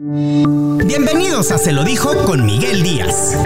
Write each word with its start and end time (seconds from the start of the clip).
Bienvenidos 0.00 1.50
a 1.50 1.58
Se 1.58 1.72
lo 1.72 1.82
dijo 1.82 2.24
con 2.24 2.46
Miguel 2.46 2.84
Díaz. 2.84 3.36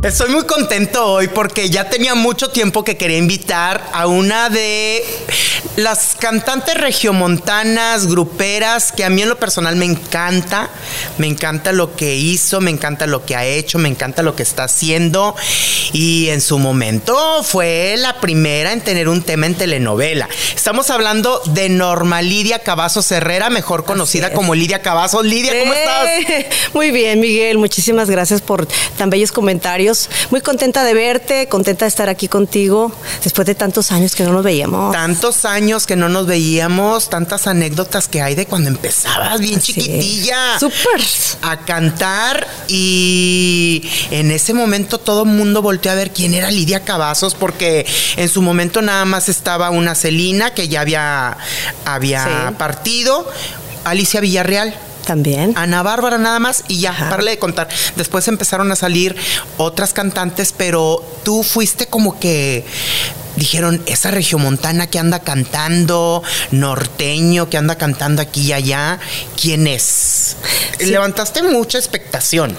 Estoy 0.00 0.30
muy 0.30 0.44
contento 0.44 1.04
hoy 1.04 1.26
porque 1.26 1.68
ya 1.68 1.90
tenía 1.90 2.14
mucho 2.14 2.50
tiempo 2.50 2.84
que 2.84 2.96
quería 2.96 3.18
invitar 3.18 3.90
a 3.92 4.06
una 4.06 4.48
de 4.48 5.02
las 5.76 6.14
cantantes 6.18 6.74
regiomontanas, 6.74 8.06
gruperas, 8.06 8.92
que 8.92 9.04
a 9.04 9.10
mí 9.10 9.22
en 9.22 9.28
lo 9.28 9.38
personal 9.38 9.76
me 9.76 9.84
encanta. 9.84 10.70
Me 11.18 11.26
encanta 11.26 11.72
lo 11.72 11.96
que 11.96 12.14
hizo, 12.14 12.60
me 12.60 12.70
encanta 12.70 13.06
lo 13.06 13.24
que 13.24 13.34
ha 13.34 13.44
hecho, 13.44 13.78
me 13.78 13.88
encanta 13.88 14.22
lo 14.22 14.36
que 14.36 14.42
está 14.42 14.64
haciendo. 14.64 15.34
Y 15.92 16.28
en 16.28 16.40
su 16.40 16.58
momento 16.58 17.42
fue 17.42 17.96
la 17.98 18.20
primera 18.20 18.72
en 18.72 18.82
tener 18.82 19.08
un 19.08 19.22
tema 19.22 19.46
en 19.46 19.54
telenovela. 19.54 20.28
Estamos 20.54 20.90
hablando 20.90 21.40
de 21.46 21.68
Norma 21.68 22.22
Lidia 22.22 22.60
Cavazos 22.60 23.10
Herrera, 23.10 23.50
mejor 23.50 23.84
conocida 23.84 24.32
como 24.32 24.54
Lidia 24.54 24.80
Cavazos. 24.80 25.24
Lidia, 25.24 25.58
¿cómo 25.58 25.72
eh, 25.72 26.18
estás? 26.20 26.58
Muy 26.74 26.90
bien, 26.90 27.20
Miguel. 27.20 27.58
Muchísimas 27.58 28.08
gracias 28.08 28.40
por 28.40 28.66
tan 28.96 29.10
bellos 29.10 29.32
comentarios. 29.32 30.08
Muy 30.30 30.40
contenta 30.40 30.84
de 30.84 30.94
verte, 30.94 31.48
contenta 31.48 31.84
de 31.84 31.88
estar 31.88 32.08
aquí 32.08 32.28
contigo 32.28 32.92
después 33.22 33.46
de 33.46 33.54
tantos 33.54 33.90
años 33.90 34.14
que 34.14 34.22
no 34.22 34.32
nos 34.32 34.44
veíamos. 34.44 34.92
Tantos 34.92 35.44
años 35.44 35.53
que 35.86 35.94
no 35.94 36.08
nos 36.08 36.26
veíamos, 36.26 37.08
tantas 37.08 37.46
anécdotas 37.46 38.08
que 38.08 38.20
hay 38.20 38.34
de 38.34 38.44
cuando 38.44 38.70
empezabas 38.70 39.38
bien 39.38 39.60
chiquitilla. 39.60 40.58
Súper. 40.58 41.00
A 41.42 41.60
cantar 41.64 42.48
y 42.66 43.88
en 44.10 44.32
ese 44.32 44.52
momento 44.52 44.98
todo 44.98 45.22
el 45.22 45.28
mundo 45.28 45.62
volteó 45.62 45.92
a 45.92 45.94
ver 45.94 46.10
quién 46.10 46.34
era 46.34 46.50
Lidia 46.50 46.80
Cavazos 46.80 47.36
porque 47.36 47.86
en 48.16 48.28
su 48.28 48.42
momento 48.42 48.82
nada 48.82 49.04
más 49.04 49.28
estaba 49.28 49.70
una 49.70 49.94
Celina 49.94 50.52
que 50.52 50.66
ya 50.66 50.80
había, 50.80 51.36
había 51.84 52.52
partido, 52.58 53.30
Alicia 53.84 54.20
Villarreal 54.20 54.74
también. 55.06 55.52
Ana 55.56 55.84
Bárbara 55.84 56.18
nada 56.18 56.40
más 56.40 56.64
y 56.66 56.80
ya, 56.80 56.96
parle 57.10 57.32
de 57.32 57.38
contar. 57.38 57.68
Después 57.94 58.26
empezaron 58.26 58.72
a 58.72 58.76
salir 58.76 59.14
otras 59.56 59.92
cantantes, 59.92 60.52
pero 60.56 61.04
tú 61.22 61.44
fuiste 61.44 61.86
como 61.86 62.18
que 62.18 62.64
dijeron, 63.36 63.82
esa 63.86 64.10
regiomontana 64.10 64.86
que 64.86 64.98
anda 64.98 65.20
cantando, 65.20 66.22
norteño 66.50 67.48
que 67.50 67.56
anda 67.56 67.76
cantando 67.76 68.22
aquí 68.22 68.42
y 68.42 68.52
allá, 68.52 68.98
¿quién 69.40 69.66
es? 69.66 70.36
Levantaste 70.78 71.42
mucha 71.42 71.78
expectación. 71.78 72.56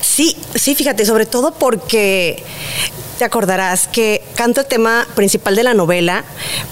Sí, 0.00 0.36
sí, 0.54 0.74
fíjate, 0.74 1.04
sobre 1.04 1.26
todo 1.26 1.52
porque 1.52 2.42
te 3.18 3.24
acordarás 3.24 3.88
que 3.88 4.22
canto 4.36 4.60
el 4.60 4.66
tema 4.66 5.06
principal 5.14 5.56
de 5.56 5.64
la 5.64 5.74
novela, 5.74 6.24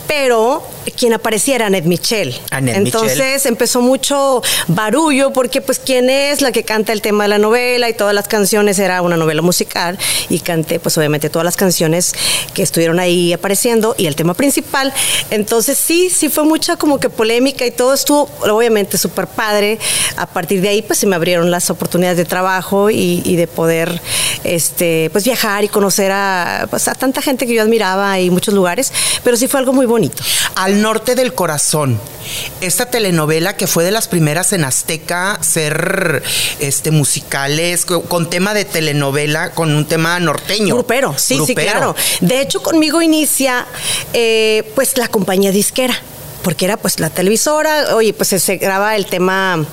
pero 0.06 0.62
quien 0.96 1.12
aparecía 1.12 1.56
era 1.56 1.66
Annette 1.66 1.86
Michel. 1.86 2.34
Entonces 2.52 3.44
empezó 3.46 3.80
mucho 3.80 4.42
barullo 4.68 5.32
porque 5.32 5.60
pues 5.60 5.78
quién 5.78 6.08
es 6.08 6.42
la 6.42 6.52
que 6.52 6.62
canta 6.62 6.92
el 6.92 7.02
tema 7.02 7.24
de 7.24 7.28
la 7.28 7.38
novela 7.38 7.88
y 7.88 7.94
todas 7.94 8.14
las 8.14 8.28
canciones 8.28 8.78
era 8.78 9.02
una 9.02 9.16
novela 9.16 9.42
musical 9.42 9.98
y 10.28 10.38
canté 10.40 10.78
pues 10.78 10.96
obviamente 10.96 11.28
todas 11.28 11.44
las 11.44 11.56
canciones 11.56 12.12
que 12.54 12.62
estuvieron 12.62 13.00
ahí 13.00 13.32
apareciendo 13.32 13.94
y 13.98 14.06
el 14.06 14.14
tema 14.14 14.34
principal. 14.34 14.92
Entonces 15.30 15.78
sí, 15.78 16.10
sí 16.10 16.28
fue 16.28 16.44
mucha 16.44 16.76
como 16.76 17.00
que 17.00 17.10
polémica 17.10 17.66
y 17.66 17.72
todo 17.72 17.94
estuvo 17.94 18.30
obviamente 18.42 18.98
súper 18.98 19.26
padre. 19.26 19.78
A 20.16 20.26
partir 20.26 20.60
de 20.60 20.68
ahí 20.68 20.82
pues 20.82 21.00
se 21.00 21.06
me 21.06 21.16
abrieron 21.16 21.50
las 21.50 21.68
oportunidades 21.70 22.16
de 22.16 22.24
trabajo 22.24 22.90
y, 22.90 23.05
y 23.24 23.36
de 23.36 23.46
poder 23.46 24.00
este 24.44 25.10
pues 25.10 25.24
viajar 25.24 25.64
y 25.64 25.68
conocer 25.68 26.12
a 26.12 26.66
pues, 26.70 26.88
a, 26.88 26.94
tanta 26.94 27.22
gente 27.22 27.46
que 27.46 27.54
yo 27.54 27.62
admiraba 27.62 28.20
y 28.20 28.30
muchos 28.30 28.54
lugares, 28.54 28.92
pero 29.24 29.36
sí 29.36 29.48
fue 29.48 29.60
algo 29.60 29.72
muy 29.72 29.86
bonito. 29.86 30.22
Al 30.54 30.80
norte 30.80 31.14
del 31.14 31.34
corazón, 31.34 31.98
esta 32.60 32.86
telenovela 32.86 33.56
que 33.56 33.66
fue 33.66 33.84
de 33.84 33.90
las 33.90 34.08
primeras 34.08 34.52
en 34.52 34.64
Azteca 34.64 35.38
ser 35.42 36.22
este 36.60 36.90
musicales 36.90 37.84
con 37.84 38.30
tema 38.30 38.54
de 38.54 38.64
telenovela, 38.64 39.50
con 39.50 39.74
un 39.74 39.86
tema 39.86 40.18
norteño. 40.20 40.74
Grupero, 40.74 41.14
sí, 41.18 41.38
sí, 41.46 41.54
claro. 41.54 41.94
De 42.20 42.40
hecho, 42.40 42.62
conmigo 42.62 43.02
inicia 43.02 43.66
eh, 44.12 44.70
pues 44.74 44.96
la 44.96 45.08
compañía 45.08 45.50
disquera 45.50 45.94
porque 46.46 46.64
era 46.64 46.76
pues 46.76 47.00
la 47.00 47.10
televisora, 47.10 47.96
oye, 47.96 48.14
pues 48.14 48.28
se 48.28 48.56
graba 48.58 48.94
el 48.94 49.06
tema 49.06 49.66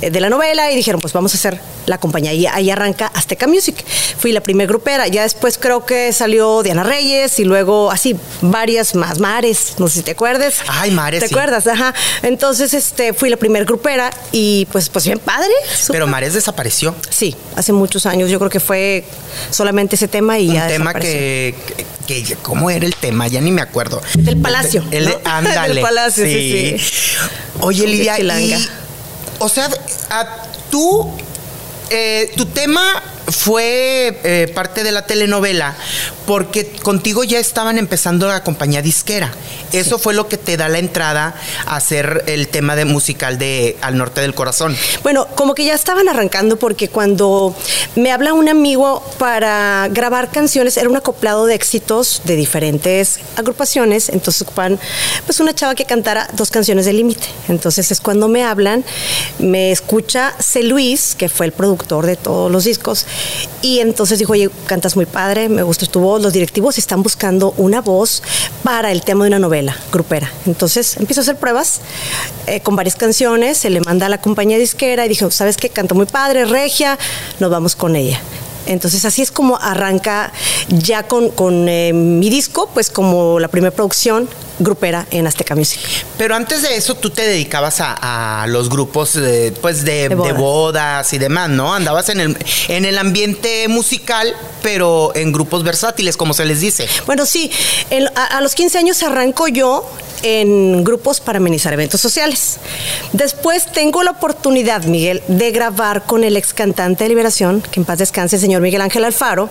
eh, 0.00 0.08
de 0.08 0.20
la 0.20 0.30
novela 0.30 0.72
y 0.72 0.74
dijeron, 0.74 0.98
pues 0.98 1.12
vamos 1.12 1.34
a 1.34 1.36
hacer 1.36 1.60
la 1.84 1.98
compañía. 1.98 2.32
Y 2.32 2.46
ahí 2.46 2.70
arranca 2.70 3.08
Azteca 3.08 3.46
Music. 3.46 3.84
Fui 4.16 4.32
la 4.32 4.40
primer 4.40 4.66
grupera. 4.66 5.06
Ya 5.06 5.22
después 5.22 5.58
creo 5.58 5.84
que 5.84 6.12
salió 6.12 6.62
Diana 6.62 6.82
Reyes 6.82 7.38
y 7.38 7.44
luego 7.44 7.90
así 7.90 8.16
varias 8.40 8.94
más. 8.94 9.18
Mares, 9.20 9.74
no 9.78 9.88
sé 9.88 9.98
si 9.98 10.02
te 10.02 10.12
acuerdas. 10.12 10.56
Ay, 10.66 10.90
Mares. 10.90 11.20
¿Te 11.20 11.26
acuerdas? 11.26 11.66
Ajá. 11.66 11.94
Entonces 12.22 12.74
este, 12.74 13.12
fui 13.12 13.28
la 13.28 13.36
primer 13.36 13.64
grupera 13.64 14.10
y 14.32 14.66
pues, 14.72 14.88
pues 14.88 15.04
bien 15.04 15.18
padre. 15.18 15.52
Pero 15.88 16.06
Mares 16.06 16.34
desapareció. 16.34 16.94
Sí, 17.10 17.36
hace 17.56 17.72
muchos 17.72 18.06
años. 18.06 18.30
Yo 18.30 18.38
creo 18.38 18.50
que 18.50 18.60
fue 18.60 19.04
solamente 19.50 19.96
ese 19.96 20.08
tema 20.08 20.38
y 20.38 20.48
Un 20.48 20.54
ya. 20.54 20.62
Un 20.62 20.68
tema 20.68 20.94
que, 20.94 21.54
que, 22.06 22.36
¿Cómo 22.42 22.70
era 22.70 22.86
el 22.86 22.94
tema? 22.94 23.28
Ya 23.28 23.40
ni 23.40 23.50
me 23.50 23.62
acuerdo. 23.62 24.00
Del 24.14 24.38
Palacio. 24.38 24.84
El, 24.90 25.14
Ándale. 25.24 25.74
Del 25.74 25.82
Palacio, 25.82 26.13
sí. 26.22 26.78
sí, 26.78 27.16
Oye, 27.60 27.86
Lidia, 27.86 28.18
y, 28.20 28.68
o 29.38 29.48
sea, 29.48 29.68
a, 30.10 30.42
tú, 30.70 31.10
eh, 31.90 32.32
tu 32.36 32.46
tema 32.46 33.02
fue 33.28 34.20
eh, 34.24 34.52
parte 34.54 34.82
de 34.82 34.92
la 34.92 35.06
telenovela 35.06 35.74
porque 36.26 36.66
contigo 36.66 37.24
ya 37.24 37.38
estaban 37.38 37.78
empezando 37.78 38.26
la 38.28 38.42
compañía 38.42 38.82
disquera. 38.82 39.32
Eso 39.72 39.98
fue 39.98 40.14
lo 40.14 40.28
que 40.28 40.38
te 40.38 40.56
da 40.56 40.68
la 40.68 40.78
entrada 40.78 41.34
a 41.66 41.76
hacer 41.76 42.24
el 42.26 42.48
tema 42.48 42.76
de 42.76 42.84
musical 42.84 43.38
de 43.38 43.76
Al 43.80 43.98
Norte 43.98 44.20
del 44.20 44.34
Corazón. 44.34 44.76
Bueno, 45.02 45.26
como 45.34 45.54
que 45.54 45.64
ya 45.64 45.74
estaban 45.74 46.08
arrancando 46.08 46.56
porque 46.56 46.88
cuando 46.88 47.54
me 47.96 48.12
habla 48.12 48.32
un 48.32 48.48
amigo 48.48 49.02
para 49.18 49.88
grabar 49.90 50.30
canciones, 50.30 50.76
era 50.76 50.88
un 50.88 50.96
acoplado 50.96 51.46
de 51.46 51.54
éxitos 51.54 52.22
de 52.24 52.36
diferentes 52.36 53.20
agrupaciones, 53.36 54.08
entonces 54.08 54.42
ocupan 54.42 54.78
pues 55.26 55.40
una 55.40 55.54
chava 55.54 55.74
que 55.74 55.84
cantara 55.84 56.28
dos 56.34 56.50
canciones 56.50 56.86
de 56.86 56.92
límite. 56.92 57.26
Entonces 57.48 57.90
es 57.90 58.00
cuando 58.00 58.28
me 58.28 58.44
hablan, 58.44 58.84
me 59.38 59.72
escucha 59.72 60.34
C. 60.38 60.62
Luis, 60.62 61.14
que 61.16 61.28
fue 61.28 61.46
el 61.46 61.52
productor 61.52 62.06
de 62.06 62.16
todos 62.16 62.50
los 62.50 62.64
discos, 62.64 63.06
y 63.62 63.80
entonces 63.80 64.18
dijo, 64.18 64.32
oye, 64.32 64.50
cantas 64.66 64.96
muy 64.96 65.06
padre, 65.06 65.48
me 65.48 65.62
gusta 65.62 65.86
tu 65.86 66.00
voz, 66.00 66.22
los 66.22 66.32
directivos 66.32 66.78
están 66.78 67.02
buscando 67.02 67.54
una 67.56 67.80
voz 67.80 68.22
para 68.62 68.92
el 68.92 69.02
tema 69.02 69.24
de 69.24 69.28
una 69.28 69.38
novela 69.38 69.76
grupera. 69.92 70.30
Entonces 70.46 70.96
empiezo 70.96 71.20
a 71.20 71.22
hacer 71.22 71.36
pruebas 71.36 71.80
eh, 72.46 72.60
con 72.60 72.76
varias 72.76 72.96
canciones, 72.96 73.58
se 73.58 73.70
le 73.70 73.80
manda 73.80 74.06
a 74.06 74.08
la 74.08 74.20
compañía 74.20 74.58
disquera 74.58 75.06
y 75.06 75.08
dijo, 75.08 75.30
¿sabes 75.30 75.56
qué? 75.56 75.68
Canta 75.70 75.94
muy 75.94 76.06
padre, 76.06 76.44
regia, 76.44 76.98
nos 77.40 77.50
vamos 77.50 77.76
con 77.76 77.96
ella. 77.96 78.20
Entonces 78.66 79.04
así 79.04 79.22
es 79.22 79.30
como 79.30 79.56
arranca 79.60 80.32
ya 80.68 81.04
con, 81.04 81.30
con 81.30 81.68
eh, 81.68 81.92
mi 81.92 82.30
disco, 82.30 82.70
pues 82.72 82.90
como 82.90 83.38
la 83.40 83.48
primera 83.48 83.74
producción 83.74 84.28
grupera 84.58 85.06
en 85.10 85.26
Azteca 85.26 85.54
Music. 85.54 85.80
Pero 86.16 86.34
antes 86.34 86.62
de 86.62 86.76
eso 86.76 86.94
tú 86.94 87.10
te 87.10 87.22
dedicabas 87.22 87.78
a, 87.80 88.46
los 88.48 88.68
grupos 88.68 89.14
de, 89.14 89.52
pues 89.60 89.84
de, 89.84 90.08
bodas. 90.08 91.12
y 91.12 91.18
demás, 91.18 91.50
¿no? 91.50 91.74
Andabas 91.74 92.08
en 92.08 92.20
el, 92.20 92.36
en 92.68 92.84
el 92.84 92.98
ambiente 92.98 93.66
musical, 93.68 94.34
pero 94.62 95.12
en 95.14 95.32
grupos 95.32 95.64
versátiles, 95.64 96.16
como 96.16 96.34
se 96.34 96.44
les 96.44 96.60
dice. 96.60 96.88
Bueno, 97.06 97.26
sí, 97.26 97.50
a, 98.14 98.36
a, 98.36 98.40
los 98.40 98.54
15 98.54 98.78
años 98.78 99.02
arranco 99.02 99.48
yo 99.48 99.88
en 100.24 100.82
grupos 100.84 101.20
para 101.20 101.36
amenizar 101.36 101.72
eventos 101.74 102.00
sociales. 102.00 102.56
Después 103.12 103.66
tengo 103.66 104.02
la 104.02 104.12
oportunidad, 104.12 104.84
Miguel, 104.84 105.22
de 105.28 105.52
grabar 105.52 106.04
con 106.04 106.24
el 106.24 106.36
ex 106.36 106.54
cantante 106.54 107.04
de 107.04 107.10
Liberación, 107.10 107.60
que 107.60 107.78
en 107.78 107.84
paz 107.84 107.98
descanse 107.98 108.36
el 108.36 108.42
señor 108.42 108.62
Miguel 108.62 108.80
Ángel 108.80 109.04
Alfaro. 109.04 109.50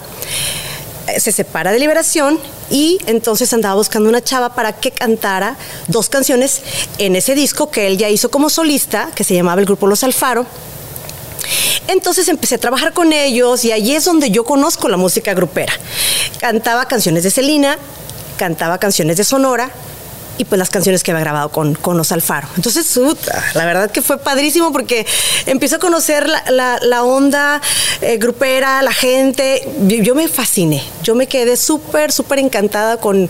Eh, 1.07 1.19
se 1.19 1.31
separa 1.31 1.71
de 1.71 1.79
Liberación 1.79 2.39
y 2.71 2.97
entonces 3.05 3.53
andaba 3.53 3.75
buscando 3.75 4.09
una 4.09 4.21
chava 4.21 4.55
para 4.55 4.73
que 4.73 4.89
cantara 4.89 5.57
dos 5.87 6.09
canciones 6.09 6.61
en 6.97 7.15
ese 7.15 7.35
disco 7.35 7.69
que 7.69 7.85
él 7.85 7.99
ya 7.99 8.09
hizo 8.09 8.31
como 8.31 8.49
solista, 8.49 9.11
que 9.13 9.23
se 9.23 9.35
llamaba 9.35 9.61
el 9.61 9.67
grupo 9.67 9.85
Los 9.85 10.03
Alfaro. 10.03 10.47
Entonces 11.87 12.27
empecé 12.29 12.55
a 12.55 12.57
trabajar 12.57 12.93
con 12.93 13.13
ellos 13.13 13.63
y 13.63 13.71
allí 13.71 13.93
es 13.93 14.05
donde 14.05 14.31
yo 14.31 14.43
conozco 14.43 14.89
la 14.89 14.97
música 14.97 15.35
grupera. 15.35 15.73
Cantaba 16.39 16.87
canciones 16.87 17.23
de 17.23 17.29
Celina, 17.29 17.77
cantaba 18.37 18.79
canciones 18.79 19.17
de 19.17 19.23
Sonora, 19.23 19.69
y 20.37 20.45
pues 20.45 20.57
las 20.57 20.69
canciones 20.69 21.03
que 21.03 21.11
había 21.11 21.21
grabado 21.21 21.49
con, 21.49 21.75
con 21.75 21.97
Los 21.97 22.11
Alfaro. 22.11 22.47
Entonces, 22.55 22.99
la 23.53 23.65
verdad 23.65 23.91
que 23.91 24.01
fue 24.01 24.17
padrísimo 24.17 24.71
porque 24.71 25.05
empiezo 25.45 25.75
a 25.77 25.79
conocer 25.79 26.27
la, 26.49 27.03
onda 27.03 27.61
eh, 28.01 28.17
grupera, 28.17 28.81
la 28.81 28.93
gente. 28.93 29.67
Yo, 29.87 30.15
me 30.15 30.27
fasciné, 30.27 30.83
yo 31.03 31.15
me 31.15 31.27
quedé 31.27 31.57
súper, 31.57 32.11
súper 32.11 32.39
encantada 32.39 32.97
con, 32.97 33.29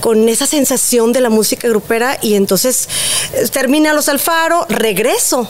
con 0.00 0.28
esa 0.28 0.46
sensación 0.46 1.12
de 1.12 1.20
la 1.20 1.30
música 1.30 1.68
grupera 1.68 2.18
y 2.20 2.34
entonces 2.34 2.88
eh, 3.34 3.48
termina 3.48 3.92
Los 3.92 4.08
Alfaro, 4.08 4.66
regreso 4.68 5.48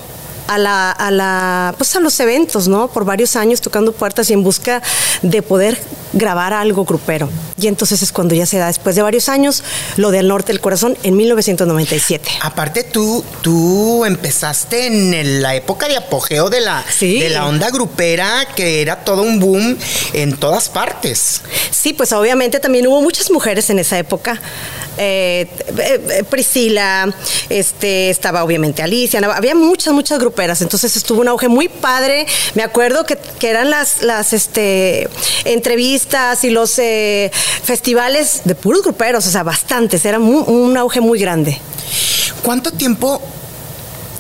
a 0.49 0.59
la, 0.59 0.91
a 0.91 1.11
la, 1.11 1.75
pues 1.79 1.95
a 1.97 2.01
los 2.01 2.19
eventos, 2.21 2.69
¿no? 2.69 2.89
Por 2.89 3.05
varios 3.05 3.37
años 3.37 3.61
tocando 3.61 3.93
puertas 3.93 4.31
y 4.31 4.35
en 4.35 4.43
busca 4.43 4.83
de 5.23 5.43
poder 5.43 5.79
grabar 6.13 6.53
algo 6.53 6.85
grupero. 6.85 7.29
Y 7.59 7.67
entonces 7.67 8.03
es 8.03 8.13
cuando 8.13 8.35
ya 8.35 8.47
se 8.47 8.59
da, 8.59 8.67
después 8.67 8.97
de 8.97 9.03
varios 9.03 9.29
años, 9.29 9.63
lo 9.97 10.11
del 10.11 10.29
Norte 10.29 10.53
del 10.53 10.61
Corazón 10.61 10.97
en 11.03 11.17
1997. 11.17 12.29
Aparte 12.43 12.85
tú, 12.85 13.25
tú 13.41 14.05
empezaste 14.05 14.87
en 14.87 15.43
la 15.43 15.55
época 15.55 15.89
de 15.89 15.97
apogeo 15.97 16.51
de 16.51 16.61
la, 16.61 16.85
de 17.01 17.31
la 17.31 17.47
onda 17.47 17.71
grupera, 17.71 18.47
que 18.55 18.83
era 18.83 19.05
todo 19.05 19.23
un 19.23 19.39
boom 19.39 19.79
en 20.13 20.37
todas 20.37 20.69
partes. 20.69 21.43
Sí, 21.71 21.93
pues 21.93 22.13
obviamente 22.13 22.61
también 22.61 22.87
hubo 22.87 23.01
muchas 23.01 23.31
mujeres 23.31 23.71
en 23.71 23.79
esa 23.79 23.99
época. 23.99 24.41
Eh, 24.99 25.49
eh, 25.79 26.25
Priscila, 26.29 27.15
este, 27.49 28.11
estaba 28.11 28.45
obviamente 28.45 28.83
Alicia, 28.83 29.21
había 29.35 29.55
muchas, 29.55 29.95
muchas 29.95 30.19
gruperas, 30.19 30.61
entonces 30.61 30.95
estuvo 30.97 31.23
un 31.23 31.29
auge 31.29 31.49
muy 31.49 31.69
padre. 31.69 32.27
Me 32.55 32.63
acuerdo 32.63 33.07
que, 33.07 33.17
eran 33.41 33.71
las, 33.71 34.03
las 34.03 34.33
este, 34.33 35.09
entrevistas 35.45 36.02
y 36.43 36.51
los 36.51 36.79
eh, 36.79 37.31
festivales 37.65 38.43
de 38.45 38.55
puros 38.55 38.83
gruperos, 38.83 39.27
o 39.27 39.31
sea, 39.31 39.43
bastantes, 39.43 40.05
era 40.05 40.19
un 40.19 40.77
auge 40.77 41.01
muy 41.01 41.19
grande. 41.19 41.59
¿Cuánto 42.43 42.73
tiempo 42.73 43.21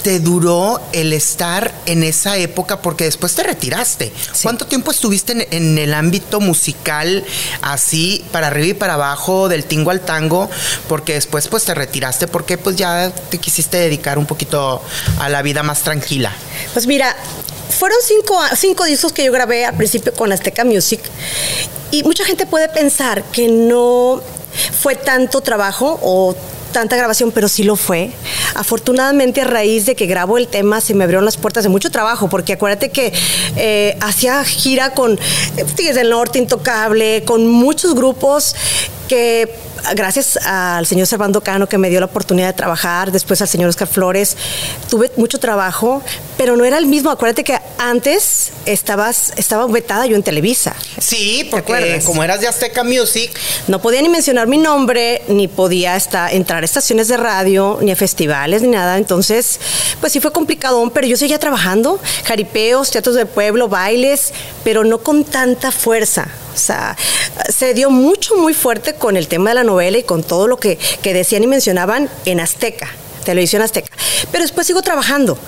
te 0.02 0.20
duró 0.20 0.80
el 0.92 1.12
estar 1.12 1.72
en 1.86 2.02
esa 2.02 2.36
época? 2.36 2.82
Porque 2.82 3.04
después 3.04 3.34
te 3.34 3.42
retiraste. 3.42 4.12
¿Cuánto 4.42 4.66
tiempo 4.66 4.90
estuviste 4.90 5.48
en, 5.50 5.78
el 5.78 5.94
ámbito 5.94 6.40
musical 6.40 7.24
así, 7.62 8.24
para 8.32 8.48
arriba 8.48 8.68
y 8.68 8.74
para 8.74 8.94
abajo, 8.94 9.48
del 9.48 9.64
tingo 9.64 9.90
al 9.90 10.00
tango? 10.00 10.50
Porque 10.88 11.14
después 11.14 11.48
pues 11.48 11.64
te 11.64 11.74
retiraste 11.74 12.26
porque 12.26 12.58
pues 12.58 12.76
ya 12.76 13.10
te 13.30 13.38
quisiste 13.38 13.76
dedicar 13.76 14.18
un 14.18 14.26
poquito 14.26 14.82
a 15.18 15.28
la 15.28 15.42
vida 15.42 15.62
más 15.62 15.82
tranquila. 15.82 16.32
Pues 16.72 16.86
mira, 16.86 17.16
fueron 17.70 17.98
cinco, 18.06 18.40
cinco 18.56 18.84
discos 18.84 19.12
que 19.12 19.24
yo 19.24 19.32
grabé 19.32 19.64
al 19.64 19.76
principio 19.76 20.12
con 20.12 20.32
Azteca 20.32 20.64
Music 20.64 21.00
y 21.90 22.02
mucha 22.04 22.24
gente 22.24 22.46
puede 22.46 22.68
pensar 22.68 23.22
que 23.24 23.48
no 23.48 24.22
fue 24.80 24.94
tanto 24.94 25.40
trabajo 25.40 25.98
o 26.02 26.34
tanta 26.72 26.96
grabación, 26.96 27.30
pero 27.30 27.48
sí 27.48 27.62
lo 27.62 27.76
fue. 27.76 28.10
Afortunadamente, 28.54 29.42
a 29.42 29.44
raíz 29.44 29.86
de 29.86 29.94
que 29.94 30.06
grabo 30.06 30.38
el 30.38 30.48
tema, 30.48 30.80
se 30.80 30.94
me 30.94 31.04
abrieron 31.04 31.24
las 31.24 31.36
puertas 31.36 31.64
de 31.64 31.70
mucho 31.70 31.90
trabajo, 31.90 32.28
porque 32.28 32.54
acuérdate 32.54 32.90
que 32.90 33.12
eh, 33.56 33.96
hacía 34.00 34.44
gira 34.44 34.94
con 34.94 35.12
eh, 35.12 35.64
Tigres 35.76 35.94
del 35.94 36.10
Norte, 36.10 36.38
Intocable, 36.38 37.22
con 37.24 37.46
muchos 37.46 37.94
grupos 37.94 38.54
que 39.08 39.54
gracias 39.94 40.36
al 40.36 40.86
señor 40.86 41.06
Servando 41.06 41.40
Cano 41.40 41.68
que 41.68 41.78
me 41.78 41.90
dio 41.90 42.00
la 42.00 42.06
oportunidad 42.06 42.48
de 42.48 42.52
trabajar, 42.52 43.12
después 43.12 43.40
al 43.42 43.48
señor 43.48 43.68
Oscar 43.68 43.88
Flores, 43.88 44.36
tuve 44.88 45.10
mucho 45.16 45.38
trabajo, 45.38 46.02
pero 46.36 46.56
no 46.56 46.64
era 46.64 46.78
el 46.78 46.86
mismo. 46.86 47.10
Acuérdate 47.10 47.44
que 47.44 47.58
antes 47.78 48.52
estabas, 48.66 49.32
estaba 49.36 49.66
vetada 49.66 50.06
yo 50.06 50.16
en 50.16 50.22
Televisa. 50.22 50.74
Sí, 50.98 51.48
porque 51.50 52.00
como 52.04 52.22
eras 52.22 52.40
de 52.40 52.48
Azteca 52.48 52.84
Music. 52.84 53.30
No 53.68 53.80
podía 53.80 54.02
ni 54.02 54.08
mencionar 54.08 54.46
mi 54.46 54.58
nombre, 54.58 55.22
ni 55.28 55.48
podía 55.48 55.96
estar, 55.96 56.32
entrar 56.32 56.62
a 56.62 56.66
estaciones 56.66 57.08
de 57.08 57.16
radio, 57.16 57.78
ni 57.80 57.90
a 57.90 57.96
festivales, 57.96 58.62
ni 58.62 58.68
nada. 58.68 58.98
Entonces, 58.98 59.60
pues 60.00 60.12
sí 60.12 60.20
fue 60.20 60.32
complicado, 60.32 60.90
pero 60.92 61.06
yo 61.06 61.16
seguía 61.16 61.38
trabajando, 61.38 62.00
jaripeos, 62.24 62.90
teatros 62.90 63.16
de 63.16 63.26
pueblo, 63.26 63.68
bailes, 63.68 64.32
pero 64.64 64.84
no 64.84 64.98
con 64.98 65.24
tanta 65.24 65.70
fuerza. 65.70 66.28
O 66.54 66.58
sea, 66.58 66.96
se 67.48 67.74
dio 67.74 67.90
mucho, 67.90 68.36
muy 68.36 68.54
fuerte 68.54 68.94
con 68.94 69.16
el 69.16 69.28
tema 69.28 69.50
de 69.50 69.54
la 69.54 69.64
novela 69.64 69.98
y 69.98 70.02
con 70.02 70.22
todo 70.22 70.46
lo 70.46 70.58
que, 70.58 70.78
decían 71.02 71.42
y 71.42 71.46
mencionaban 71.46 72.08
en 72.24 72.40
Azteca 72.40 72.88
televisión 73.24 73.62
azteca. 73.62 73.96
Pero 74.32 74.42
después 74.42 74.66
sigo 74.66 74.82
trabajando. 74.82 75.38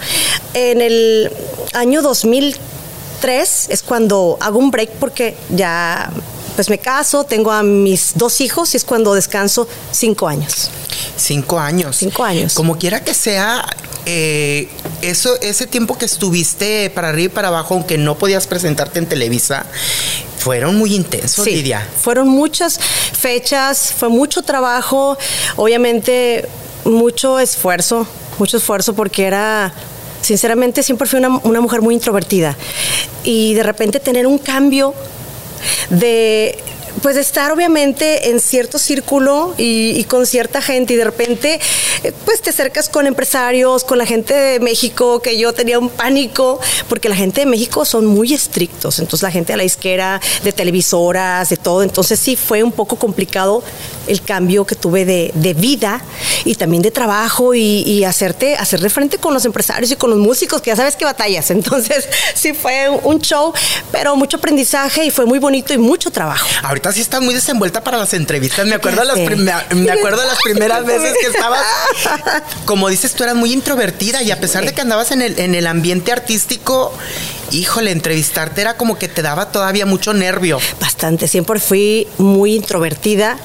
En 0.53 0.81
el 0.81 1.29
año 1.73 2.03
2003 2.03 3.67
es 3.69 3.83
cuando 3.83 4.39
hago 4.41 4.61
un 4.61 4.71
break 4.71 4.91
porque 5.01 5.37
ya 5.51 6.09
pues 6.55 6.71
me 6.71 6.79
caso, 6.79 7.25
tengo 7.25 7.51
a 7.51 7.65
mis 7.65 8.12
dos 8.15 8.41
hijos 8.41 8.75
y 8.75 8.77
es 8.77 8.85
cuando 8.85 9.12
descanso 9.15 9.67
cinco 9.91 10.29
años. 10.29 10.71
Cinco 11.17 11.59
años. 11.59 11.97
Cinco 11.97 12.23
años. 12.25 12.55
Como 12.55 12.79
quiera 12.79 13.03
que 13.03 13.15
sea, 13.15 13.67
eh, 14.06 14.69
eso, 15.03 15.41
ese 15.41 15.67
tiempo 15.67 15.97
que 15.97 16.05
estuviste 16.05 16.91
para 16.91 17.09
arriba 17.09 17.27
y 17.27 17.35
para 17.35 17.49
abajo, 17.49 17.75
aunque 17.75 17.99
no 17.99 18.17
podías 18.17 18.47
presentarte 18.47 18.99
en 18.99 19.06
Televisa, 19.06 19.67
fueron 20.39 20.77
muy 20.77 20.95
intensos, 20.95 21.47
Lidia. 21.47 21.87
Fueron 22.01 22.29
muchas 22.29 22.79
fechas, 22.79 23.95
fue 23.97 24.09
mucho 24.09 24.43
trabajo, 24.43 25.17
obviamente 25.56 26.47
mucho 26.85 27.41
esfuerzo, 27.41 28.06
mucho 28.39 28.59
esfuerzo 28.59 28.95
porque 28.95 29.25
era 29.25 29.73
sinceramente 30.21 30.83
siempre 30.83 31.06
fui 31.06 31.19
una, 31.19 31.41
una, 31.43 31.61
mujer 31.61 31.83
muy 31.83 31.95
introvertida 31.95 32.56
y 33.25 33.55
de 33.55 33.62
repente 33.62 34.01
tener 34.01 34.27
un 34.27 34.39
cambio 34.39 34.95
de 35.91 36.59
pues 37.02 37.17
estar 37.17 37.52
obviamente 37.52 38.31
en 38.31 38.41
cierto 38.41 38.79
círculo 38.79 39.55
y, 39.56 40.05
con 40.05 40.26
cierta 40.26 40.61
gente 40.61 40.94
y 40.94 40.96
de 40.96 41.05
repente 41.05 41.61
eh, 42.02 42.12
pues 42.25 42.43
te 42.43 42.50
acercas 42.50 42.88
con 42.88 43.06
empresarios, 43.06 43.85
con 43.85 43.99
la 43.99 44.06
gente 44.06 44.35
de 44.35 44.61
México, 44.61 45.20
que 45.20 45.38
yo 45.38 45.52
tenía 45.52 45.79
un 45.79 45.88
pánico, 45.88 46.61
porque 46.88 47.08
la 47.08 47.17
gente 47.17 47.41
de 47.41 47.46
México 47.46 47.85
son 47.85 48.06
muy 48.06 48.32
estrictos, 48.35 48.99
entonces 48.99 49.23
la 49.23 49.31
gente 49.31 49.52
de 49.52 49.56
la 49.56 49.64
izquierda, 49.64 50.20
de 50.43 50.52
televisoras, 50.52 51.49
de 51.49 51.56
todo, 51.56 51.82
entonces 51.82 52.20
sí 52.20 52.37
fue 52.37 52.62
un 52.62 52.73
poco 52.73 52.96
complicado 52.96 53.62
el 54.06 54.23
cambio 54.23 54.67
que 54.67 54.75
tuve 54.75 55.05
de, 55.05 55.55
vida 55.55 56.02
y 56.44 56.56
también 56.56 56.82
de 56.82 56.91
trabajo 56.91 57.55
y, 57.55 58.05
hacerte, 58.05 58.56
hacer 58.56 58.81
de 58.81 58.91
frente 58.91 59.19
con 59.19 59.32
los 59.32 59.44
empresarios 59.44 59.91
y 59.91 59.96
con 59.96 60.11
los 60.11 60.19
músicos, 60.19 60.61
que 60.61 60.70
ya 60.70 60.76
sabes 60.76 60.96
que 60.96 61.05
batallas, 61.05 61.50
entonces 61.50 62.08
sí 62.35 62.52
fue 62.52 62.88
un 62.88 63.20
show, 63.20 63.52
pero 63.93 64.17
mucho 64.17 64.37
aprendizaje 64.37 65.05
y 65.05 65.11
fue 65.11 65.26
muy 65.26 65.38
bonito 65.38 65.73
y 65.73 65.79
mucho 65.79 66.11
trabajo 66.11 66.46
sí 66.93 67.01
estás 67.01 67.21
muy 67.23 67.35
desenvuelta 67.35 67.83
para 67.83 67.99
las 67.99 68.13
entrevistas. 68.15 68.67
Me 68.67 68.75
acuerdo, 68.75 69.05
las, 69.05 69.17
me, 69.17 69.91
acuerdo 69.91 70.25
las 70.25 70.39
primeras 70.43 70.85
veces 70.87 71.15
que 71.21 71.29
estabas, 71.29 71.65
como 72.65 72.89
dices, 72.89 73.13
tú 73.15 73.25
eras 73.25 73.37
muy 73.37 73.53
introvertida 73.53 74.23
y 74.23 74.31
a 74.31 74.41
pesar 74.41 74.65
de 74.65 74.73
que 74.73 74.81
andabas 74.81 75.11
en 75.11 75.23
el, 75.23 75.39
en 75.39 75.55
el 75.55 75.67
ambiente 75.67 76.13
artístico, 76.13 76.93
híjole, 77.51 77.91
entrevistarte 77.91 78.61
era 78.61 78.77
como 78.77 78.99
que 78.99 79.09
te 79.09 79.23
daba 79.23 79.51
todavía 79.51 79.87
mucho 79.87 80.13
nervio. 80.13 80.59
Bastante, 80.81 81.29
siempre 81.29 81.61
fui 81.61 82.09
muy 82.19 82.55
introvertida 82.55 83.39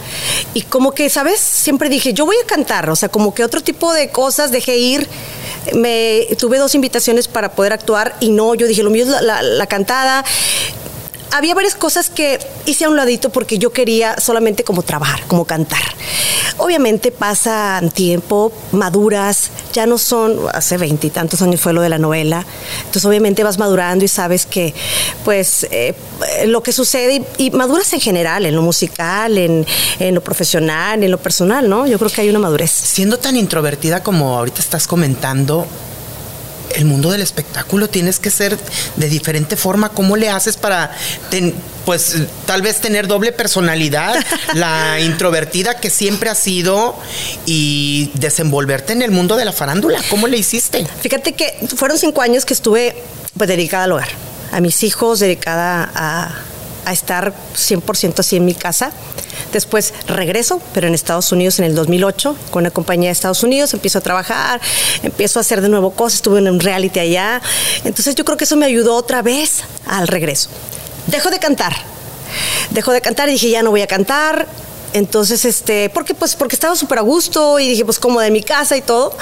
y 0.54 0.64
como 0.64 0.94
que, 0.94 1.10
¿sabes? 1.10 1.40
Siempre 1.40 1.90
dije, 1.90 2.14
yo 2.14 2.26
voy 2.26 2.38
a 2.44 2.48
cantar, 2.48 2.90
o 2.90 2.96
sea, 2.96 3.10
como 3.10 3.34
que 3.34 3.44
otro 3.44 3.62
tipo 3.62 3.94
de 3.94 4.10
cosas 4.10 4.52
dejé 4.52 4.78
ir. 4.78 5.08
Me 5.74 6.28
tuve 6.38 6.58
dos 6.58 6.74
invitaciones 6.74 7.28
para 7.28 7.52
poder 7.52 7.74
actuar 7.74 8.16
y 8.20 8.32
no, 8.32 8.56
yo 8.56 8.66
dije, 8.66 8.82
lo 8.82 8.90
mío 8.90 9.04
es 9.04 9.22
la, 9.22 9.42
la 9.42 9.68
cantada 9.68 10.24
había 11.32 11.56
varias 11.56 11.76
cosas 11.76 12.10
que 12.10 12.40
hice 12.66 12.86
a 12.86 12.90
un 12.90 12.96
ladito 12.96 13.30
porque 13.30 13.58
yo 13.58 13.72
quería 13.72 14.20
solamente 14.20 14.64
como 14.64 14.84
trabajar, 14.84 15.22
como 15.28 15.46
cantar. 15.46 15.82
Obviamente 16.58 17.12
pasan 17.12 17.90
tiempo, 17.90 18.52
maduras, 18.72 19.50
ya 19.74 19.86
no 19.86 19.98
son, 19.98 20.38
hace 20.54 20.78
veintitantos 20.78 21.42
años 21.42 21.62
fue 21.62 21.74
lo 21.74 21.82
de 21.82 21.90
la 21.90 21.98
novela, 21.98 22.46
entonces 22.80 23.06
obviamente 23.06 23.44
vas 23.44 23.58
madurando 23.58 24.04
y 24.04 24.08
sabes 24.08 24.46
que 24.46 24.74
pues 25.24 25.66
eh, 25.72 25.96
lo 26.48 26.62
que 26.62 26.74
sucede 26.74 27.24
y, 27.38 27.52
maduras 27.52 27.94
en 27.94 28.02
general, 28.02 28.46
en 28.46 28.56
lo 28.56 28.62
musical, 28.62 29.38
en, 29.38 29.66
en 30.00 30.16
lo 30.16 30.22
profesional, 30.22 31.02
en 31.04 31.12
lo 31.12 31.18
personal, 31.18 31.70
¿no? 31.70 31.88
Yo 31.88 31.98
creo 31.98 32.12
que 32.12 32.22
hay 32.22 32.30
una 32.30 32.40
madurez. 32.40 32.72
Siendo 32.72 33.20
tan 33.20 33.38
introvertida 33.38 34.04
como 34.04 34.38
ahorita 34.38 34.60
estás 34.60 34.88
comentando, 34.88 35.66
el 36.76 36.86
mundo 36.86 37.12
del 37.12 37.22
espectáculo 37.22 37.88
tienes 37.88 38.20
que 38.20 38.30
ser 38.30 38.58
de 38.96 39.10
diferente 39.10 39.56
forma. 39.56 39.90
¿Cómo 39.90 40.16
le 40.16 40.30
haces 40.30 40.58
para, 40.58 40.92
pues, 41.86 42.16
tal 42.46 42.62
vez 42.62 42.80
tener 42.82 43.08
doble 43.08 43.32
personalidad, 43.32 44.16
la 44.54 45.00
introvertida 45.00 45.80
que 45.80 45.90
siempre 45.90 46.30
has 46.30 46.40
sido 46.40 46.96
y 47.46 48.12
desenvolverte 48.16 48.94
en 48.94 49.02
el 49.02 49.12
mundo 49.12 49.36
de 49.38 49.46
la 49.46 49.52
farándula? 49.52 50.02
¿Cómo 50.10 50.28
le 50.28 50.38
hiciste? 50.38 50.86
Fíjate 51.02 51.34
que 51.34 51.68
fueron 51.76 51.98
cinco 51.98 52.22
años 52.22 52.46
que 52.46 52.54
estuve 52.54 52.96
pues, 53.38 53.48
dedicada 53.48 53.86
al 53.86 53.92
hogar, 53.94 54.10
a 54.52 54.60
mis 54.60 54.84
hijos, 54.84 55.20
dedicada 55.20 55.92
a, 55.94 56.36
a 56.86 56.94
estar 56.94 57.34
100% 57.56 58.20
así 58.20 58.36
en 58.36 58.46
mi 58.46 58.54
casa. 58.54 58.92
Después 59.54 59.94
regreso, 60.08 60.62
pero 60.74 60.88
en 60.88 60.94
Estados 60.94 61.32
Unidos 61.32 61.60
en 61.60 61.66
el 61.66 61.76
2008, 61.76 62.36
con 62.52 62.64
una 62.64 62.72
compañía 62.72 63.10
de 63.10 63.14
Estados 63.14 63.44
Unidos, 63.44 63.74
empiezo 63.74 63.98
a 64.00 64.02
trabajar, 64.02 64.62
empiezo 65.02 65.40
a 65.40 65.42
hacer 65.42 65.62
de 65.62 65.70
nuevo 65.70 65.92
cosas, 65.92 66.16
estuve 66.16 66.40
en 66.40 66.50
un 66.50 66.60
reality 66.60 67.00
allá. 67.00 67.42
Entonces 67.84 68.16
yo 68.16 68.26
creo 68.26 68.38
que 68.38 68.44
eso 68.44 68.56
me 68.56 68.66
ayudó 68.66 68.96
otra 68.96 69.22
vez 69.22 69.64
al 69.88 70.08
regreso. 70.08 70.50
Dejo 71.08 71.30
de 71.32 71.40
cantar. 71.40 71.76
Dejo 72.70 72.92
de 72.92 73.02
cantar 73.02 73.30
y 73.30 73.34
dije, 73.34 73.50
ya 73.50 73.64
no 73.64 73.72
voy 73.72 73.82
a 73.82 73.88
cantar. 73.88 74.48
Entonces, 74.94 75.46
este, 75.46 75.90
porque 75.90 76.16
pues 76.16 76.36
porque 76.36 76.56
estaba 76.56 76.76
súper 76.76 77.00
a 77.00 77.02
gusto 77.02 77.60
y 77.60 77.70
dije, 77.70 77.86
pues 77.86 78.00
como 78.00 78.20
de 78.22 78.32
mi 78.32 78.42
casa 78.42 78.76
y 78.76 78.82
todo. 78.82 79.16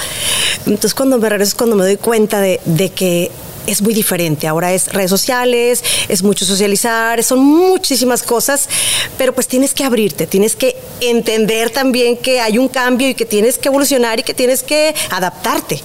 Entonces 0.66 0.94
cuando 0.94 1.18
me 1.18 1.30
regreso 1.30 1.50
es 1.50 1.56
cuando 1.56 1.76
me 1.76 1.84
doy 1.84 1.98
cuenta 1.98 2.40
de, 2.40 2.62
de 2.66 2.90
que 2.90 3.32
es 3.68 3.82
muy 3.82 3.94
diferente. 3.94 4.48
Ahora 4.48 4.74
es 4.74 4.92
redes 4.92 5.10
sociales, 5.10 5.84
es 6.08 6.24
mucho 6.24 6.46
socializar, 6.46 7.24
son 7.24 7.40
muchísimas 7.40 8.24
cosas, 8.24 8.68
pero 9.18 9.34
pues 9.34 9.48
tienes 9.48 9.74
que 9.74 9.84
abrirte, 9.84 10.26
tienes 10.26 10.56
que 10.56 10.76
entender 11.02 11.70
también 11.70 12.18
que 12.18 12.40
hay 12.40 12.58
un 12.58 12.70
cambio 12.70 13.10
y 13.10 13.14
que 13.14 13.26
tienes 13.26 13.58
que 13.58 13.68
evolucionar 13.68 14.20
y 14.20 14.24
que 14.24 14.34
tienes 14.34 14.64
que 14.64 14.96
adaptarte. 15.12 15.82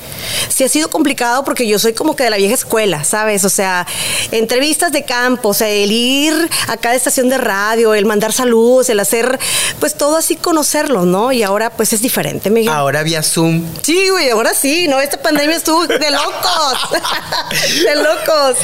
Sí 0.48 0.64
ha 0.64 0.68
sido 0.68 0.88
complicado 0.88 1.44
porque 1.44 1.66
yo 1.66 1.78
soy 1.78 1.92
como 1.92 2.16
que 2.16 2.24
de 2.24 2.30
la 2.30 2.36
vieja 2.36 2.54
escuela, 2.54 3.04
¿sabes? 3.04 3.44
O 3.44 3.50
sea, 3.50 3.86
entrevistas 4.30 4.92
de 4.92 5.04
campo, 5.04 5.50
o 5.50 5.54
sea, 5.54 5.68
el 5.68 5.90
ir 5.90 6.50
a 6.68 6.76
cada 6.76 6.94
estación 6.94 7.28
de 7.28 7.38
radio, 7.38 7.94
el 7.94 8.06
mandar 8.06 8.32
saludos, 8.32 8.88
el 8.88 9.00
hacer, 9.00 9.38
pues 9.80 9.94
todo 9.94 10.16
así 10.16 10.36
conocerlo, 10.36 11.04
¿no? 11.04 11.32
Y 11.32 11.42
ahora 11.42 11.70
pues 11.70 11.92
es 11.92 12.00
diferente, 12.00 12.48
Miguel. 12.48 12.72
Ahora 12.72 13.02
vía 13.02 13.22
Zoom. 13.22 13.64
Sí, 13.82 14.08
güey, 14.10 14.30
ahora 14.30 14.54
sí, 14.54 14.86
¿no? 14.88 15.00
Esta 15.00 15.20
pandemia 15.20 15.56
estuvo 15.56 15.86
de 15.86 16.10
locos. 16.10 16.78
de 17.80 17.96
locos. 17.96 18.56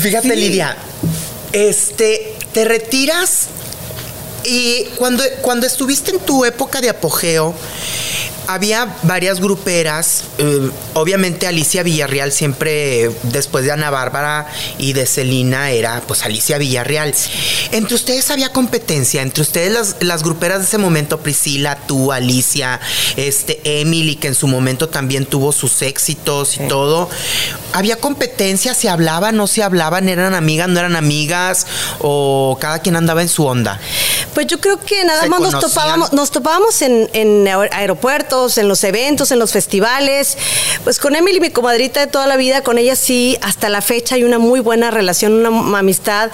Fíjate, 0.00 0.34
Lidia, 0.36 0.76
este, 1.52 2.34
te 2.52 2.64
retiras 2.64 3.48
y 4.44 4.84
cuando, 4.96 5.22
cuando 5.42 5.66
estuviste 5.66 6.10
en 6.10 6.20
tu 6.20 6.44
época 6.44 6.80
de 6.80 6.88
apogeo, 6.90 7.54
había 8.50 8.96
varias 9.02 9.40
gruperas. 9.40 10.24
eh, 10.38 10.70
obviamente 10.94 11.46
Alicia 11.46 11.82
Villarreal 11.82 12.32
siempre, 12.32 13.10
después 13.22 13.64
de 13.64 13.72
Ana 13.72 13.90
Bárbara 13.90 14.48
y 14.78 14.92
de 14.92 15.06
Celina, 15.06 15.70
era 15.70 16.02
pues 16.06 16.24
Alicia 16.24 16.58
Villarreal. 16.58 17.14
Entre 17.70 17.94
ustedes 17.94 18.30
había 18.30 18.52
competencia, 18.52 19.22
entre 19.22 19.42
ustedes 19.42 19.72
las, 19.72 19.96
las 20.00 20.24
gruperas 20.24 20.58
de 20.58 20.64
ese 20.64 20.78
momento, 20.78 21.20
Priscila, 21.20 21.78
tú, 21.86 22.12
Alicia, 22.12 22.80
este, 23.16 23.60
Emily, 23.64 24.16
que 24.16 24.28
en 24.28 24.34
su 24.34 24.48
momento 24.48 24.88
también 24.88 25.26
tuvo 25.26 25.52
sus 25.52 25.82
éxitos 25.82 26.56
y 26.56 26.66
todo. 26.66 27.08
Había 27.72 27.96
competencia, 27.96 28.74
se 28.74 28.88
hablaban, 28.88 29.36
no 29.36 29.46
se 29.46 29.62
hablaban, 29.62 30.08
eran 30.08 30.34
amigas, 30.34 30.68
no 30.68 30.80
eran 30.80 30.96
amigas, 30.96 31.66
o 32.00 32.58
cada 32.60 32.80
quien 32.80 32.96
andaba 32.96 33.22
en 33.22 33.28
su 33.28 33.46
onda. 33.46 33.80
Pues 34.34 34.46
yo 34.46 34.60
creo 34.60 34.78
que 34.78 35.02
nada 35.04 35.22
¿Se 35.22 35.28
más 35.28 35.40
nos 35.40 35.58
topábamos, 35.58 36.12
nos 36.12 36.30
topábamos 36.30 36.82
en, 36.82 37.10
en 37.12 37.46
aer- 37.46 37.68
aeropuertos, 37.72 38.58
en 38.58 38.68
los 38.68 38.84
eventos, 38.84 39.30
en 39.32 39.38
los 39.38 39.50
festivales. 39.52 40.36
Pues 40.84 40.98
con 40.98 41.16
Emily, 41.16 41.40
mi 41.40 41.50
comadrita 41.50 42.00
de 42.00 42.06
toda 42.06 42.26
la 42.26 42.36
vida, 42.36 42.62
con 42.62 42.78
ella 42.78 42.94
sí, 42.94 43.36
hasta 43.42 43.68
la 43.68 43.80
fecha 43.82 44.14
hay 44.14 44.24
una 44.24 44.38
muy 44.38 44.60
buena 44.60 44.90
relación, 44.90 45.44
una 45.46 45.78
amistad. 45.78 46.30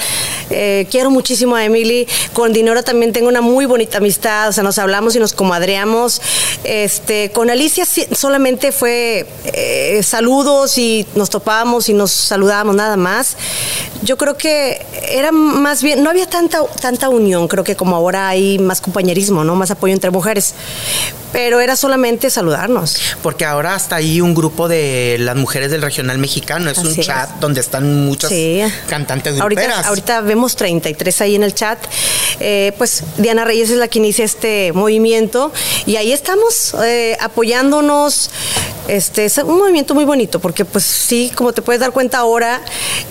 Eh, 0.51 0.87
quiero 0.91 1.11
muchísimo 1.11 1.57
a 1.57 1.65
Emily. 1.65 2.07
Con 2.33 2.53
Dinora 2.53 2.83
también 2.83 3.13
tengo 3.13 3.29
una 3.29 3.41
muy 3.41 3.65
bonita 3.67 3.99
amistad, 3.99 4.49
o 4.49 4.53
sea, 4.53 4.63
nos 4.63 4.79
hablamos 4.79 5.17
y 5.17 5.19
nos 5.19 5.33
comadreamos. 5.33 6.21
Este, 6.65 7.31
con 7.33 7.49
Alicia 7.51 7.85
sí- 7.87 8.07
solamente 8.15 8.73
fue 8.73 9.27
eh, 9.45 10.03
saludos 10.03 10.77
y 10.79 11.07
nos 11.15 11.31
topábamos 11.31 11.89
y 11.89 11.95
nos 11.95 12.11
saludábamos 12.13 12.75
nada 12.77 12.97
más. 12.97 13.37
Yo 14.03 14.17
creo 14.19 14.37
que 14.37 14.85
era 15.09 15.33
más 15.33 15.83
bien, 15.83 16.03
no 16.03 16.11
había 16.11 16.29
tanta, 16.29 16.61
tanta 16.81 17.09
unión, 17.09 17.49
creo 17.49 17.65
que 17.65 17.75
como 17.77 17.86
ahora 17.95 18.27
hay 18.29 18.59
más 18.59 18.81
compañerismo, 18.81 19.45
¿no? 19.45 19.55
Más 19.55 19.71
apoyo 19.71 19.95
entre 19.95 20.11
mujeres. 20.11 20.55
Pero 21.33 21.61
era 21.61 21.77
solamente 21.77 22.31
saludarnos. 22.31 22.97
Porque 23.23 23.45
ahora 23.45 23.75
hasta 23.75 23.97
hay 23.97 24.21
un 24.21 24.35
grupo 24.35 24.69
de 24.69 25.17
las 25.21 25.37
mujeres 25.37 25.71
del 25.71 25.83
regional 25.83 26.17
mexicano. 26.19 26.71
Es 26.71 26.79
un 26.79 26.87
Así 26.89 27.01
es. 27.03 27.07
chat 27.07 27.29
donde 27.41 27.61
están 27.61 28.07
muchas 28.07 28.31
Sí. 28.31 28.63
cantantes 28.89 29.39
Ahorita, 29.41 29.61
gruperas. 29.63 29.87
ahorita 29.87 30.21
vemos 30.23 30.57
33 30.57 31.21
ahí 31.21 31.35
en 31.35 31.43
el 31.43 31.55
chat. 31.55 31.79
Eh, 32.41 32.73
pues 32.79 33.03
Diana 33.19 33.45
Reyes 33.45 33.71
es 33.71 33.77
la 33.77 33.89
que 33.89 33.99
inicia 33.99 34.25
este 34.25 34.73
movimiento 34.73 35.53
y 35.85 35.97
ahí 35.97 36.13
estamos 36.13 36.75
eh, 36.83 37.17
apoyándonos. 37.21 38.31
Este 38.89 39.25
es 39.25 39.37
un 39.39 39.59
movimiento 39.59 39.95
muy 39.95 40.05
bonito 40.05 40.39
porque 40.41 40.65
pues 40.65 40.85
sí, 40.85 41.33
como 41.35 41.53
te 41.53 41.61
puedes 41.61 41.81
dar 41.81 41.91
cuenta 41.91 42.19
ahora, 42.19 42.61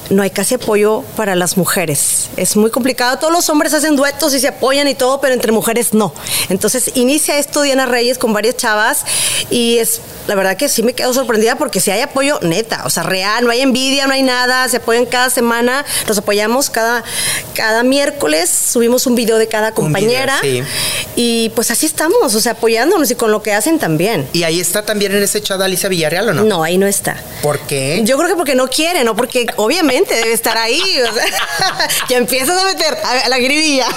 no 0.10 0.24
hay 0.24 0.30
casi 0.30 0.56
apoyo 0.56 1.04
para 1.18 1.36
las 1.36 1.58
mujeres. 1.58 2.30
Es 2.38 2.56
muy 2.56 2.72
complicado. 2.72 3.18
Todos 3.20 3.34
los 3.34 3.50
hombres 3.50 3.74
hacen 3.74 3.96
duetos 3.98 4.34
y 4.34 4.40
se 4.40 4.48
apoyan 4.48 4.65
y 4.74 4.96
todo, 4.96 5.22
pero 5.22 5.34
entre 5.34 5.52
mujeres 5.52 5.94
no. 5.94 6.14
Entonces 6.50 6.92
inicia 6.96 7.38
esto 7.38 7.62
Diana 7.62 7.86
Reyes 7.86 8.18
con 8.18 8.34
varias 8.34 8.58
chavas 8.58 9.06
y 9.50 9.78
es 9.78 10.02
la 10.28 10.36
verdad 10.36 10.58
que 10.58 10.70
sí 10.70 10.82
me 10.82 10.94
quedo 10.94 11.14
sorprendida 11.14 11.56
porque 11.56 11.80
si 11.80 11.92
hay 11.92 12.02
apoyo 12.02 12.40
neta, 12.42 12.84
o 12.86 12.90
sea, 12.90 13.04
real, 13.04 13.46
no 13.46 13.52
hay 13.52 13.62
envidia, 13.62 14.08
no 14.08 14.14
hay 14.14 14.24
nada, 14.24 14.68
se 14.70 14.78
apoyan 14.78 15.06
cada 15.06 15.30
semana, 15.30 15.86
nos 16.08 16.18
apoyamos 16.18 16.70
cada, 16.70 17.04
cada 17.54 17.84
miércoles, 17.84 18.50
subimos 18.50 19.06
un 19.06 19.16
video 19.16 19.38
de 19.38 19.48
cada 19.48 19.70
video, 19.70 19.76
compañera 19.76 20.40
sí. 20.42 20.64
y 21.16 21.50
pues 21.50 21.70
así 21.70 21.86
estamos, 21.86 22.34
o 22.34 22.42
sea, 22.42 22.54
apoyándonos 22.54 23.12
y 23.12 23.16
con 23.16 23.32
lo 23.32 23.44
que 23.44 23.54
hacen 23.54 23.78
también. 23.78 24.28
Y 24.34 24.44
ahí 24.44 24.60
está 24.60 24.84
también 24.84 25.14
en 25.14 25.22
ese 25.22 25.42
chat 25.42 25.62
Alicia 25.62 25.90
Villarreal, 25.90 26.30
¿o 26.30 26.34
no? 26.34 26.44
No, 26.44 26.64
ahí 26.64 26.78
no 26.78 26.88
está. 26.88 27.22
¿Por 27.42 27.60
qué? 27.60 28.02
Yo 28.04 28.18
creo 28.18 28.30
que 28.30 28.36
porque 28.36 28.56
no 28.56 28.68
quiere, 28.68 29.04
no 29.04 29.16
porque 29.16 29.46
obviamente 29.58 30.16
debe 30.16 30.34
estar 30.34 30.58
ahí. 30.58 30.82
O 31.02 31.14
sea, 31.14 31.26
ya 32.10 32.18
empiezas 32.18 32.62
a 32.62 32.66
meter 32.66 32.98
a, 33.04 33.26
a 33.26 33.30
la 33.30 33.38
gribilla. 33.38 33.88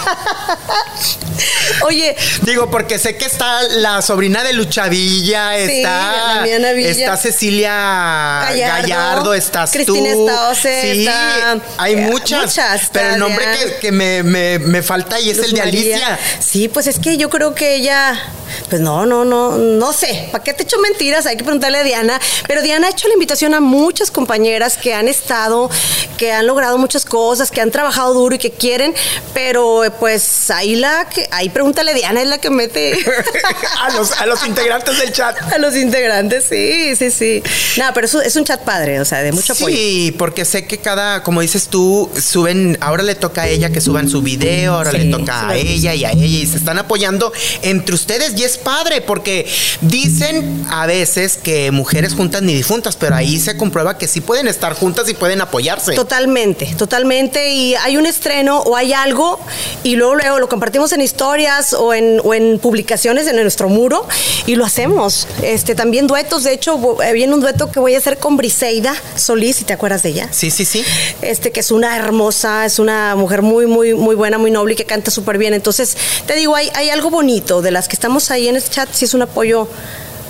Oye, 1.83 2.17
Digo, 2.43 2.71
porque 2.71 2.99
sé 2.99 3.17
que 3.17 3.25
está 3.27 3.63
la 3.63 4.03
sobrina 4.03 4.43
de 4.43 4.53
Luchavilla, 4.53 5.53
Sí, 5.67 5.79
está, 5.79 6.43
Villa. 6.75 6.91
está 6.91 7.17
Cecilia 7.17 7.71
Gallardo, 7.71 8.83
Gallardo, 8.83 9.35
estás 9.35 9.71
Cristina 9.71 10.11
tú. 10.13 10.29
Sí, 10.61 10.69
está- 11.07 11.59
hay 11.79 11.95
eh, 11.95 11.97
muchas, 12.11 12.43
muchas, 12.43 12.89
pero 12.93 13.15
el 13.15 13.21
nombre 13.21 13.45
que, 13.59 13.77
que 13.77 13.93
me, 13.93 14.23
me- 14.23 14.59
me 14.59 14.83
falta 14.83 15.17
ahí 15.17 15.31
es 15.31 15.37
Luz 15.39 15.47
el 15.47 15.53
de 15.53 15.59
María. 15.61 15.81
Alicia. 15.97 16.19
Sí, 16.41 16.69
pues 16.69 16.87
es 16.87 16.99
que 16.99 17.17
yo 17.17 17.31
creo 17.31 17.55
que 17.55 17.75
ella, 17.77 18.21
pues 18.69 18.81
no, 18.81 19.07
no, 19.07 19.25
no, 19.25 19.57
no 19.57 19.93
sé. 19.93 20.29
¿Para 20.33 20.45
qué 20.45 20.53
te 20.55 20.63
echo 20.65 20.79
mentiras? 20.79 21.27
Hay 21.27 21.37
que 21.37 21.45
preguntarle 21.45 21.79
a 21.79 21.83
Diana. 21.85 22.21
Pero 22.47 22.63
Diana 22.63 22.87
ha 22.89 22.91
hecho 22.91 23.09
la 23.09 23.15
invitación 23.15 23.55
a 23.55 23.61
muchas 23.61 24.11
compañeras 24.11 24.77
que 24.77 24.95
han 24.95 25.09
estado, 25.09 25.71
que 26.17 26.33
han 26.33 26.47
logrado 26.47 26.79
muchas 26.79 27.05
cosas, 27.05 27.51
que 27.51 27.61
han 27.61 27.71
trabajado 27.71 28.15
duro 28.15 28.35
y 28.35 28.39
que 28.39 28.51
quieren, 28.51 28.95
pero 29.35 29.85
eh, 29.85 29.91
pues 29.91 30.51
ahí 30.51 30.77
la 30.77 31.09
que, 31.09 31.29
ahí 31.31 31.49
pregúntale 31.49 31.93
a 31.93 31.95
Diana, 31.95 32.23
es 32.23 32.29
la 32.29 32.39
que 32.39 32.51
mete 32.51 32.99
a, 33.81 33.91
los, 33.97 34.13
a 34.13 34.27
los 34.27 34.47
integrantes 34.47 34.99
del 34.99 35.13
chat. 35.13 35.37
a 35.53 35.59
los 35.59 35.75
integrantes. 35.77 36.45
Sí, 36.49 36.95
sí, 36.97 37.11
sí. 37.11 37.43
No, 37.77 37.85
pero 37.95 38.07
es, 38.07 38.37
un- 38.37 38.45
chat 38.45 38.63
padre, 38.63 39.01
o 39.01 39.05
sea, 39.05 39.23
de 39.23 39.33
mucho 39.33 39.53
apoyo. 39.53 39.75
Sí, 39.77 40.15
porque 40.19 40.45
sé 40.45 40.67
que 40.67 40.79
cada, 40.79 41.23
como 41.23 41.41
dices 41.43 41.69
tú, 41.69 42.11
suben, 42.19 42.79
ahora 42.81 43.03
le 43.03 43.15
toca 43.15 43.43
a 43.43 43.49
ella 43.49 43.71
que 43.71 43.81
suban 43.81 44.09
su 44.09 44.23
video, 44.23 44.75
ahora 44.75 44.91
Sí, 44.93 44.99
le 44.99 45.11
toca 45.11 45.49
a 45.51 45.57
ella 45.57 45.95
y 45.95 46.05
a 46.05 46.13
ella 46.13 46.25
y 46.25 46.47
se 46.47 46.57
están 46.57 46.79
apoyando 46.79 47.33
entre 47.63 47.95
ustedes 47.95 48.35
y 48.39 48.45
es 48.45 48.57
padre 48.57 49.01
porque 49.01 49.47
dicen 49.81 50.65
a 50.71 50.87
veces 50.87 51.37
que 51.37 51.73
mujeres 51.73 52.15
juntas 52.15 52.43
ni 52.43 52.55
difuntas, 52.55 52.95
pero 52.95 53.17
ahí 53.17 53.41
se 53.41 53.57
comprueba 53.57 53.99
que 53.99 54.07
sí 54.07 54.21
pueden 54.21 54.47
estar 54.47 54.75
juntas 54.75 55.09
y 55.09 55.15
pueden 55.15 55.41
apoyarse. 55.41 55.95
Totalmente, 55.95 56.67
totalmente. 56.77 57.51
Y 57.53 57.75
hay 57.75 57.97
un 57.97 58.07
estreno 58.07 58.61
o 58.61 58.77
hay 58.77 58.93
algo 58.93 59.41
y 59.83 59.97
luego, 59.97 60.15
luego 60.15 60.39
lo 60.39 60.49
compartimos 60.49 60.93
en 60.93 61.01
historias 61.01 61.73
o 61.73 61.93
en, 61.95 62.21
o 62.23 62.33
en 62.33 62.61
publicaciones 62.61 63.27
en 63.27 63.37
nuestro 63.37 63.69
muro 63.69 64.07
y 64.47 64.55
lo 64.55 64.65
hacemos. 64.65 65.27
Este, 65.43 65.75
también 65.75 66.07
duetos, 66.07 66.45
de 66.45 66.53
hecho, 66.53 67.03
eh, 67.03 67.13
viene 67.13 67.35
un 67.35 67.41
dueto 67.41 67.73
que 67.73 67.81
voy 67.81 67.97
a 67.97 67.99
hacer 67.99 68.19
con 68.19 68.37
Briseida 68.37 68.95
Solís, 69.17 69.57
si 69.57 69.65
te 69.65 69.73
acuerdas 69.73 70.05
de 70.05 70.11
ella. 70.11 70.29
Sí, 70.31 70.53
sí, 70.53 70.65
sí. 70.65 70.85
Este, 71.23 71.51
que 71.51 71.61
es 71.61 71.73
una 71.73 71.97
hermosa, 71.97 72.65
es 72.65 72.79
una 72.79 73.17
mujer 73.17 73.43
muy, 73.43 73.67
muy, 73.67 73.95
muy 73.95 74.15
buena, 74.15 74.39
muy 74.39 74.53
noble 74.53 74.75
y 74.75 74.77
que 74.77 74.85
canta 74.85 75.11
súper 75.11 75.39
bien. 75.39 75.55
Entonces, 75.55 75.97
te 76.27 76.37
digo, 76.37 76.55
hay, 76.55 76.71
hay 76.75 76.91
algo 76.91 77.11
bonito 77.11 77.63
de 77.63 77.73
las 77.73 77.89
que 77.89 77.97
estamos 77.97 78.28
ahí 78.31 78.49
en 78.49 78.57
este 78.57 78.71
chat, 78.71 78.89
sí 78.93 79.05
es 79.05 79.15
un 79.15 79.23
apoyo 79.23 79.69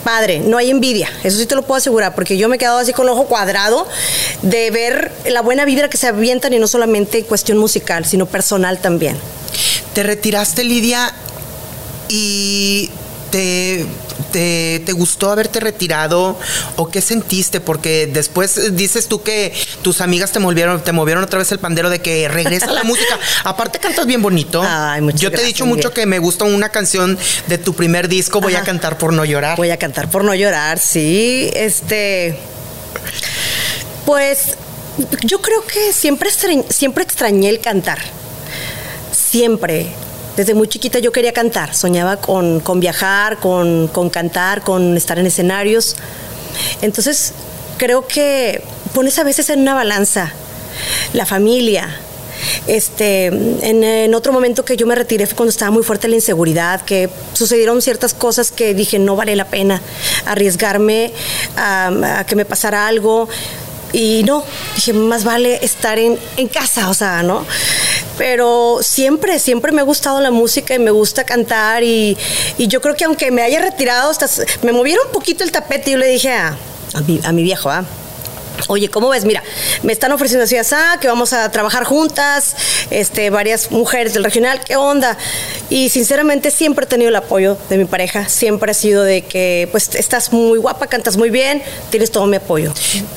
padre, 0.05 0.41
no 0.41 0.57
hay 0.57 0.71
envidia, 0.71 1.09
eso 1.25 1.39
sí 1.39 1.47
te 1.47 1.55
lo 1.55 1.63
puedo 1.63 1.79
asegurar, 1.79 2.15
porque 2.15 2.37
yo 2.39 2.49
me 2.49 2.57
he 2.57 2.59
quedado 2.59 2.79
así 2.79 2.93
con 2.93 3.07
el 3.07 3.13
ojo 3.13 3.27
cuadrado 3.27 3.87
de 4.43 4.71
ver 4.71 5.13
la 5.29 5.43
buena 5.43 5.65
vibra 5.65 5.91
que 5.91 5.97
se 5.97 6.07
avientan 6.07 6.53
y 6.53 6.59
no 6.59 6.67
solamente 6.67 7.19
en 7.19 7.25
cuestión 7.25 7.59
musical, 7.59 8.05
sino 8.05 8.27
personal 8.27 8.79
también. 8.79 9.17
Te 9.95 10.03
retiraste, 10.03 10.65
Lidia, 10.65 11.13
y 12.09 12.91
te, 13.31 13.87
te, 14.33 14.83
te 14.85 14.93
gustó 14.93 15.31
haberte 15.31 15.61
retirado 15.61 16.39
o 16.77 16.89
qué 16.89 17.01
sentiste? 17.01 17.61
Porque 17.61 18.09
después 18.13 18.77
dices 18.77 19.09
tú 19.09 19.23
que 19.23 19.53
tus 19.83 20.01
amigas 20.01 20.33
te 20.33 20.39
movieron, 20.39 20.83
te 20.83 20.93
movieron 20.93 21.25
otra 21.25 21.39
vez 21.39 21.51
el 21.53 21.59
pandero 21.59 21.91
de 21.91 22.01
que 22.01 22.29
regresa 22.29 22.73
la 22.73 22.85
música. 22.85 23.19
Aparte 23.45 23.79
cantas 23.79 24.07
bien 24.07 24.23
bonito. 24.23 24.63
Ay, 24.65 25.03
Yo 25.15 25.31
te 25.31 25.43
he 25.43 25.45
dicho 25.45 25.67
mucho 25.67 25.93
que 25.93 26.07
me 26.07 26.19
gusta 26.19 26.45
una 26.45 26.69
canción 26.71 27.19
de 27.47 27.59
tu 27.59 27.75
primer 27.75 28.09
disco, 28.09 28.41
voy 28.41 28.55
a 28.55 28.63
cantar 28.63 28.99
por 28.99 29.13
no 29.13 29.25
llorar. 29.25 29.57
Voy 29.57 29.71
a 29.71 29.77
cantar 29.77 30.11
por 30.11 30.25
no 30.25 30.35
llorar, 30.35 30.79
sí. 30.79 31.51
Este. 31.55 32.39
Pues 34.05 34.57
yo 35.23 35.41
creo 35.41 35.65
que 35.65 35.93
siempre, 35.93 36.31
siempre 36.71 37.05
extrañé 37.05 37.51
el 37.51 37.61
cantar. 37.61 37.99
Siempre. 39.13 39.89
Desde 40.39 40.55
muy 40.55 40.69
chiquita 40.69 41.01
yo 41.01 41.11
quería 41.11 41.33
cantar. 41.33 41.75
Soñaba 41.75 42.19
con, 42.19 42.61
con 42.61 42.79
viajar, 42.79 43.39
con, 43.39 43.89
con 43.89 44.09
cantar, 44.09 44.63
con 44.63 44.97
estar 44.97 45.19
en 45.19 45.27
escenarios. 45.27 45.97
Entonces, 46.81 47.33
creo 47.77 48.07
que 48.07 48.63
pones 48.95 49.19
a 49.19 49.25
veces 49.25 49.51
en 49.51 49.63
una 49.63 49.75
balanza 49.75 50.31
la 51.13 51.27
familia. 51.27 51.89
Este, 52.69 53.27
en, 53.27 54.15
otro 54.15 54.33
momento 54.33 54.65
que 54.65 54.77
yo 54.77 54.87
me 54.87 54.95
retiré 54.95 55.27
fue 55.27 55.35
cuando 55.35 55.51
estaba 55.51 55.73
muy 55.73 55.83
fuerte 55.83 56.07
la 56.07 56.15
inseguridad, 56.15 56.83
que 56.83 57.11
sucedieron 57.33 57.83
ciertas 57.83 58.15
cosas 58.15 58.53
que 58.53 58.75
dije 58.75 59.01
no 59.01 59.17
vale 59.17 59.35
la 59.35 59.47
pena 59.47 59.83
arriesgarme 60.25 61.13
a 61.57 62.25
que 62.29 62.37
me 62.37 62.45
pasara 62.45 62.87
algo. 62.87 63.29
Y 63.93 64.23
no, 64.25 64.45
dije, 64.75 64.93
más 64.93 65.25
vale 65.25 65.65
estar 65.65 65.99
en, 65.99 66.19
en 66.37 66.49
casa, 66.49 66.89
o 66.89 66.95
sea, 66.95 67.23
¿no? 67.23 67.45
Pero 68.17 68.79
siempre, 68.83 69.39
siempre 69.39 69.73
me 69.73 69.81
ha 69.81 69.85
gustado 69.85 70.21
la 70.21 70.31
música 70.31 70.75
y 70.75 70.79
me 70.79 70.91
gusta 70.91 71.25
cantar 71.25 71.83
y, 71.83 72.17
y 72.59 72.69
yo 72.69 72.81
creo 72.81 72.95
que 72.95 73.05
aunque 73.05 73.31
me 73.31 73.43
haya 73.43 73.61
retirado, 73.61 74.11
hasta, 74.11 74.27
me 74.63 74.73
movieron 74.73 75.07
un 75.07 75.13
poquito 75.13 75.45
el 75.45 75.53
tapete 75.53 75.91
y 75.91 75.93
yo 75.93 75.99
le 75.99 76.09
dije 76.09 76.33
a, 76.33 76.57
a, 76.95 77.01
mi, 77.03 77.21
a 77.25 77.33
mi 77.33 77.43
viejo, 77.43 77.71
¿ah? 77.71 77.85
Oye, 78.67 78.89
¿cómo 78.89 79.09
ves? 79.09 79.25
Mira, 79.25 79.43
me 79.83 79.93
están 79.93 80.13
ofreciendo 80.13 80.45
así, 80.45 80.57
así, 80.57 80.75
que 81.01 81.09
vamos 81.09 81.33
a 81.33 81.51
trabajar 81.51 81.85
juntas, 81.85 82.55
este, 82.91 83.31
varias 83.31 83.71
mujeres 83.71 84.15
del 84.15 84.25
regional, 84.25 84.61
¿qué 84.65 84.77
onda? 84.77 85.17
Y 85.71 85.89
sinceramente 85.89 86.51
siempre 86.51 86.85
he 86.85 86.89
tenido 86.89 87.09
el 87.09 87.17
apoyo 87.17 87.57
de 87.69 87.79
mi 87.79 87.85
pareja, 87.85 88.29
siempre 88.29 88.71
ha 88.71 88.75
sido 88.75 89.03
de 89.03 89.23
que, 89.23 89.69
pues, 89.71 89.95
estás 89.95 90.33
muy 90.33 90.59
guapa, 90.59 90.87
cantas 90.87 91.17
muy 91.17 91.31
bien, 91.31 91.63
tienes 91.91 92.11
todo 92.11 92.27
mi 92.27 92.37
apoyo. 92.37 92.73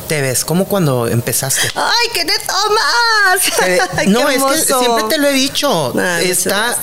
Te 0.07 0.21
ves 0.21 0.45
como 0.45 0.65
cuando 0.65 1.07
empezaste. 1.07 1.69
¡Ay, 1.75 2.07
qué 2.13 2.25
te 2.25 2.33
tomas! 2.39 4.07
no, 4.07 4.29
es 4.29 4.43
que 4.43 4.74
siempre 4.75 5.03
te 5.10 5.17
lo 5.17 5.27
he 5.27 5.33
dicho, 5.33 5.93
Está, 6.21 6.77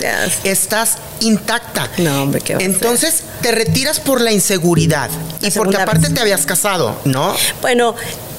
estás 0.45 0.99
intacta. 1.21 1.89
No, 1.99 2.23
hombre, 2.23 2.41
qué 2.41 2.57
Entonces, 2.61 3.23
te 3.43 3.53
retiras 3.53 4.01
por 4.01 4.21
la 4.21 4.33
inseguridad 4.33 5.11
y 5.41 5.51
porque 5.51 5.77
aparte 5.77 6.11
te 6.11 6.21
habías 6.21 6.47
casado, 6.47 6.97
¿no? 7.05 7.35
Bueno, 7.61 7.95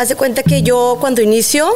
haz 0.10 0.18
cuenta 0.18 0.42
que 0.42 0.64
yo 0.64 0.98
cuando 1.00 1.22
inicio 1.22 1.76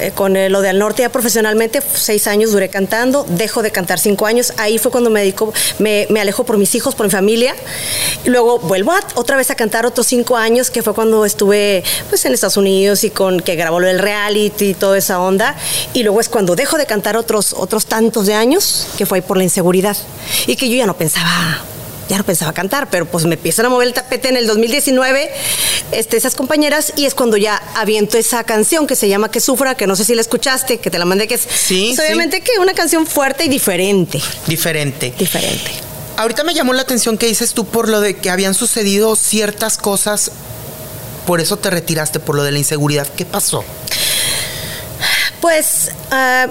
eh, 0.00 0.12
con 0.12 0.34
lo 0.34 0.60
de 0.60 0.68
Al 0.68 0.78
Norte 0.78 1.02
ya 1.02 1.08
profesionalmente, 1.08 1.80
seis 1.94 2.26
años 2.26 2.52
duré 2.52 2.68
cantando, 2.68 3.24
dejo 3.28 3.62
de 3.62 3.70
cantar 3.70 3.98
cinco 3.98 4.26
años, 4.26 4.52
ahí 4.58 4.76
fue 4.78 4.90
cuando 4.90 5.08
me 5.08 5.20
dedico, 5.20 5.52
me, 5.78 6.06
me 6.10 6.20
alejo 6.20 6.44
por 6.44 6.58
mis 6.58 6.74
hijos, 6.74 6.94
por 6.94 7.06
mi 7.06 7.10
familia, 7.10 7.54
y 8.24 8.30
luego 8.30 8.58
vuelvo 8.58 8.92
otra 9.14 9.36
vez 9.36 9.50
a 9.50 9.54
cantar 9.54 9.86
otros 9.86 10.06
cinco 10.06 10.36
años, 10.36 10.70
que 10.70 10.82
fue 10.82 10.94
cuando 10.94 11.24
estuve 11.24 11.82
pues 12.08 12.24
en 12.24 12.34
Estados 12.34 12.56
Unidos 12.56 13.04
y 13.04 13.10
con 13.10 13.40
que 13.40 13.56
grabó 13.56 13.80
el 13.80 13.98
reality 13.98 14.70
y 14.70 14.74
toda 14.74 14.98
esa 14.98 15.20
onda, 15.20 15.56
y 15.94 16.02
luego 16.02 16.20
es 16.20 16.28
cuando 16.28 16.56
dejo 16.56 16.76
de 16.76 16.86
cantar 16.86 17.16
otros, 17.16 17.54
otros 17.54 17.86
tantos 17.86 18.26
de 18.26 18.34
años, 18.34 18.88
que 18.98 19.06
fue 19.06 19.18
ahí 19.18 19.22
por 19.22 19.36
la 19.36 19.44
inseguridad, 19.44 19.96
y 20.46 20.56
que 20.56 20.68
yo 20.68 20.76
ya 20.76 20.86
no 20.86 20.96
pensaba 20.96 21.64
ya 22.10 22.18
no 22.18 22.24
pensaba 22.24 22.52
cantar, 22.52 22.90
pero 22.90 23.06
pues 23.06 23.24
me 23.24 23.36
empiezan 23.36 23.66
a 23.66 23.68
mover 23.68 23.86
el 23.86 23.94
tapete 23.94 24.28
en 24.28 24.36
el 24.36 24.48
2019, 24.48 25.30
este, 25.92 26.16
esas 26.16 26.34
compañeras, 26.34 26.92
y 26.96 27.06
es 27.06 27.14
cuando 27.14 27.36
ya 27.36 27.62
aviento 27.76 28.18
esa 28.18 28.42
canción 28.42 28.88
que 28.88 28.96
se 28.96 29.08
llama 29.08 29.30
Que 29.30 29.40
Sufra, 29.40 29.76
que 29.76 29.86
no 29.86 29.94
sé 29.94 30.04
si 30.04 30.16
la 30.16 30.20
escuchaste, 30.20 30.78
que 30.78 30.90
te 30.90 30.98
la 30.98 31.04
mandé, 31.04 31.28
que 31.28 31.34
es 31.34 31.42
sí, 31.42 31.92
pues, 31.94 32.08
obviamente 32.08 32.40
que 32.40 32.58
una 32.58 32.74
canción 32.74 33.06
fuerte 33.06 33.44
y 33.44 33.48
diferente. 33.48 34.20
Diferente. 34.48 35.14
Diferente. 35.16 35.70
Ahorita 36.16 36.42
me 36.42 36.52
llamó 36.52 36.72
la 36.72 36.82
atención 36.82 37.16
que 37.16 37.26
dices 37.26 37.54
tú 37.54 37.64
por 37.64 37.88
lo 37.88 38.00
de 38.00 38.16
que 38.16 38.28
habían 38.28 38.54
sucedido 38.54 39.14
ciertas 39.14 39.78
cosas, 39.78 40.32
por 41.26 41.40
eso 41.40 41.58
te 41.58 41.70
retiraste, 41.70 42.18
por 42.18 42.34
lo 42.34 42.42
de 42.42 42.50
la 42.50 42.58
inseguridad. 42.58 43.06
¿Qué 43.16 43.24
pasó? 43.24 43.64
Pues... 45.40 45.92
Uh, 46.10 46.50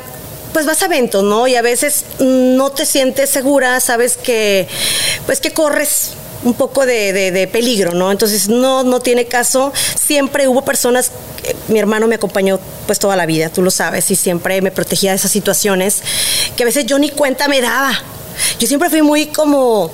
pues 0.53 0.65
vas 0.65 0.82
a 0.82 0.86
eventos, 0.86 1.24
¿no? 1.24 1.48
Y 1.48 1.56
a 1.56 1.62
veces 1.62 2.06
no 2.20 2.72
te 2.72 2.86
sientes 2.86 3.29
segura, 3.29 3.79
sabes 3.79 4.18
que, 4.18 4.68
pues 5.25 5.39
que 5.39 5.51
corres 5.51 6.12
un 6.44 6.53
poco 6.53 6.86
de, 6.86 7.50
peligro, 7.51 7.94
¿no? 7.94 8.12
Entonces 8.12 8.48
no, 8.48 8.84
no 8.84 9.00
tiene 9.00 9.25
caso. 9.25 9.74
Siempre 10.00 10.48
hubo 10.48 10.63
personas, 10.63 11.12
mi 11.68 11.79
hermano 11.79 12.08
me 12.08 12.15
acompañó 12.15 12.60
pues 12.86 13.00
toda 13.00 13.15
la 13.15 13.25
vida, 13.25 13.50
tú 13.50 13.62
lo 13.62 13.72
sabes, 13.72 14.10
y 14.12 14.15
siempre 14.15 14.62
me 14.62 14.72
protegía 14.72 15.12
de 15.12 15.18
esas 15.18 15.32
situaciones 15.32 16.01
que 16.56 16.63
a 16.63 16.65
veces 16.65 16.86
yo 16.86 16.98
ni 17.00 17.10
cuenta 17.10 17.48
me 17.48 17.62
daba. 17.62 17.91
Yo 18.58 18.68
siempre 18.68 18.89
fui 18.89 19.01
muy 19.01 19.27
como 19.27 19.91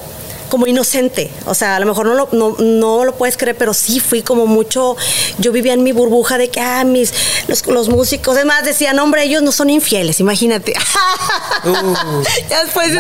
como 0.50 0.68
inocente. 0.68 1.30
O 1.46 1.54
sea, 1.54 1.76
a 1.76 1.80
lo 1.80 1.86
mejor 1.86 2.06
no 2.06 2.14
lo, 2.14 2.30
no, 2.32 2.56
no 2.60 3.06
lo 3.06 3.16
puedes 3.16 3.38
creer, 3.38 3.58
pero 3.58 3.74
sí 3.74 4.00
fui 4.00 4.22
como 4.22 4.46
mucho. 4.48 4.96
Yo 5.38 5.52
vivía 5.52 5.74
en 5.74 5.84
mi 5.84 5.92
burbuja 5.92 6.38
de 6.38 6.50
que, 6.50 6.60
ah, 6.60 6.84
mis, 6.84 7.14
los, 7.48 7.66
los 7.68 7.90
músicos, 7.90 8.36
además 8.36 8.64
decían, 8.64 9.00
hombre, 9.00 9.24
ellos 9.24 9.42
no 9.42 9.52
son 9.52 9.70
infieles, 9.70 10.20
imagínate. 10.20 10.74
Uh, 11.66 12.24
ya 12.48 12.64
después 12.64 12.94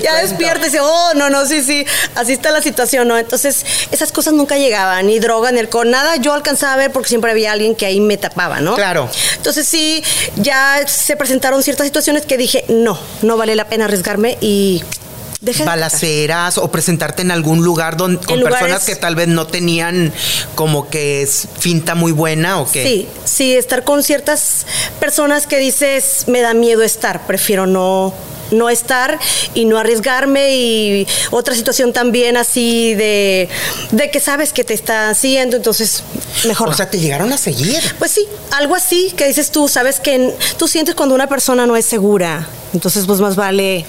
ya 0.00 0.16
despiertas 0.20 0.72
y 0.72 0.78
oh, 0.80 1.12
no, 1.16 1.28
no, 1.28 1.44
sí, 1.44 1.60
sí, 1.62 1.84
así 2.14 2.34
está 2.34 2.52
la 2.52 2.62
situación, 2.62 3.08
¿no? 3.08 3.18
Entonces, 3.18 3.64
esas 3.90 4.12
cosas 4.12 4.32
nunca 4.34 4.56
llegaban, 4.56 5.06
ni 5.06 5.18
droga, 5.18 5.50
ni 5.50 5.58
alcohol, 5.58 5.90
nada 5.90 6.16
yo 6.16 6.32
alcanzaba 6.32 6.74
a 6.74 6.76
ver 6.76 6.92
porque 6.92 7.08
siempre 7.08 7.32
había 7.32 7.50
alguien 7.50 7.74
que 7.74 7.84
ahí 7.84 8.00
me 8.00 8.16
tapaba, 8.16 8.60
¿no? 8.60 8.74
Claro. 8.74 9.08
Entonces, 9.36 9.66
sí, 9.66 10.04
ya 10.36 10.86
se 10.86 11.16
presentaron 11.16 11.62
ciertas 11.62 11.86
situaciones 11.86 12.26
que 12.26 12.36
dije, 12.36 12.64
no, 12.68 12.98
no 13.22 13.36
vale 13.36 13.56
la 13.56 13.66
pena 13.66 13.86
arriesgarme 13.86 14.38
y 14.40 14.82
balaceras 15.64 16.58
o 16.58 16.70
presentarte 16.70 17.22
en 17.22 17.30
algún 17.30 17.64
lugar 17.64 17.96
donde, 17.96 18.24
con 18.24 18.40
personas 18.42 18.84
que 18.84 18.96
tal 18.96 19.16
vez 19.16 19.28
no 19.28 19.46
tenían 19.46 20.12
como 20.54 20.88
que 20.88 21.28
finta 21.58 21.94
muy 21.94 22.12
buena 22.12 22.60
o 22.60 22.70
qué? 22.70 22.84
Sí, 22.84 23.08
sí, 23.24 23.56
estar 23.56 23.84
con 23.84 24.02
ciertas 24.02 24.66
personas 25.00 25.46
que 25.46 25.58
dices, 25.58 26.24
me 26.28 26.40
da 26.40 26.54
miedo 26.54 26.82
estar, 26.82 27.26
prefiero 27.26 27.66
no 27.66 28.14
no 28.52 28.68
estar 28.68 29.18
y 29.54 29.64
no 29.64 29.78
arriesgarme 29.78 30.56
y 30.56 31.06
otra 31.30 31.54
situación 31.54 31.94
también 31.94 32.36
así 32.36 32.94
de, 32.94 33.48
de 33.90 34.10
que 34.10 34.20
sabes 34.20 34.52
que 34.52 34.62
te 34.62 34.74
está 34.74 35.14
siguiendo, 35.14 35.56
entonces 35.56 36.02
mejor. 36.46 36.68
O 36.68 36.74
sea, 36.74 36.90
te 36.90 37.00
llegaron 37.00 37.32
a 37.32 37.38
seguir. 37.38 37.80
Pues 37.98 38.10
sí, 38.10 38.26
algo 38.50 38.74
así 38.74 39.10
que 39.16 39.26
dices 39.26 39.50
tú, 39.50 39.68
sabes 39.68 40.00
que 40.00 40.34
tú 40.58 40.68
sientes 40.68 40.94
cuando 40.94 41.14
una 41.14 41.28
persona 41.28 41.66
no 41.66 41.76
es 41.76 41.86
segura, 41.86 42.46
entonces 42.74 43.06
pues 43.06 43.20
más 43.20 43.36
vale 43.36 43.84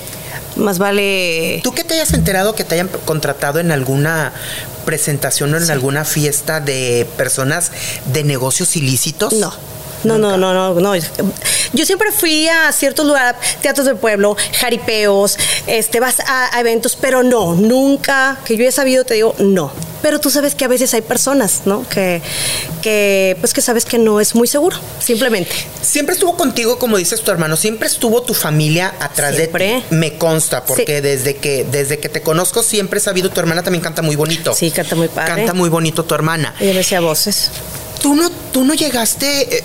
más 0.56 0.78
vale... 0.78 1.62
¿Tú 1.64 1.74
que 1.74 1.84
te 1.84 1.96
hayas 1.96 2.14
enterado 2.14 2.56
que 2.56 2.64
te 2.64 2.76
hayan 2.76 2.90
contratado 3.06 3.60
en 3.60 3.72
alguna 3.72 4.34
presentación 4.86 5.54
o 5.54 5.58
en 5.58 5.72
alguna 5.72 6.06
fiesta 6.06 6.60
de 6.60 7.08
personas 7.18 7.72
de 8.12 8.24
negocios 8.24 8.76
ilícitos? 8.76 9.34
No. 9.34 9.54
No, 10.04 10.18
no, 10.18 10.38
no, 10.38 10.54
no, 10.54 10.80
no. 10.80 10.96
Yo 11.74 11.86
siempre 11.86 12.12
fui 12.12 12.48
a 12.48 12.72
ciertos 12.72 13.06
lugares, 13.06 13.36
teatros 13.62 13.88
del 13.88 13.98
pueblo, 13.98 14.38
jaripeos, 14.60 15.38
este, 15.66 16.00
vas 16.00 16.18
a, 16.20 16.60
eventos, 16.60 16.96
pero 17.00 17.24
no, 17.24 17.56
nunca, 17.56 18.40
que 18.46 18.58
yo 18.58 18.66
he 18.66 18.72
sabido, 18.72 19.06
te 19.06 19.16
digo, 19.16 19.36
no. 19.40 19.72
Pero 20.04 20.20
tú 20.20 20.30
sabes 20.30 20.54
que 20.54 20.66
a 20.66 20.68
veces 20.68 20.94
hay 20.94 21.02
personas, 21.02 21.62
¿no? 21.66 21.88
Que, 21.88 22.22
que, 22.82 23.38
pues 23.40 23.54
que 23.54 23.62
sabes 23.62 23.86
que 23.86 23.98
no 23.98 24.20
es 24.20 24.36
muy 24.36 24.48
seguro, 24.48 24.78
simplemente. 25.00 25.52
Siempre 25.82 26.14
estuvo 26.14 26.36
contigo, 26.36 26.78
como 26.78 26.98
dices 26.98 27.22
tu 27.22 27.32
hermano, 27.32 27.56
siempre 27.56 27.88
estuvo 27.88 28.22
tu 28.22 28.34
familia 28.34 28.94
atrás 29.00 29.38
de 29.38 29.48
ti. 29.48 29.84
Me 29.90 30.18
consta, 30.18 30.66
porque 30.66 31.02
desde 31.02 31.38
que, 31.38 31.64
desde 31.64 32.00
que 32.00 32.10
te 32.10 32.22
conozco 32.22 32.62
siempre 32.62 33.00
he 33.00 33.02
sabido, 33.02 33.30
tu 33.30 33.40
hermana 33.40 33.64
también 33.64 33.82
canta 33.82 34.02
muy 34.02 34.16
bonito. 34.16 34.54
Sí, 34.54 34.72
canta 34.72 34.96
muy 34.96 35.08
padre. 35.08 35.36
Canta 35.36 35.54
muy 35.54 35.70
bonito 35.70 36.04
tu 36.04 36.14
hermana. 36.14 36.54
Ella 36.60 36.74
me 36.74 36.80
decía 36.80 37.00
voces. 37.00 37.50
Tú 38.02 38.16
no, 38.16 38.30
tú 38.52 38.66
no 38.66 38.74
llegaste. 38.74 39.58
Eh, 39.58 39.64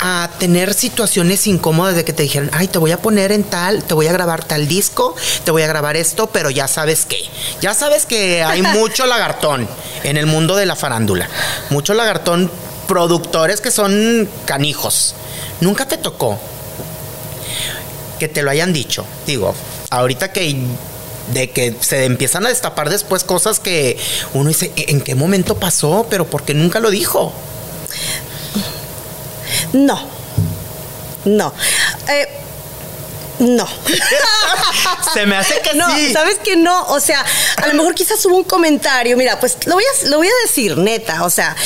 a 0.00 0.30
tener 0.38 0.74
situaciones 0.74 1.46
incómodas 1.46 1.94
de 1.94 2.04
que 2.04 2.12
te 2.12 2.22
dijeran, 2.22 2.50
ay, 2.52 2.68
te 2.68 2.78
voy 2.78 2.90
a 2.90 3.02
poner 3.02 3.32
en 3.32 3.44
tal, 3.44 3.84
te 3.84 3.94
voy 3.94 4.06
a 4.06 4.12
grabar 4.12 4.44
tal 4.44 4.66
disco, 4.66 5.14
te 5.44 5.50
voy 5.50 5.62
a 5.62 5.66
grabar 5.66 5.96
esto, 5.96 6.28
pero 6.28 6.50
ya 6.50 6.68
sabes 6.68 7.04
qué. 7.06 7.18
Ya 7.60 7.74
sabes 7.74 8.06
que 8.06 8.42
hay 8.42 8.62
mucho 8.74 9.06
lagartón 9.06 9.68
en 10.02 10.16
el 10.16 10.26
mundo 10.26 10.56
de 10.56 10.66
la 10.66 10.74
farándula. 10.74 11.28
Mucho 11.68 11.94
lagartón, 11.94 12.50
productores 12.88 13.60
que 13.60 13.70
son 13.70 14.28
canijos. 14.46 15.14
Nunca 15.60 15.86
te 15.86 15.98
tocó 15.98 16.38
que 18.18 18.28
te 18.28 18.42
lo 18.42 18.50
hayan 18.50 18.72
dicho. 18.72 19.04
Digo, 19.26 19.54
ahorita 19.90 20.32
que 20.32 20.56
de 21.32 21.50
que 21.50 21.76
se 21.80 22.04
empiezan 22.06 22.46
a 22.46 22.48
destapar 22.48 22.90
después 22.90 23.24
cosas 23.24 23.60
que 23.60 23.96
uno 24.34 24.48
dice, 24.48 24.72
¿en 24.76 25.00
qué 25.00 25.14
momento 25.14 25.56
pasó? 25.56 26.06
Pero 26.10 26.26
porque 26.26 26.54
nunca 26.54 26.80
lo 26.80 26.90
dijo. 26.90 27.32
No. 29.72 30.00
No. 31.24 31.52
Eh, 32.08 32.28
no. 33.40 33.66
Se 35.14 35.26
me 35.26 35.36
hace 35.36 35.60
que 35.60 35.74
no. 35.74 35.86
¿Sabes 36.12 36.38
que 36.38 36.56
no? 36.56 36.86
O 36.88 37.00
sea, 37.00 37.24
a 37.56 37.66
lo 37.68 37.74
mejor 37.74 37.94
quizás 37.94 38.24
hubo 38.26 38.36
un 38.36 38.44
comentario. 38.44 39.16
Mira, 39.16 39.40
pues 39.40 39.56
lo 39.66 39.74
voy 39.74 39.84
a, 39.84 40.08
lo 40.08 40.18
voy 40.18 40.28
a 40.28 40.46
decir, 40.46 40.76
neta. 40.76 41.24
O 41.24 41.30
sea, 41.30 41.56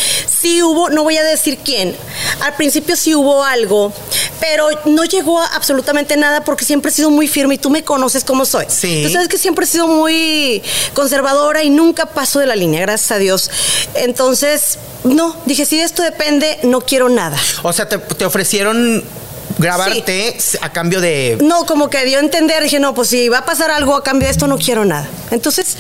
sí 0.41 0.63
hubo, 0.63 0.89
no 0.91 1.03
voy 1.03 1.17
a 1.17 1.25
decir 1.25 1.59
quién. 1.65 1.97
Al 2.43 2.55
principio 2.55 2.97
sí 2.97 3.15
hubo 3.15 3.43
algo, 3.45 3.93
pero 4.47 4.69
no 4.85 5.05
llegó 5.05 5.41
a 5.41 5.47
absolutamente 5.47 6.19
nada 6.19 6.45
porque 6.45 6.67
siempre 6.67 6.91
he 6.91 6.95
sido 6.95 7.09
muy 7.09 7.27
firme 7.29 7.55
y 7.55 7.59
tú 7.59 7.71
me 7.71 7.83
conoces 7.83 8.25
como 8.25 8.45
soy. 8.45 8.67
Sí. 8.69 9.03
Tú 9.07 9.11
sabes 9.11 9.29
que 9.29 9.39
siempre 9.39 9.65
he 9.65 9.69
sido 9.69 9.87
muy 9.87 10.63
conservadora 10.93 11.65
y 11.65 11.71
nunca 11.71 12.05
paso 12.05 12.41
de 12.41 12.47
la 12.47 12.55
línea, 12.55 12.83
gracias 12.83 13.11
a 13.13 13.19
Dios. 13.19 13.51
Entonces, 13.95 14.79
no, 15.03 15.35
dije, 15.47 15.65
si 15.65 15.79
de 15.79 15.85
esto 15.85 16.03
depende, 16.03 16.59
no 16.63 16.83
quiero 16.83 17.09
nada. 17.09 17.39
O 17.63 17.73
sea, 17.73 17.89
te, 17.89 17.97
te 17.97 18.27
ofrecieron 18.27 19.03
grabarte 19.59 20.37
a 20.61 20.73
cambio 20.73 21.01
de... 21.01 21.39
No, 21.43 21.67
como 21.67 21.89
que 21.91 22.05
dio 22.05 22.19
a 22.19 22.21
entender, 22.21 22.63
dije, 22.63 22.79
no, 22.81 22.95
pues 22.95 23.09
si 23.09 23.29
va 23.29 23.39
a 23.39 23.45
pasar 23.45 23.71
algo 23.71 23.95
a 23.97 24.03
cambio 24.03 24.27
de 24.27 24.33
esto, 24.33 24.47
no 24.47 24.59
quiero 24.59 24.85
nada. 24.85 25.09
Entonces, 25.31 25.77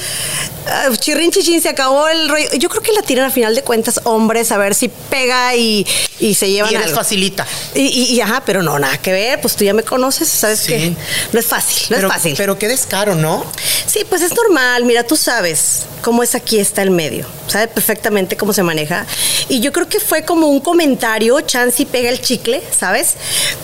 uh, 0.90 0.96
chirrin 0.96 1.30
chichín, 1.30 1.60
se 1.60 1.68
acabó 1.68 2.08
el 2.08 2.28
rollo. 2.28 2.48
Yo 2.58 2.68
creo 2.68 2.82
que 2.82 2.92
la 2.92 3.02
tiran 3.02 3.24
al 3.26 3.32
final 3.32 3.54
de 3.54 3.62
cuentas 3.62 4.00
hombres, 4.04 4.50
a 4.52 4.58
ver 4.58 4.74
si 4.74 4.88
pega 4.88 5.54
y, 5.54 5.86
y 6.18 6.34
se 6.34 6.50
llevan 6.50 6.72
Y 6.72 6.76
algo. 6.76 6.94
facilita. 6.96 7.46
Y, 7.74 7.82
y- 7.82 8.14
y, 8.14 8.20
ajá, 8.20 8.42
pero 8.44 8.62
no, 8.62 8.78
nada 8.78 8.98
que 8.98 9.12
ver, 9.12 9.40
pues 9.40 9.54
tú 9.56 9.64
ya 9.64 9.74
me 9.74 9.82
conoces, 9.82 10.28
sabes 10.28 10.60
Sí. 10.60 10.68
que 10.68 10.96
no 11.32 11.38
es 11.40 11.46
fácil, 11.46 11.86
no 11.90 11.96
pero, 11.96 12.08
es 12.08 12.14
fácil. 12.14 12.34
Pero 12.36 12.58
qué 12.58 12.68
descaro, 12.68 13.14
¿no? 13.14 13.44
Sí, 13.86 14.00
pues 14.08 14.22
es 14.22 14.34
normal. 14.34 14.84
Mira, 14.84 15.04
tú 15.04 15.16
sabes 15.16 15.82
cómo 16.02 16.22
es 16.22 16.34
aquí 16.34 16.58
está 16.58 16.82
el 16.82 16.90
medio. 16.90 17.26
Sabes 17.46 17.68
perfectamente 17.68 18.36
cómo 18.36 18.52
se 18.52 18.62
maneja. 18.62 19.06
Y 19.48 19.60
yo 19.60 19.72
creo 19.72 19.88
que 19.88 20.00
fue 20.00 20.24
como 20.24 20.46
un 20.48 20.60
comentario, 20.60 21.40
chance 21.42 21.82
y 21.82 21.86
pega 21.86 22.08
el 22.10 22.20
chicle, 22.20 22.62
¿sabes? 22.76 23.14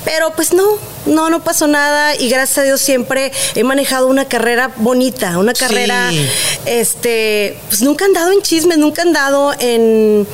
Pero 0.05 0.33
pues 0.35 0.53
no, 0.53 0.65
no, 1.07 1.29
no 1.31 1.43
pasó 1.45 1.67
nada. 1.67 2.15
Y 2.17 2.29
gracias 2.29 2.59
a 2.59 2.63
Dios 2.63 2.81
siempre 2.81 3.33
he 3.55 3.65
manejado 3.65 4.07
una 4.07 4.27
carrera 4.27 4.73
bonita, 4.77 5.39
una 5.39 5.55
Sí. 5.55 5.61
carrera, 5.61 6.11
este, 6.67 7.59
pues 7.69 7.83
nunca 7.83 8.05
han 8.05 8.13
dado 8.13 8.33
en 8.33 8.41
chismes, 8.43 8.79
nunca 8.79 9.03
han 9.03 9.13
dado 9.13 9.53
en, 9.59 10.27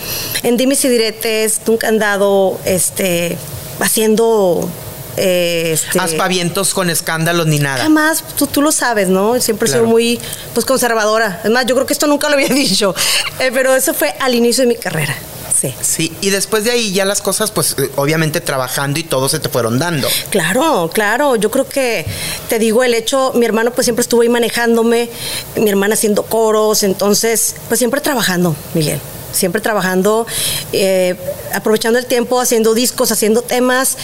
en 0.43 0.57
dimes 0.57 0.85
y 0.85 0.89
diretes, 0.89 1.61
nunca 1.67 1.89
han 1.89 1.99
dado, 1.99 2.59
este, 2.65 3.37
haciendo... 3.81 4.69
eh, 5.17 5.71
este, 5.73 5.99
Aspavientos 5.99 6.75
con 6.75 6.91
escándalos 6.91 7.47
ni 7.47 7.59
nada. 7.59 7.83
Jamás, 7.83 8.23
tú, 8.37 8.47
tú 8.47 8.63
lo 8.63 8.73
sabes, 8.73 9.09
¿no? 9.09 9.41
Siempre 9.41 9.67
he 9.67 9.71
Claro. 9.71 9.85
sido 9.85 9.91
muy 9.91 10.21
pues 10.55 10.65
conservadora. 10.67 11.41
Es 11.45 11.51
más, 11.51 11.67
yo 11.67 11.75
creo 11.75 11.87
que 11.87 11.93
esto 11.93 12.07
nunca 12.07 12.29
lo 12.29 12.35
había 12.35 12.49
dicho, 12.55 12.95
Eh, 13.39 13.51
pero 13.53 13.75
eso 13.75 13.95
fue 13.95 14.15
al 14.21 14.35
inicio 14.35 14.63
de 14.63 14.69
mi 14.69 14.77
carrera. 14.77 15.15
Sí. 15.59 15.75
Sí, 15.81 16.13
y 16.21 16.29
después 16.29 16.65
de 16.65 16.71
ahí 16.73 16.93
ya 16.93 17.07
las 17.07 17.23
cosas, 17.23 17.51
pues 17.51 17.77
eh, 17.79 17.91
obviamente 17.97 18.43
trabajando 18.43 19.01
y 19.01 19.05
todo 19.05 19.27
se 19.31 19.39
te 19.39 19.49
fueron 19.49 19.79
dando. 19.79 20.07
Claro, 20.29 20.91
claro. 20.93 21.37
Yo 21.37 21.51
creo 21.51 21.67
que, 21.67 22.05
te 22.51 22.59
digo, 22.59 22.85
el 22.85 22.93
hecho, 22.93 23.33
mi 23.35 23.47
hermano 23.47 23.71
pues 23.71 23.87
siempre 23.87 24.03
estuvo 24.03 24.21
ahí 24.21 24.29
manejándome, 24.29 25.09
mi 25.57 25.71
hermana 25.71 25.95
haciendo 25.95 26.25
coros, 26.25 26.83
entonces, 26.83 27.55
pues 27.69 27.79
siempre 27.79 28.03
trabajando, 28.03 28.55
Miguel. 28.75 29.01
Siempre 29.33 29.61
trabajando, 29.63 30.27
eh, 30.73 31.15
aprovechando 31.55 31.99
el 31.99 32.05
tiempo, 32.07 32.39
haciendo 32.41 32.75
discos, 32.75 33.11
haciendo 33.11 33.41
temas 33.43 33.97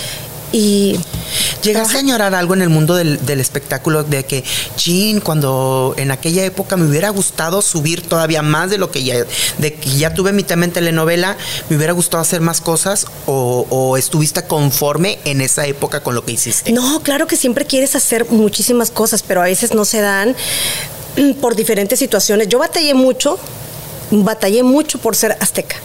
y... 0.52 0.98
¿Llegaste 1.62 1.96
a 1.96 2.00
añorar 2.00 2.34
algo 2.34 2.54
en 2.54 2.62
el 2.62 2.68
mundo 2.70 2.96
del, 2.96 3.24
del 3.24 3.38
espectáculo 3.38 4.02
de 4.02 4.24
que, 4.24 4.42
chin, 4.74 5.20
cuando 5.20 5.94
en 5.96 6.10
aquella 6.10 6.44
época 6.44 6.76
me 6.76 6.88
hubiera 6.88 7.08
gustado 7.10 7.62
subir 7.62 8.02
todavía 8.02 8.42
más 8.42 8.68
de 8.68 8.78
lo 8.78 8.90
que 8.90 9.04
ya, 9.04 9.14
de 9.58 9.74
que 9.74 9.90
ya 9.90 10.12
tuve 10.12 10.32
mi 10.32 10.42
tema 10.42 10.64
en 10.64 10.72
telenovela, 10.72 11.36
me 11.68 11.76
hubiera 11.76 11.92
gustado 11.92 12.20
hacer 12.20 12.40
más 12.40 12.60
cosas 12.60 13.06
o, 13.26 13.66
o 13.70 13.96
estuviste 13.96 14.42
conforme 14.42 15.18
en 15.24 15.40
esa 15.40 15.66
época 15.66 16.02
con 16.02 16.14
lo 16.14 16.24
que 16.24 16.32
hiciste? 16.32 16.72
No, 16.72 17.00
claro 17.02 17.26
que 17.26 17.36
siempre 17.36 17.64
quieres 17.64 17.94
hacer 17.94 18.26
muchísimas 18.30 18.90
cosas, 18.90 19.22
pero 19.22 19.40
a 19.40 19.44
veces 19.44 19.74
no 19.74 19.84
se 19.84 20.00
dan 20.00 20.34
mm, 21.16 21.34
por 21.34 21.54
diferentes 21.54 21.98
situaciones. 21.98 22.48
Yo 22.48 22.58
batallé 22.58 22.94
mucho, 22.94 23.38
batallé 24.10 24.62
mucho 24.62 24.98
por 24.98 25.14
ser 25.16 25.36
azteca. 25.40 25.76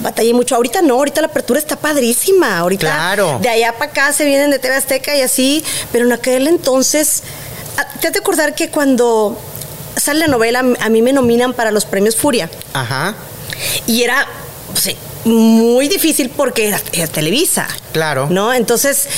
Batallé 0.00 0.32
mucho. 0.34 0.54
Ahorita 0.56 0.82
no, 0.82 0.94
ahorita 0.94 1.20
la 1.20 1.26
apertura 1.28 1.58
está 1.58 1.76
padrísima. 1.76 2.58
Ahorita 2.58 2.86
Claro. 2.86 3.38
de 3.40 3.48
allá 3.48 3.72
para 3.72 3.90
acá 3.90 4.12
se 4.12 4.24
vienen 4.24 4.50
de 4.50 4.58
TV 4.58 4.74
Azteca 4.74 5.16
y 5.16 5.20
así, 5.22 5.64
pero 5.92 6.04
en 6.06 6.12
aquel 6.12 6.46
entonces, 6.48 7.22
ah, 7.76 7.86
te 8.00 8.08
has 8.08 8.12
de 8.12 8.18
acordar 8.20 8.54
que 8.54 8.68
cuando 8.70 9.40
sale 9.96 10.20
la 10.20 10.26
novela, 10.28 10.64
a 10.80 10.88
mí 10.88 11.02
me 11.02 11.12
nominan 11.12 11.52
para 11.54 11.70
los 11.70 11.84
premios 11.84 12.16
Furia. 12.16 12.50
Ajá, 12.72 13.14
Y 13.86 14.02
era 14.02 14.26
pues, 14.72 14.84
sí, 14.84 14.96
muy 15.24 15.88
difícil 15.88 16.28
porque 16.30 16.68
era, 16.68 16.80
era 16.92 17.06
Televisa. 17.06 17.66
Claro. 17.92 18.26
¿No? 18.30 18.52
Entonces, 18.52 19.08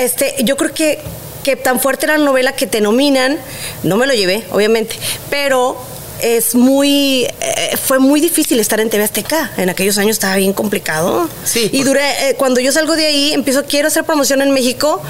este, 0.00 0.36
yo 0.44 0.56
creo 0.56 0.72
que, 0.72 1.00
que 1.42 1.56
tan 1.56 1.80
fuerte 1.80 2.06
era 2.06 2.16
la 2.16 2.24
novela 2.24 2.52
que 2.52 2.66
te 2.66 2.80
nominan. 2.80 3.36
No 3.82 3.96
me 3.96 4.06
lo 4.06 4.14
llevé, 4.14 4.44
obviamente. 4.52 4.96
Pero 5.30 5.76
es 6.24 6.54
muy. 6.54 7.24
eh, 7.40 7.76
fue 7.76 7.98
muy 7.98 8.20
difícil 8.20 8.58
estar 8.58 8.80
en 8.80 8.88
TV 8.90 9.04
Azteca. 9.04 9.52
En 9.56 9.68
aquellos 9.68 9.98
años 9.98 10.12
estaba 10.12 10.36
bien 10.36 10.52
complicado. 10.52 11.28
Sí, 11.44 11.68
Y 11.72 11.82
duré. 11.82 12.30
eh, 12.30 12.34
cuando 12.36 12.60
yo 12.60 12.72
salgo 12.72 12.96
de 12.96 13.06
ahí, 13.06 13.32
empiezo, 13.34 13.64
quiero 13.66 13.88
hacer 13.88 14.04
promoción 14.04 14.40
en 14.42 14.50
México. 14.52 15.02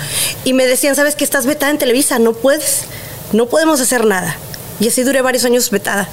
Y 0.45 0.53
me 0.53 0.67
decían, 0.67 0.97
¿sabes 0.97 1.15
que 1.15 1.25
estás 1.25 1.47
vetada 1.47 1.71
en 1.71 1.79
Televisa? 1.79 2.19
No 2.19 2.33
puedes. 2.33 2.81
No 3.33 3.47
podemos 3.47 3.81
hacer 3.81 4.05
nada. 4.05 4.37
Y 4.81 4.89
así 4.89 5.03
duré 5.05 5.23
varios 5.23 5.45
años 5.45 5.71
vetada. 5.71 6.09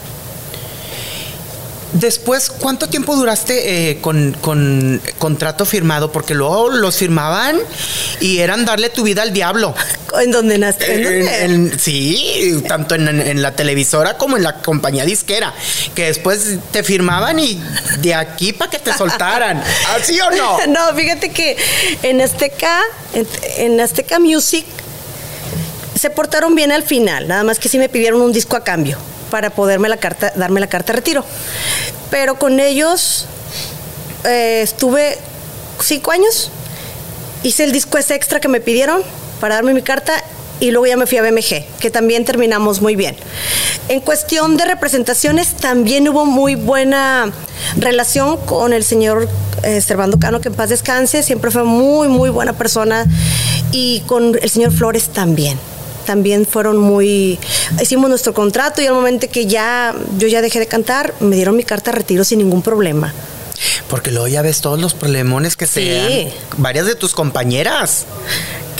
Después, 1.93 2.49
¿cuánto 2.49 2.87
tiempo 2.87 3.17
duraste 3.17 3.89
eh, 3.91 3.97
con, 3.99 4.31
con 4.39 5.01
contrato 5.19 5.65
firmado? 5.65 6.09
Porque 6.09 6.33
luego 6.33 6.69
los 6.69 6.95
firmaban 6.95 7.59
y 8.21 8.37
eran 8.37 8.63
darle 8.63 8.87
tu 8.89 9.03
vida 9.03 9.23
al 9.23 9.33
diablo. 9.33 9.75
¿En 10.19 10.31
dónde 10.31 10.55
en- 10.55 11.79
sí, 11.79 12.61
tanto 12.67 12.95
en, 12.95 13.07
en 13.07 13.41
la 13.41 13.55
televisora 13.55 14.17
como 14.17 14.37
en 14.37 14.43
la 14.43 14.57
compañía 14.61 15.05
disquera. 15.05 15.53
Que 15.95 16.05
después 16.07 16.57
te 16.71 16.83
firmaban 16.83 17.39
y 17.39 17.61
de 17.99 18.13
aquí 18.15 18.53
para 18.53 18.71
que 18.71 18.79
te 18.79 18.93
soltaran. 18.93 19.63
¿Así 19.95 20.19
o 20.19 20.29
no? 20.31 20.57
No, 20.67 20.93
fíjate 20.95 21.29
que 21.31 21.57
en 22.03 22.21
Azteca, 22.21 22.81
en, 23.13 23.27
en 23.57 23.79
Azteca 23.81 24.19
Music 24.19 24.65
se 25.99 26.09
portaron 26.09 26.55
bien 26.55 26.71
al 26.71 26.83
final, 26.83 27.27
nada 27.27 27.43
más 27.43 27.59
que 27.59 27.69
sí 27.69 27.77
me 27.77 27.89
pidieron 27.89 28.21
un 28.21 28.31
disco 28.31 28.55
a 28.55 28.63
cambio 28.63 28.97
para 29.29 29.49
poderme 29.49 29.87
la 29.89 29.97
carta, 29.97 30.33
darme 30.35 30.59
la 30.59 30.67
carta 30.67 30.93
de 30.93 30.97
retiro. 30.97 31.25
Pero 32.09 32.35
con 32.35 32.59
ellos 32.59 33.25
eh, 34.25 34.61
estuve 34.63 35.17
cinco 35.83 36.11
años, 36.11 36.49
hice 37.43 37.63
el 37.63 37.71
disco 37.71 37.97
ese 37.97 38.15
extra 38.15 38.39
que 38.39 38.47
me 38.47 38.61
pidieron 38.61 39.03
para 39.41 39.55
darme 39.55 39.73
mi 39.73 39.81
carta 39.81 40.13
y 40.61 40.69
luego 40.71 40.85
ya 40.85 40.95
me 40.95 41.07
fui 41.07 41.17
a 41.17 41.23
BMG, 41.23 41.65
que 41.79 41.89
también 41.89 42.23
terminamos 42.23 42.81
muy 42.81 42.95
bien. 42.95 43.15
En 43.89 43.99
cuestión 43.99 44.57
de 44.57 44.65
representaciones, 44.65 45.55
también 45.55 46.07
hubo 46.07 46.23
muy 46.25 46.53
buena 46.53 47.31
relación 47.77 48.37
con 48.45 48.71
el 48.71 48.83
señor 48.83 49.27
eh, 49.63 49.81
Servando 49.81 50.19
Cano, 50.19 50.39
que 50.39 50.49
en 50.49 50.53
paz 50.53 50.69
descanse, 50.69 51.23
siempre 51.23 51.49
fue 51.49 51.63
muy, 51.63 52.07
muy 52.09 52.29
buena 52.29 52.53
persona, 52.53 53.07
y 53.71 54.01
con 54.05 54.37
el 54.39 54.49
señor 54.51 54.71
Flores 54.71 55.09
también. 55.09 55.57
También 56.05 56.45
fueron 56.45 56.77
muy. 56.77 57.39
Hicimos 57.81 58.09
nuestro 58.09 58.33
contrato 58.33 58.81
y 58.81 58.85
al 58.87 58.93
momento 58.93 59.27
que 59.29 59.45
ya 59.47 59.93
yo 60.17 60.27
ya 60.27 60.41
dejé 60.41 60.59
de 60.59 60.67
cantar, 60.67 61.13
me 61.19 61.35
dieron 61.35 61.55
mi 61.55 61.63
carta 61.63 61.91
de 61.91 61.97
retiro 61.97 62.23
sin 62.23 62.39
ningún 62.39 62.61
problema. 62.61 63.13
Porque 63.87 64.09
luego 64.09 64.27
ya 64.27 64.41
ves 64.41 64.61
todos 64.61 64.79
los 64.79 64.93
problemones 64.95 65.55
que 65.55 65.67
se 65.67 65.81
Sí. 65.81 65.89
dan. 65.91 66.33
Varias 66.57 66.85
de 66.87 66.95
tus 66.95 67.13
compañeras 67.13 68.05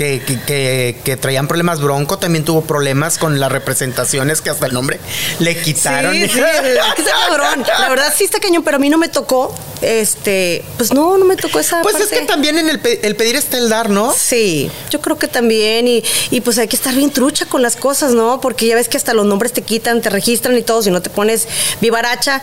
que, 0.02 0.20
que, 0.26 0.40
que- 0.42 0.98
que 1.04 1.16
traían 1.18 1.48
problemas. 1.48 1.80
Bronco 1.80 2.18
también 2.18 2.44
tuvo 2.44 2.62
problemas 2.64 3.20
con 3.20 3.40
las 3.40 3.52
representaciones 3.52 4.42
que 4.42 4.50
hasta 4.50 4.66
el 4.66 4.74
nombre 4.74 5.00
le 5.40 5.56
quitaron. 5.62 6.14
Sí, 6.14 6.28
sí, 6.28 6.40
está 6.40 6.96
cabrón. 7.28 7.64
La 7.80 7.90
verdad 7.90 8.12
sí 8.16 8.24
está 8.24 8.40
cañón, 8.40 8.64
pero 8.64 8.78
a 8.78 8.80
mí 8.80 8.90
no 8.90 8.98
me 8.98 9.10
tocó. 9.10 9.54
Este, 9.82 10.64
pues 10.78 10.92
no, 10.94 11.18
no 11.18 11.26
me 11.26 11.36
tocó 11.36 11.60
esa 11.60 11.82
Pues 11.82 11.96
es 12.00 12.10
que 12.10 12.22
también 12.22 12.58
en 12.58 12.70
el, 12.70 12.80
pe- 12.80 13.00
el 13.06 13.16
pedir 13.16 13.36
está 13.36 13.58
el 13.58 13.70
dar, 13.70 13.90
¿no? 13.90 14.14
Sí, 14.16 14.72
yo 14.90 15.02
creo 15.02 15.18
que 15.20 15.28
también, 15.28 15.88
y, 15.88 16.04
y 16.32 16.42
pues 16.42 16.58
hay 16.60 16.68
que 16.68 16.76
estar 16.76 16.94
bien 16.96 17.12
trucha 17.12 17.46
con 17.46 17.62
las 17.62 17.76
cosas, 17.76 18.14
¿no? 18.14 18.40
Porque 18.42 18.68
ya 18.68 18.76
ves 18.76 18.88
que 18.90 18.98
hasta 18.98 19.14
los 19.14 19.26
nombres 19.26 19.54
te 19.54 19.62
quitan, 19.64 20.02
te 20.02 20.10
registran 20.10 20.58
y 20.58 20.62
todo, 20.64 20.82
si 20.84 20.90
no 20.92 21.02
te 21.02 21.10
pones 21.10 21.48
vivaracha. 21.80 22.42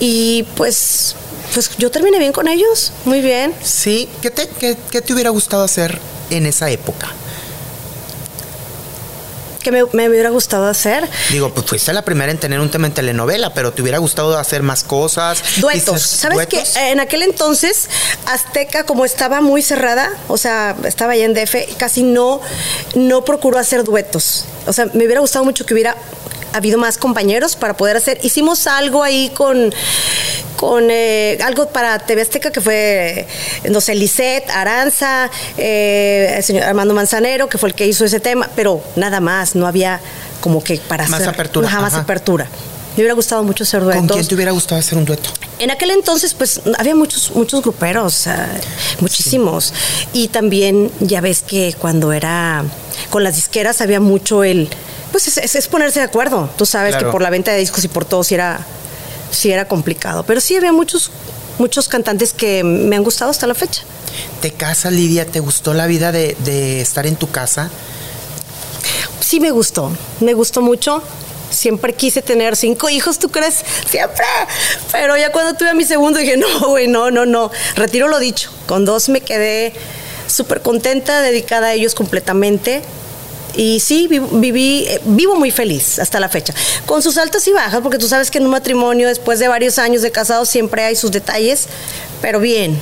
Y 0.00 0.44
pues, 0.56 1.14
pues 1.54 1.70
yo 1.78 1.90
terminé 1.90 2.18
bien 2.18 2.32
con 2.32 2.48
ellos, 2.48 2.92
muy 3.04 3.20
bien. 3.20 3.54
Sí. 3.62 4.08
¿Qué 4.22 4.30
te, 4.30 4.48
qué- 4.48 4.76
qué 4.90 5.00
te 5.02 5.12
hubiera 5.12 5.30
gustado 5.30 5.62
hacer 5.64 5.98
en 6.30 6.46
esa 6.46 6.70
época? 6.70 7.08
Que 9.62 9.70
me, 9.70 9.84
me 9.92 10.08
hubiera 10.08 10.30
gustado 10.30 10.66
hacer. 10.68 11.06
Digo, 11.30 11.52
pues 11.52 11.66
fuiste 11.66 11.92
la 11.92 12.00
primera 12.00 12.32
en 12.32 12.38
tener 12.38 12.60
un 12.60 12.70
tema 12.70 12.86
en 12.86 12.94
telenovela, 12.94 13.52
pero 13.52 13.72
te 13.72 13.82
hubiera 13.82 13.98
gustado 13.98 14.38
hacer 14.38 14.62
más 14.62 14.82
cosas. 14.84 15.42
Duetos. 15.58 16.00
¿Sabes 16.00 16.36
duetos. 16.36 16.70
qué? 16.72 16.90
En 16.92 16.98
aquel 16.98 17.20
entonces, 17.22 17.90
Azteca, 18.24 18.84
como 18.84 19.04
estaba 19.04 19.42
muy 19.42 19.60
cerrada, 19.60 20.08
o 20.28 20.38
sea, 20.38 20.74
estaba 20.84 21.14
ya 21.14 21.26
en 21.26 21.34
DF, 21.34 21.76
casi 21.76 22.02
no, 22.02 22.40
no 22.94 23.22
procuró 23.26 23.58
hacer 23.58 23.84
duetos. 23.84 24.46
O 24.66 24.72
sea, 24.72 24.86
me 24.94 25.04
hubiera 25.04 25.20
gustado 25.20 25.44
mucho 25.44 25.66
que 25.66 25.74
hubiera 25.74 25.94
habido 26.52 26.78
más 26.78 26.98
compañeros 26.98 27.56
para 27.56 27.76
poder 27.76 27.96
hacer. 27.96 28.18
Hicimos 28.22 28.66
algo 28.66 29.02
ahí 29.02 29.30
con, 29.34 29.72
con 30.56 30.88
eh, 30.90 31.38
algo 31.42 31.68
para 31.68 31.98
TV 31.98 32.22
Azteca 32.22 32.50
que 32.50 32.60
fue, 32.60 33.26
no 33.70 33.80
sé, 33.80 33.94
Lisette, 33.94 34.48
Aranza, 34.50 35.30
eh, 35.56 36.34
el 36.36 36.42
señor 36.44 36.64
Armando 36.64 36.94
Manzanero, 36.94 37.48
que 37.48 37.58
fue 37.58 37.68
el 37.70 37.74
que 37.74 37.86
hizo 37.86 38.04
ese 38.04 38.20
tema, 38.20 38.48
pero 38.56 38.82
nada 38.96 39.20
más, 39.20 39.54
no 39.54 39.66
había 39.66 40.00
como 40.40 40.62
que 40.64 40.76
para 40.78 41.06
Más 41.08 41.20
hacer. 41.20 41.28
apertura, 41.34 41.68
Ajá, 41.68 41.80
más 41.80 41.92
ajá. 41.94 42.02
apertura. 42.02 42.46
Me 42.96 43.02
hubiera 43.02 43.14
gustado 43.14 43.42
mucho 43.44 43.62
hacer 43.62 43.82
duetos. 43.82 44.00
¿Con 44.04 44.08
quién 44.08 44.26
te 44.26 44.34
hubiera 44.34 44.50
gustado 44.50 44.80
hacer 44.80 44.98
un 44.98 45.04
dueto? 45.04 45.30
En 45.60 45.70
aquel 45.70 45.90
entonces, 45.92 46.34
pues 46.34 46.60
había 46.76 46.94
muchos, 46.96 47.30
muchos 47.34 47.62
gruperos, 47.62 48.26
muchísimos. 48.98 49.72
Y 50.12 50.28
también 50.28 50.90
ya 51.00 51.20
ves 51.20 51.42
que 51.42 51.74
cuando 51.78 52.12
era 52.12 52.64
con 53.10 53.22
las 53.22 53.36
disqueras 53.36 53.80
había 53.80 54.00
mucho 54.00 54.42
el. 54.44 54.68
Pues 55.10 55.28
es, 55.28 55.38
es- 55.38 55.54
es 55.56 55.68
ponerse 55.68 55.98
de 56.00 56.06
acuerdo. 56.06 56.48
Tú 56.56 56.66
sabes 56.66 56.92
Claro. 56.92 57.08
que 57.08 57.12
por 57.12 57.22
la 57.22 57.30
venta 57.30 57.50
de 57.52 57.58
discos 57.58 57.84
y 57.84 57.88
por 57.88 58.04
todo 58.04 58.22
sí 58.24 58.34
era, 58.34 58.60
sí 59.30 59.50
era 59.50 59.66
complicado. 59.66 60.22
Pero 60.24 60.40
sí 60.40 60.56
había 60.56 60.72
muchos, 60.72 61.10
muchos 61.58 61.88
cantantes 61.88 62.32
que 62.32 62.62
me 62.64 62.96
han 62.96 63.02
gustado 63.04 63.30
hasta 63.30 63.46
la 63.46 63.54
fecha. 63.54 63.82
¿Te 64.40 64.50
casas, 64.52 64.92
Lidia? 64.92 65.24
¿Te 65.26 65.40
gustó 65.40 65.72
la 65.74 65.86
vida 65.86 66.12
de, 66.12 66.36
de 66.44 66.80
estar 66.80 67.06
en 67.06 67.16
tu 67.16 67.30
casa? 67.30 67.70
Sí 69.20 69.40
me 69.40 69.50
gustó, 69.50 69.90
me 70.20 70.34
gustó 70.34 70.60
mucho. 70.62 71.02
Siempre 71.50 71.92
quise 71.94 72.22
tener 72.22 72.54
cinco 72.56 72.88
hijos, 72.90 73.18
¿tú 73.18 73.28
crees? 73.28 73.56
Siempre. 73.90 74.24
Pero 74.92 75.16
ya 75.16 75.32
cuando 75.32 75.54
tuve 75.54 75.70
a 75.70 75.74
mi 75.74 75.84
segundo 75.84 76.18
dije, 76.20 76.36
no, 76.36 76.68
güey, 76.68 76.86
no, 76.86 77.10
no, 77.10 77.26
no. 77.26 77.50
Retiro 77.74 78.06
lo 78.08 78.18
dicho. 78.20 78.50
Con 78.66 78.84
dos 78.84 79.08
me 79.08 79.20
quedé 79.20 79.72
súper 80.28 80.62
contenta, 80.62 81.22
dedicada 81.22 81.68
a 81.68 81.72
ellos 81.74 81.94
completamente. 81.96 82.82
Y 83.56 83.80
sí, 83.80 84.06
vi- 84.08 84.18
viví, 84.20 84.86
eh, 84.88 85.00
vivo 85.04 85.36
muy 85.36 85.50
feliz 85.50 85.98
hasta 85.98 86.20
la 86.20 86.28
fecha. 86.28 86.54
Con 86.86 87.02
sus 87.02 87.16
altas 87.18 87.46
y 87.48 87.52
bajas, 87.52 87.80
porque 87.82 87.98
tú 87.98 88.08
sabes 88.08 88.30
que 88.30 88.38
en 88.38 88.44
un 88.44 88.50
matrimonio, 88.50 89.08
después 89.08 89.38
de 89.38 89.48
varios 89.48 89.78
años 89.78 90.02
de 90.02 90.10
casado, 90.10 90.44
siempre 90.46 90.84
hay 90.84 90.96
sus 90.96 91.10
detalles, 91.10 91.66
pero 92.22 92.40
bien. 92.40 92.78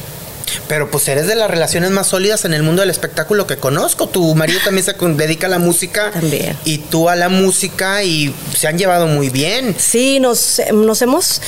Pero 0.66 0.90
pues 0.90 1.07
eres 1.09 1.26
de 1.26 1.35
las 1.35 1.50
relaciones 1.50 1.90
más 1.90 2.07
sólidas 2.07 2.44
en 2.46 2.54
el 2.54 2.62
mundo 2.62 2.81
del 2.81 2.90
espectáculo 2.90 3.46
que 3.46 3.59
conozco. 3.59 4.07
Tu 4.09 4.35
marido 4.35 4.61
también 4.64 4.85
se 4.85 4.92
dedica 4.94 5.46
a 5.46 5.50
la 5.50 5.59
música. 5.59 6.11
También. 6.11 6.57
Y 6.64 6.78
tú 6.78 7.09
a 7.11 7.16
la 7.16 7.28
música 7.28 8.02
y 8.02 8.35
se 8.57 8.66
han 8.66 8.78
llevado 8.78 9.07
muy 9.07 9.28
bien. 9.28 9.76
Sí, 9.78 10.20
nos, 10.20 10.61
nos 10.72 11.02
hemos. 11.02 11.42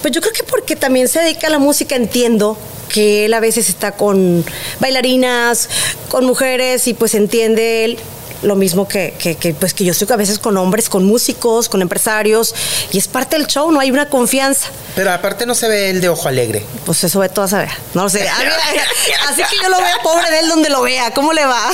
Pues 0.00 0.14
yo 0.14 0.20
creo 0.22 0.32
que 0.32 0.44
porque 0.44 0.76
también 0.76 1.08
se 1.08 1.18
dedica 1.20 1.48
a 1.48 1.50
la 1.50 1.58
música, 1.58 1.94
entiendo 1.96 2.56
que 2.88 3.26
él 3.26 3.34
a 3.34 3.40
veces 3.40 3.68
está 3.68 3.92
con 3.92 4.42
bailarinas, 4.80 5.68
con 6.08 6.24
mujeres, 6.24 6.88
y 6.88 6.94
pues 6.94 7.14
entiende 7.14 7.84
él 7.84 7.98
lo 8.42 8.54
mismo 8.56 8.86
que, 8.86 9.14
que, 9.18 9.34
que, 9.36 9.54
pues 9.54 9.74
que 9.74 9.84
yo 9.84 9.92
estoy 9.92 10.06
a 10.10 10.16
veces 10.16 10.38
con 10.38 10.56
hombres, 10.56 10.88
con 10.88 11.04
músicos, 11.04 11.68
con 11.68 11.82
empresarios, 11.82 12.54
y 12.92 12.98
es 12.98 13.08
parte 13.08 13.36
del 13.36 13.46
show, 13.46 13.70
no 13.70 13.80
hay 13.80 13.90
una 13.90 14.08
confianza. 14.08 14.68
Pero 14.94 15.12
aparte 15.12 15.46
no 15.46 15.54
se 15.54 15.68
ve 15.68 15.90
el 15.90 16.00
de 16.00 16.08
ojo 16.08 16.28
alegre. 16.28 16.64
Pues 16.84 17.02
eso 17.04 17.18
ve 17.20 17.28
todo 17.28 17.44
a 17.44 17.48
saber. 17.48 17.70
No 17.94 18.04
lo 18.04 18.08
sé. 18.08 18.28
Ah, 18.38 18.38
mira, 18.40 18.56
mira. 18.72 18.84
Así 19.28 19.42
que 19.42 19.62
yo 19.62 19.68
lo 19.68 19.78
veo 19.78 19.96
pobre 20.02 20.30
de 20.30 20.40
él 20.40 20.48
donde 20.48 20.68
lo 20.68 20.82
vea. 20.82 21.12
¿Cómo 21.12 21.32
le 21.32 21.44
va? 21.44 21.70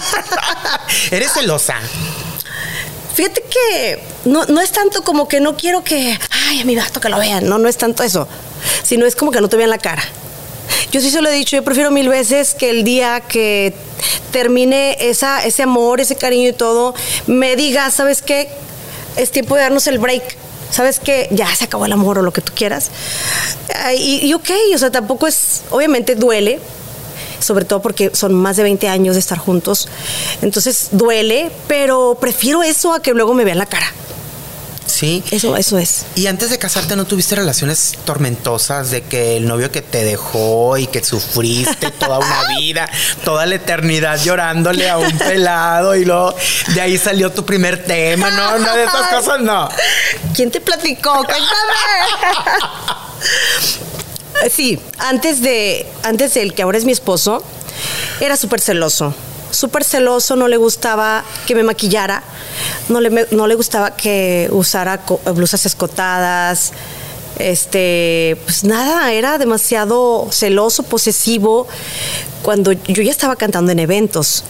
Eres 1.10 1.32
celosa. 1.32 1.74
Fíjate 3.14 3.42
que 3.42 4.02
no, 4.24 4.44
no 4.46 4.60
es 4.60 4.72
tanto 4.72 5.02
como 5.02 5.28
que 5.28 5.40
no 5.40 5.56
quiero 5.56 5.84
que, 5.84 6.18
ay, 6.48 6.60
a 6.60 6.64
mi 6.64 6.74
gato 6.74 7.00
que 7.00 7.08
lo 7.08 7.18
vean. 7.18 7.48
No, 7.48 7.58
no 7.58 7.68
es 7.68 7.76
tanto 7.76 8.02
eso. 8.02 8.26
Sino 8.82 9.06
es 9.06 9.14
como 9.14 9.30
que 9.30 9.40
no 9.40 9.48
te 9.48 9.56
vean 9.56 9.70
la 9.70 9.78
cara. 9.78 10.02
Yo 10.92 11.00
sí 11.00 11.10
se 11.10 11.20
lo 11.20 11.28
he 11.28 11.32
dicho, 11.32 11.56
yo 11.56 11.64
prefiero 11.64 11.90
mil 11.90 12.08
veces 12.08 12.54
que 12.54 12.70
el 12.70 12.84
día 12.84 13.20
que 13.20 13.74
termine 14.30 14.96
esa, 15.00 15.44
ese 15.44 15.62
amor, 15.62 16.00
ese 16.00 16.16
cariño 16.16 16.50
y 16.50 16.52
todo, 16.52 16.94
me 17.26 17.56
diga, 17.56 17.90
¿sabes 17.90 18.22
qué? 18.22 18.48
Es 19.16 19.30
tiempo 19.30 19.54
de 19.54 19.62
darnos 19.62 19.86
el 19.86 19.98
break. 19.98 20.36
¿Sabes 20.70 20.98
qué? 20.98 21.28
Ya 21.30 21.54
se 21.54 21.66
acabó 21.66 21.86
el 21.86 21.92
amor 21.92 22.18
o 22.18 22.22
lo 22.22 22.32
que 22.32 22.40
tú 22.40 22.52
quieras. 22.54 22.90
Y, 23.96 24.26
y 24.26 24.34
ok, 24.34 24.50
o 24.74 24.78
sea, 24.78 24.90
tampoco 24.90 25.28
es, 25.28 25.62
obviamente 25.70 26.16
duele, 26.16 26.58
sobre 27.38 27.64
todo 27.64 27.80
porque 27.80 28.10
son 28.12 28.34
más 28.34 28.56
de 28.56 28.64
20 28.64 28.88
años 28.88 29.14
de 29.14 29.20
estar 29.20 29.38
juntos. 29.38 29.88
Entonces 30.42 30.88
duele, 30.92 31.52
pero 31.68 32.16
prefiero 32.20 32.62
eso 32.62 32.92
a 32.92 33.00
que 33.00 33.12
luego 33.12 33.34
me 33.34 33.44
vean 33.44 33.58
la 33.58 33.66
cara. 33.66 33.86
Sí. 34.86 35.24
Eso, 35.30 35.56
eso 35.56 35.78
es. 35.78 36.04
Y 36.14 36.26
antes 36.26 36.50
de 36.50 36.58
casarte 36.58 36.96
no 36.96 37.06
tuviste 37.06 37.34
relaciones 37.34 37.94
tormentosas 38.04 38.90
de 38.90 39.02
que 39.02 39.36
el 39.36 39.46
novio 39.46 39.70
que 39.70 39.82
te 39.82 40.04
dejó 40.04 40.76
y 40.76 40.86
que 40.86 41.02
sufriste 41.02 41.90
toda 41.90 42.18
una 42.18 42.48
vida, 42.58 42.88
toda 43.24 43.46
la 43.46 43.56
eternidad 43.56 44.20
llorándole 44.22 44.88
a 44.88 44.98
un 44.98 45.16
pelado 45.18 45.96
y 45.96 46.04
luego 46.04 46.34
de 46.74 46.80
ahí 46.80 46.98
salió 46.98 47.32
tu 47.32 47.44
primer 47.44 47.84
tema, 47.84 48.30
no, 48.30 48.58
no 48.58 48.76
de 48.76 48.84
esas 48.84 49.08
cosas 49.08 49.40
no. 49.40 49.68
¿Quién 50.34 50.50
te 50.50 50.60
platicó? 50.60 51.24
Cuéntame. 51.24 51.44
Sí, 54.50 54.78
antes 54.98 55.40
de, 55.40 55.86
antes 56.02 56.34
del 56.34 56.54
que 56.54 56.62
ahora 56.62 56.76
es 56.76 56.84
mi 56.84 56.92
esposo, 56.92 57.42
era 58.20 58.36
súper 58.36 58.60
celoso. 58.60 59.14
Súper 59.54 59.84
celoso, 59.84 60.36
no 60.36 60.48
le 60.48 60.56
gustaba 60.56 61.24
que 61.46 61.54
me 61.54 61.62
maquillara, 61.62 62.22
no 62.88 63.00
le, 63.00 63.26
no 63.30 63.46
le 63.46 63.54
gustaba 63.54 63.96
que 63.96 64.48
usara 64.52 65.00
blusas 65.34 65.64
escotadas, 65.66 66.72
este, 67.38 68.36
pues 68.44 68.64
nada, 68.64 69.12
era 69.12 69.38
demasiado 69.38 70.28
celoso, 70.30 70.82
posesivo, 70.84 71.66
cuando 72.42 72.72
yo 72.72 73.02
ya 73.02 73.10
estaba 73.10 73.36
cantando 73.36 73.72
en 73.72 73.78
eventos 73.80 74.44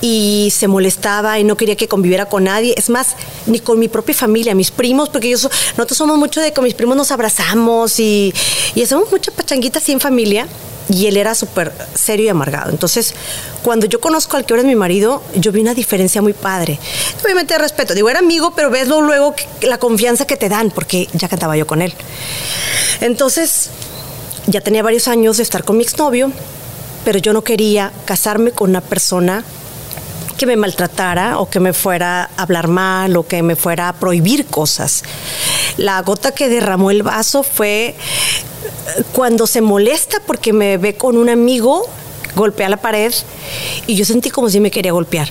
y 0.00 0.52
se 0.56 0.68
molestaba 0.68 1.38
y 1.38 1.44
no 1.44 1.56
quería 1.56 1.74
que 1.76 1.88
conviviera 1.88 2.26
con 2.26 2.44
nadie. 2.44 2.74
Es 2.76 2.90
más, 2.90 3.16
ni 3.46 3.58
con 3.60 3.78
mi 3.78 3.88
propia 3.88 4.14
familia, 4.14 4.54
mis 4.54 4.70
primos, 4.70 5.08
porque 5.08 5.28
yo 5.30 5.38
so- 5.38 5.50
nosotros 5.76 5.98
somos 5.98 6.16
mucho 6.18 6.40
de 6.40 6.52
con 6.52 6.64
mis 6.64 6.74
primos 6.74 6.96
nos 6.96 7.10
abrazamos 7.10 7.98
y, 7.98 8.32
y 8.74 8.82
hacemos 8.82 9.10
mucha 9.10 9.32
pachanguita 9.32 9.78
así 9.78 9.92
en 9.92 10.00
familia. 10.00 10.46
Y 10.94 11.08
él 11.08 11.16
era 11.16 11.34
súper 11.34 11.72
serio 11.94 12.26
y 12.26 12.28
amargado. 12.28 12.70
Entonces, 12.70 13.14
cuando 13.64 13.86
yo 13.86 14.00
conozco 14.00 14.36
al 14.36 14.46
que 14.46 14.52
ahora 14.52 14.62
es 14.62 14.68
mi 14.68 14.76
marido, 14.76 15.24
yo 15.34 15.50
vi 15.50 15.60
una 15.60 15.74
diferencia 15.74 16.22
muy 16.22 16.34
padre. 16.34 16.78
Obviamente 17.24 17.58
respeto. 17.58 17.94
Digo, 17.94 18.08
era 18.08 18.20
amigo, 18.20 18.52
pero 18.54 18.70
ves 18.70 18.86
luego, 18.86 19.34
la 19.62 19.78
confianza 19.78 20.24
que 20.24 20.36
te 20.36 20.48
dan, 20.48 20.70
porque 20.70 21.08
ya 21.12 21.28
cantaba 21.28 21.56
yo 21.56 21.66
con 21.66 21.82
él. 21.82 21.92
Entonces, 23.00 23.70
ya 24.46 24.60
tenía 24.60 24.84
varios 24.84 25.08
años 25.08 25.38
de 25.38 25.42
estar 25.42 25.64
con 25.64 25.78
mi 25.78 25.82
exnovio, 25.82 26.30
pero 27.04 27.18
yo 27.18 27.32
no 27.32 27.42
quería 27.42 27.90
casarme 28.04 28.52
con 28.52 28.70
una 28.70 28.80
persona 28.80 29.42
que 30.34 30.46
me 30.46 30.56
maltratara 30.56 31.38
o 31.38 31.48
que 31.48 31.60
me 31.60 31.72
fuera 31.72 32.30
a 32.36 32.42
hablar 32.42 32.68
mal 32.68 33.16
o 33.16 33.26
que 33.26 33.42
me 33.42 33.56
fuera 33.56 33.88
a 33.88 33.92
prohibir 33.94 34.46
cosas. 34.46 35.02
La 35.76 36.00
gota 36.02 36.32
que 36.32 36.48
derramó 36.48 36.90
el 36.90 37.02
vaso 37.02 37.42
fue 37.42 37.86
eh, 37.86 37.94
cuando 39.12 39.46
se 39.46 39.60
molesta 39.60 40.18
porque 40.26 40.52
me 40.52 40.78
ve 40.78 40.96
con 40.96 41.16
un 41.16 41.28
amigo, 41.28 41.88
golpea 42.34 42.68
la 42.68 42.76
pared 42.76 43.12
y 43.86 43.94
yo 43.94 44.04
sentí 44.04 44.30
como 44.30 44.50
si 44.50 44.60
me 44.60 44.70
quería 44.70 44.92
golpear. 44.92 45.28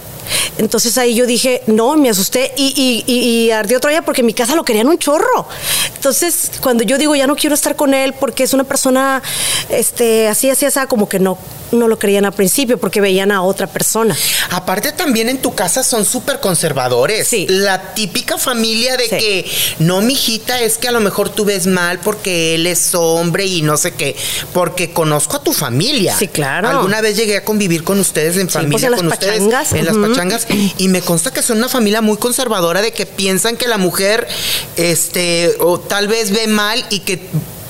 Entonces 0.58 0.98
ahí 0.98 1.16
yo 1.16 1.26
dije, 1.26 1.62
no, 1.68 1.96
me 1.98 2.10
asusté 2.10 2.54
y, 2.58 3.04
y, 3.08 3.12
y, 3.12 3.20
y 3.46 3.52
ardió 3.52 3.78
otra 3.78 3.92
vez 3.92 4.02
porque 4.06 4.22
en 4.22 4.28
mi 4.28 4.34
casa 4.34 4.56
lo 4.56 4.64
querían 4.64 4.88
un 4.88 4.98
chorro. 4.98 5.48
Entonces, 5.96 6.52
cuando 6.62 6.84
yo 6.84 6.98
digo, 6.98 7.16
ya 7.16 7.28
no 7.28 7.36
quiero 7.36 7.56
estar 7.56 7.76
con 7.76 7.94
él 7.94 8.14
porque 8.20 8.44
es 8.44 8.54
una 8.54 8.64
persona 8.64 9.22
este, 9.70 10.28
así, 10.28 10.50
así, 10.50 10.66
así, 10.66 10.80
como 10.88 11.08
que 11.08 11.20
no, 11.20 11.38
no 11.72 11.88
lo 11.88 11.98
creían 12.00 12.26
al 12.26 12.34
principio 12.34 12.78
porque 12.78 13.02
veían 13.02 13.32
a 13.32 13.42
otra 13.42 13.68
persona. 13.68 14.16
Aparte 14.52 14.92
también 14.92 15.30
en 15.30 15.42
tu 15.42 15.54
casa 15.56 15.84
son 15.84 16.06
súper 16.06 16.40
conservadores. 16.40 17.28
Sí. 17.28 17.46
La 17.50 17.94
típica 17.94 18.38
familia 18.38 18.98
de 18.98 19.04
Sí. 19.04 19.10
que 19.18 19.52
no, 19.80 20.02
mijita, 20.02 20.62
es 20.62 20.78
que 20.78 20.88
a 20.88 20.92
lo 20.92 21.00
mejor 21.02 21.30
tú 21.30 21.46
ves 21.46 21.68
mal 21.68 22.00
porque 22.00 22.56
él 22.56 22.68
es 22.68 22.94
hombre 22.96 23.46
y 23.46 23.62
no 23.62 23.78
sé 23.78 23.94
qué. 23.94 24.16
Porque 24.54 24.92
conozco 24.92 25.38
a 25.38 25.44
tu 25.44 25.54
familia. 25.54 26.16
Sí, 26.18 26.28
claro. 26.28 26.68
Alguna 26.70 27.02
vez 27.02 27.18
llegué 27.18 27.38
a 27.38 27.46
convivir 27.46 27.84
con 27.84 28.00
ustedes 28.00 28.38
en 28.38 28.48
Sí, 28.48 28.54
familia, 28.54 28.72
pues 28.72 28.84
en 28.84 28.92
las 28.92 29.00
con 29.00 29.08
ustedes 29.12 29.34
pachangas, 29.40 29.74
en 29.74 29.86
las 29.86 29.96
ujú. 29.96 30.06
Pachangas 30.14 30.48
y 30.78 30.88
me 30.88 31.02
consta 31.02 31.32
que 31.32 31.42
son 31.42 31.58
una 31.58 31.70
familia 31.70 32.02
muy 32.02 32.18
conservadora 32.18 32.82
de 32.82 32.92
que 32.92 33.06
piensan 33.06 33.58
que 33.58 33.68
la 33.68 33.78
mujer, 33.78 34.28
este, 34.76 35.56
o 35.60 35.80
tal 35.80 36.08
vez 36.08 36.32
ve 36.32 36.48
mal 36.48 36.86
y 36.90 37.00
que 37.00 37.20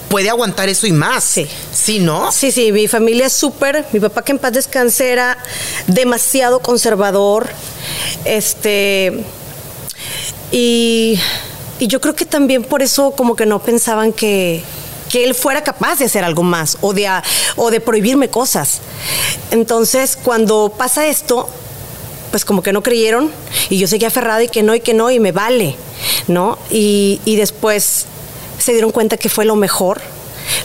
puede 0.10 0.30
aguantar 0.30 0.70
eso 0.70 0.86
y 0.86 0.92
más. 0.92 1.24
Sí. 1.24 1.48
Sí, 1.74 2.00
¿no? 2.00 2.32
Sí, 2.32 2.52
sí, 2.52 2.72
mi 2.72 2.88
familia 2.88 3.26
es 3.26 3.34
súper. 3.34 3.86
Mi 3.94 4.00
papá, 4.00 4.22
que 4.24 4.32
en 4.32 4.40
paz 4.40 4.54
descanse, 4.54 5.10
era 5.10 5.38
demasiado 5.88 6.60
conservador. 6.60 7.50
Este. 8.24 9.24
Y, 10.52 11.20
y 11.80 11.88
yo 11.88 12.00
creo 12.00 12.16
que 12.16 12.26
también 12.26 12.64
por 12.64 12.82
eso, 12.82 13.12
como 13.12 13.36
que 13.36 13.46
no 13.46 13.60
pensaban 13.60 14.14
que, 14.14 14.62
que 15.10 15.24
él 15.24 15.34
fuera 15.34 15.64
capaz 15.64 15.98
de 16.00 16.06
hacer 16.06 16.24
algo 16.24 16.44
más 16.44 16.78
o 16.82 16.94
de, 16.94 17.08
a- 17.08 17.24
o 17.56 17.72
de 17.72 17.80
prohibirme 17.82 18.30
cosas. 18.30 18.80
Entonces, 19.52 20.16
cuando 20.22 20.74
pasa 20.78 21.08
esto, 21.08 21.50
pues 22.34 22.46
como 22.46 22.64
que 22.64 22.74
no 22.74 22.82
creyeron 22.82 23.30
y 23.70 23.78
yo 23.78 23.88
seguía 23.88 24.08
aferrada 24.08 24.42
y 24.42 24.48
que 24.48 24.64
no 24.64 24.74
y 24.74 24.80
que 24.80 24.96
no 24.96 25.12
y 25.12 25.20
me 25.20 25.32
vale, 25.32 25.76
¿no? 26.28 26.58
Y, 26.72 27.22
y 27.26 27.36
después 27.36 28.08
se 28.58 28.72
dieron 28.72 28.90
cuenta 28.90 29.18
que 29.18 29.30
fue 29.30 29.46
lo 29.46 29.56
mejor, 29.56 30.02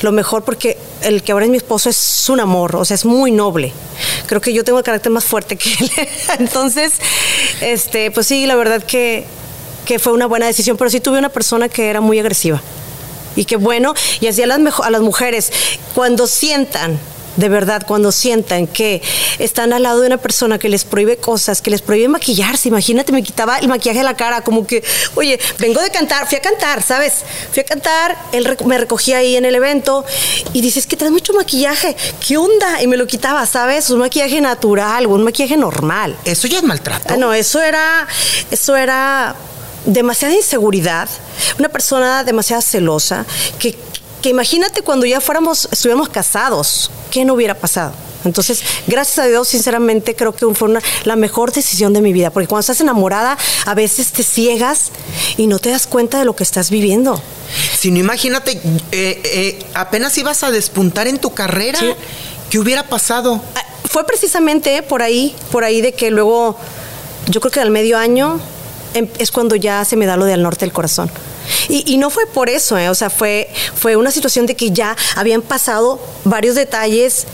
lo 0.01 0.11
mejor 0.11 0.45
porque 0.45 0.79
el 1.03 1.23
que 1.23 1.33
ahora 1.33 1.45
es 1.45 1.51
mi 1.51 1.59
esposo 1.59 1.91
es 1.91 2.27
un 2.31 2.41
amor, 2.41 2.75
o 2.75 2.87
sea, 2.87 2.95
es 2.95 3.05
muy 3.05 3.33
noble. 3.33 3.75
Creo 4.25 4.41
que 4.41 4.55
yo 4.55 4.65
tengo 4.65 4.79
el 4.79 4.85
carácter 4.87 5.13
más 5.13 5.27
fuerte 5.27 5.57
que 5.57 5.69
él. 5.79 5.91
Entonces, 6.39 6.95
este, 7.61 8.11
pues 8.13 8.27
sí, 8.27 8.47
la 8.47 8.57
verdad 8.57 8.83
que, 8.83 9.27
que 9.85 9.99
fue 9.99 10.15
una 10.15 10.25
buena 10.25 10.47
decisión, 10.47 10.79
pero 10.79 10.89
sí 10.89 11.01
tuve 11.01 11.19
una 11.19 11.29
persona 11.29 11.69
que 11.69 11.91
era 11.91 12.01
muy 12.01 12.19
agresiva. 12.19 12.63
Y 13.37 13.45
qué 13.45 13.57
bueno, 13.57 13.93
y 14.21 14.29
así 14.29 14.41
a 14.41 14.47
las, 14.47 14.59
a 14.81 14.89
las 14.91 15.03
mujeres, 15.03 15.53
cuando 15.95 16.27
sientan, 16.27 16.99
de 17.38 17.48
verdad, 17.48 17.85
cuando 17.87 18.11
sientan 18.11 18.66
que 18.66 19.01
están 19.38 19.72
al 19.72 19.85
lado 19.85 20.01
de 20.01 20.09
una 20.09 20.16
persona 20.16 20.59
que 20.59 20.68
les 20.68 20.85
prohíbe 20.85 21.18
cosas, 21.18 21.62
que 21.62 21.70
les 21.70 21.83
prohíbe 21.83 22.09
maquillarse, 22.09 22.68
imagínate, 22.68 23.12
me 23.12 23.22
quitaba 23.22 23.59
el 23.59 23.68
maquillaje 23.68 23.98
de 23.98 24.05
la 24.05 24.16
cara, 24.16 24.40
como 24.42 24.66
que, 24.66 24.83
oye, 25.14 25.38
vengo 25.59 25.81
de 25.81 25.90
cantar, 25.90 26.27
fui 26.27 26.37
a 26.37 26.40
cantar, 26.40 26.83
¿sabes? 26.83 27.22
Fui 27.53 27.61
a 27.61 27.64
cantar, 27.64 28.18
él 28.33 28.57
me 28.66 28.77
recogía 28.77 29.18
ahí 29.18 29.37
en 29.37 29.44
el 29.44 29.55
evento 29.55 30.05
y 30.53 30.61
dices 30.61 30.88
que 30.88 30.96
traes 30.96 31.12
mucho 31.12 31.33
maquillaje, 31.33 31.96
¿qué 32.27 32.37
onda? 32.37 32.83
Y 32.83 32.88
me 32.88 32.96
lo 32.96 33.07
quitaba, 33.07 33.46
¿sabes? 33.46 33.88
Un 33.90 34.01
maquillaje 34.01 34.40
natural, 34.40 35.07
un 35.07 35.22
maquillaje 35.22 35.57
normal. 35.57 36.16
Eso 36.24 36.48
ya 36.48 36.59
es 36.59 36.64
maltrato. 36.64 37.14
Ah, 37.14 37.16
no, 37.16 37.33
eso 37.33 37.62
era, 37.62 38.09
eso 38.51 38.74
era 38.74 39.37
demasiada 39.87 40.35
inseguridad, 40.35 41.09
una 41.57 41.68
persona 41.68 42.24
demasiado 42.24 42.62
celosa, 42.62 43.24
que, 43.61 43.79
que 44.23 44.29
imagínate 44.31 44.83
cuando 44.83 45.07
ya 45.07 45.21
fuéramos, 45.21 45.69
estuviéramos 45.71 46.09
casados, 46.09 46.91
¿qué 47.11 47.25
no 47.25 47.35
hubiera 47.35 47.55
pasado? 47.55 47.93
Entonces, 48.25 48.63
gracias 48.87 49.19
a 49.21 49.27
Dios, 49.27 49.49
sinceramente, 49.49 50.15
creo 50.15 50.35
que 50.35 50.47
fue 50.55 50.69
una, 50.69 50.83
la 51.05 51.17
mejor 51.17 51.53
decisión 51.53 51.93
de 51.93 52.01
mi 52.01 52.13
vida, 52.13 52.31
porque 52.31 52.49
cuando 52.49 52.61
estás 52.61 52.81
enamorada, 52.81 53.39
a 53.65 53.75
veces 53.75 54.13
te 54.13 54.23
ciegas 54.23 54.91
y 55.37 55.47
no 55.47 55.59
te 55.59 55.71
das 55.71 55.87
cuenta 55.87 56.19
de 56.19 56.25
lo 56.25 56.35
que 56.35 56.43
estás 56.43 56.71
viviendo. 56.71 57.21
Si 57.79 57.91
no, 57.91 57.99
imagínate, 57.99 58.61
eh, 58.93 59.23
eh, 59.25 59.59
apenas 59.75 60.19
ibas 60.19 60.43
a 60.43 60.51
despuntar 60.51 61.07
en 61.07 61.19
tu 61.19 61.33
carrera. 61.33 61.79
¿Qué 62.51 62.59
hubiera 62.59 62.83
pasado? 62.83 63.43
Ah, 63.55 63.65
fue 63.85 64.05
precisamente 64.05 64.83
por 64.83 65.03
ahí, 65.03 65.37
por 65.53 65.65
ahí 65.65 65.81
de 65.81 65.93
que 65.93 66.11
luego, 66.11 66.57
yo 67.27 67.41
creo 67.41 67.51
que 67.51 67.61
al 67.61 67.71
medio 67.71 67.99
año 67.99 68.41
em, 68.95 69.07
es 69.19 69.31
cuando 69.31 69.55
ya 69.55 69.85
se 69.85 69.97
me 69.97 70.07
da 70.07 70.17
lo 70.17 70.25
del 70.25 70.43
norte 70.43 70.65
del 70.65 70.73
corazón. 70.73 71.11
Y, 71.69 71.99
no 71.99 72.11
fue 72.11 72.27
por 72.27 72.49
eso, 72.49 72.79
¿eh? 72.79 72.89
o 72.89 72.95
sea, 72.95 73.11
fue, 73.11 73.51
fue 73.75 73.97
una 73.97 74.11
situación 74.11 74.47
de 74.47 74.55
que 74.55 74.71
ya 74.71 74.97
habían 75.17 75.43
pasado 75.43 76.01
varios 76.25 76.55
detalles 76.55 77.27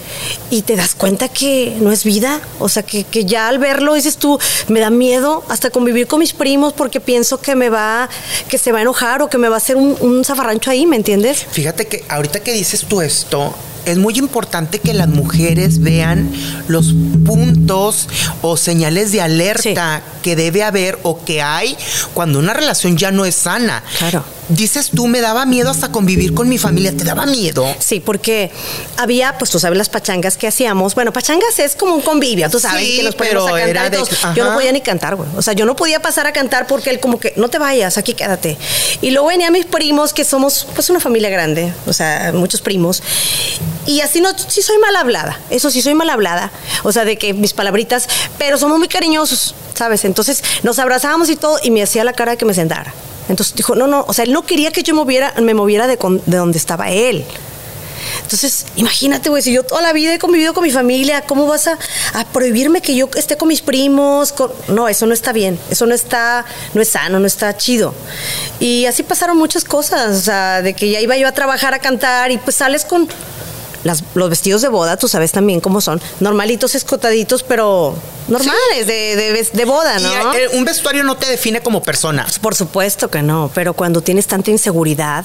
y 0.51 0.63
te 0.63 0.77
das 0.77 0.95
cuenta 0.95 1.29
que 1.29 1.77
no 1.81 1.93
es 1.93 2.05
vida, 2.05 2.41
o 2.59 2.69
sea, 2.69 2.83
que, 2.83 3.05
ya 3.25 3.49
al 3.49 3.59
verlo 3.59 3.95
dices 3.95 4.17
tú, 4.17 4.39
me 4.69 4.81
da 4.81 4.91
miedo 4.91 5.45
hasta 5.49 5.71
convivir 5.71 6.07
con 6.07 6.21
mis 6.21 6.33
primos 6.33 6.73
porque 6.73 7.01
pienso 7.01 7.41
que 7.41 7.55
me 7.55 7.69
va, 7.69 8.09
que 8.49 8.59
se 8.59 8.73
va 8.73 8.79
a 8.79 8.83
enojar 8.83 9.23
o 9.23 9.29
que 9.29 9.39
me 9.39 9.49
va 9.49 9.57
a 9.57 9.59
hacer 9.59 9.77
un, 9.77 9.97
un 10.01 10.25
zafarrancho 10.25 10.71
ahí, 10.71 10.87
¿me 10.87 10.97
entiendes? 10.97 11.47
Fíjate 11.51 11.87
que 11.87 12.05
ahorita 12.09 12.41
que 12.41 12.53
dices 12.53 12.85
tú 12.89 13.01
esto, 13.01 13.55
es 13.87 13.99
muy 13.99 14.19
importante 14.19 14.79
que 14.79 14.95
las 14.95 15.09
mujeres 15.09 15.81
vean 15.81 16.31
los 16.69 16.95
puntos 17.25 18.09
o 18.43 18.57
señales 18.57 19.13
de 19.13 19.21
alerta 19.21 20.03
que 20.23 20.37
debe 20.37 20.63
haber 20.63 20.99
o 21.03 21.25
que 21.25 21.43
hay 21.43 21.77
cuando 22.15 22.39
una 22.39 22.55
relación 22.55 22.97
ya 22.97 23.11
no 23.11 23.25
es 23.25 23.35
sana. 23.35 23.83
Claro. 23.99 24.25
Dices 24.49 24.91
tú, 24.95 25.07
me 25.07 25.21
daba 25.21 25.47
miedo 25.47 25.71
hasta 25.71 25.91
convivir 25.91 26.35
con 26.35 26.49
mi 26.49 26.59
familia. 26.59 26.95
¿Te 26.95 27.05
daba 27.05 27.25
miedo? 27.25 27.67
Sí, 27.79 28.01
porque 28.01 28.51
había, 28.99 29.39
pues 29.39 29.51
tú 29.51 29.59
sabes, 29.59 29.79
las 29.79 29.89
pachangas 29.89 30.37
que 30.37 30.47
hacíamos. 30.47 30.95
Bueno, 30.95 31.13
pachangas 31.13 31.59
es 31.59 31.75
como 31.75 31.95
un 31.95 32.03
convivio, 32.03 32.51
tú 32.51 32.61
sabes, 32.61 32.85
que 32.85 33.03
nos 33.03 33.15
pero 33.15 33.47
a 33.49 33.59
cantar. 33.59 33.93
yo 34.35 34.45
no 34.45 34.55
podía 34.55 34.73
ni 34.73 34.83
cantar, 34.83 35.17
güey. 35.17 35.29
O 35.37 35.43
sea, 35.43 35.55
yo 35.55 35.65
no 35.65 35.75
podía 35.77 36.01
pasar 36.01 36.27
a 36.27 36.33
cantar 36.33 36.67
porque 36.67 36.91
él 36.91 37.01
como 37.01 37.19
que, 37.19 37.33
no 37.37 37.49
te 37.49 37.59
vayas, 37.59 37.97
aquí 37.97 38.13
quédate. 38.13 38.59
Y 39.01 39.11
luego 39.13 39.29
venían 39.29 39.53
mis 39.53 39.65
primos, 39.65 40.13
que 40.13 40.25
somos 40.25 40.67
pues 40.75 40.91
una 40.91 41.01
familia 41.01 41.31
grande, 41.31 41.73
o 41.87 41.93
sea, 41.93 42.33
muchos 42.35 42.61
primos. 42.61 43.03
Y 43.87 44.01
así 44.01 44.21
no, 44.21 44.29
sí 44.39 44.61
soy 44.61 44.79
mal 44.79 44.95
hablada, 44.97 45.41
eso 45.51 45.71
sí 45.71 45.81
soy 45.81 45.95
mal 45.95 46.11
hablada. 46.11 46.53
O 46.83 46.93
sea, 46.93 47.05
de 47.05 47.17
que 47.17 47.33
mis 47.33 47.55
palabritas, 47.55 48.09
pero 48.39 48.59
somos 48.59 48.79
muy 48.79 48.89
cariñosos, 48.89 49.55
¿sabes? 49.75 50.05
Entonces 50.05 50.43
nos 50.63 50.79
abrazábamos 50.79 51.31
y 51.31 51.37
todo, 51.37 51.59
y 51.63 51.71
me 51.71 51.83
hacía 51.83 52.05
la 52.05 52.13
cara 52.13 52.33
de 52.33 52.39
que 52.39 52.45
me 52.45 52.55
sentara. 52.55 52.93
Entonces 53.29 53.55
dijo, 53.55 53.75
no, 53.75 53.87
no, 53.87 54.05
o 54.07 54.13
sea, 54.13 54.25
él 54.25 54.33
no 54.33 54.43
quería 54.43 54.71
que 54.71 54.83
yo 54.83 54.95
moviera, 54.95 55.35
me 55.41 55.55
moviera 55.55 55.87
de, 55.87 55.99
de 56.27 56.37
donde 56.37 56.59
estaba 56.59 56.91
él. 56.91 57.25
Entonces, 58.23 58.67
imagínate, 58.77 59.29
güey, 59.29 59.43
si 59.43 59.53
yo 59.53 59.63
toda 59.63 59.83
la 59.83 59.93
vida 59.93 60.15
he 60.15 60.19
convivido 60.19 60.55
con 60.55 60.65
mi 60.65 60.71
familia, 60.71 61.23
¿cómo 61.23 61.47
vas 61.47 61.69
a, 61.69 61.79
prohibirme 62.33 62.81
que 62.81 62.95
yo 62.95 63.09
esté 63.17 63.37
con 63.37 63.49
mis 63.49 63.61
primos? 63.61 64.35
No, 64.69 64.89
eso 64.89 65.07
no 65.07 65.15
está 65.15 65.33
bien, 65.33 65.59
eso 65.71 65.87
no 65.87 65.95
está, 65.95 66.45
no 66.75 66.83
es 66.83 66.89
sano, 66.89 67.21
no 67.21 67.27
está 67.27 67.57
chido. 67.57 67.95
Y 68.61 68.87
así 68.87 69.03
pasaron 69.03 69.37
muchas 69.37 69.65
cosas, 69.65 70.17
o 70.17 70.21
sea, 70.21 70.63
de 70.63 70.75
que 70.75 70.91
ya 70.91 71.01
iba 71.01 71.17
yo 71.17 71.29
a 71.29 71.33
trabajar, 71.33 71.75
a 71.75 71.79
cantar, 71.79 72.31
y 72.31 72.39
pues 72.39 72.57
sales 72.57 72.85
con 72.85 73.09
los 73.85 74.31
vestidos 74.31 74.63
de 74.63 74.69
boda, 74.69 74.97
tú 74.97 75.09
sabes 75.09 75.33
también 75.33 75.61
cómo 75.61 75.81
son, 75.81 76.01
normalitos, 76.21 76.75
escotaditos, 76.75 77.43
pero 77.43 77.95
normales, 78.29 78.87
de, 78.87 79.49
de, 79.53 79.65
boda, 79.65 79.99
¿no? 79.99 80.35
Eh, 80.35 80.49
un 80.55 80.65
vestuario 80.65 81.05
no 81.05 81.17
te 81.17 81.27
define 81.27 81.61
como 81.61 81.83
persona. 81.83 82.25
Pues, 82.25 82.39
por 82.39 82.55
supuesto 82.55 83.11
que 83.11 83.23
no, 83.23 83.51
pero 83.55 83.75
cuando 83.75 84.01
tienes 84.01 84.27
tanta 84.27 84.51
inseguridad, 84.51 85.25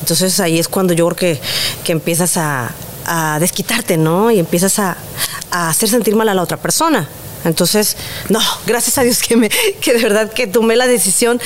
entonces 0.00 0.40
ahí 0.40 0.58
es 0.58 0.68
cuando 0.68 0.92
yo 0.92 1.06
creo 1.06 1.16
que, 1.16 1.40
que 1.84 1.92
empiezas 1.92 2.36
a, 2.36 2.72
a 3.06 3.38
desquitarte, 3.38 3.96
¿no? 3.96 4.30
Y 4.30 4.38
empiezas 4.38 4.78
a, 4.78 4.96
a 5.50 5.70
hacer 5.70 5.88
sentir 5.88 6.16
mal 6.16 6.28
a 6.28 6.34
la 6.34 6.42
otra 6.42 6.56
persona. 6.56 7.08
Entonces, 7.44 7.96
no, 8.28 8.40
gracias 8.66 8.98
a 8.98 9.02
Dios 9.02 9.20
que, 9.20 9.36
me, 9.36 9.48
que 9.48 9.92
de 9.94 10.02
verdad 10.02 10.32
que 10.32 10.46
tomé 10.46 10.76
la 10.76 10.86
decisión 10.86 11.40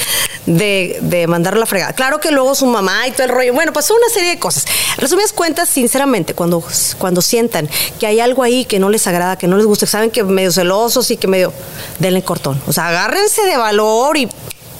de, 0.47 0.99
de 1.03 1.27
mandarlo 1.27 1.59
a 1.59 1.61
la 1.61 1.67
fregada. 1.67 1.93
Claro 1.93 2.21
que 2.21 2.31
luego 2.31 2.55
su 2.55 2.67
mamá 2.67 3.07
y 3.07 3.13
todo 3.13 3.25
el 3.25 3.31
rollo, 3.31 3.55
bueno, 3.55 3.73
pasó 3.73 3.95
una 3.95 4.09
serie 4.09 4.31
de 4.31 4.39
cosas. 4.39 4.67
Resumidas 4.97 5.33
cuentas, 5.33 5.69
sinceramente, 5.69 6.35
cuando, 6.35 6.63
cuando 6.99 7.23
sientan 7.23 7.69
que 7.99 8.07
hay 8.07 8.21
algo 8.21 8.43
ahí 8.43 8.65
que 8.65 8.79
no 8.79 8.91
les 8.91 9.07
agrada, 9.07 9.37
que 9.37 9.49
no 9.49 9.57
les 9.57 9.67
gusta, 9.67 9.87
que 9.87 9.93
saben 9.93 10.11
que 10.11 10.23
medio 10.25 10.53
celosos 10.53 11.11
y 11.11 11.17
que 11.17 11.29
medio, 11.29 11.53
denle 11.99 12.23
cortón. 12.23 12.61
O 12.67 12.73
sea, 12.73 12.89
agárrense 12.89 13.43
de 13.43 13.57
valor 13.57 14.17
y 14.17 14.29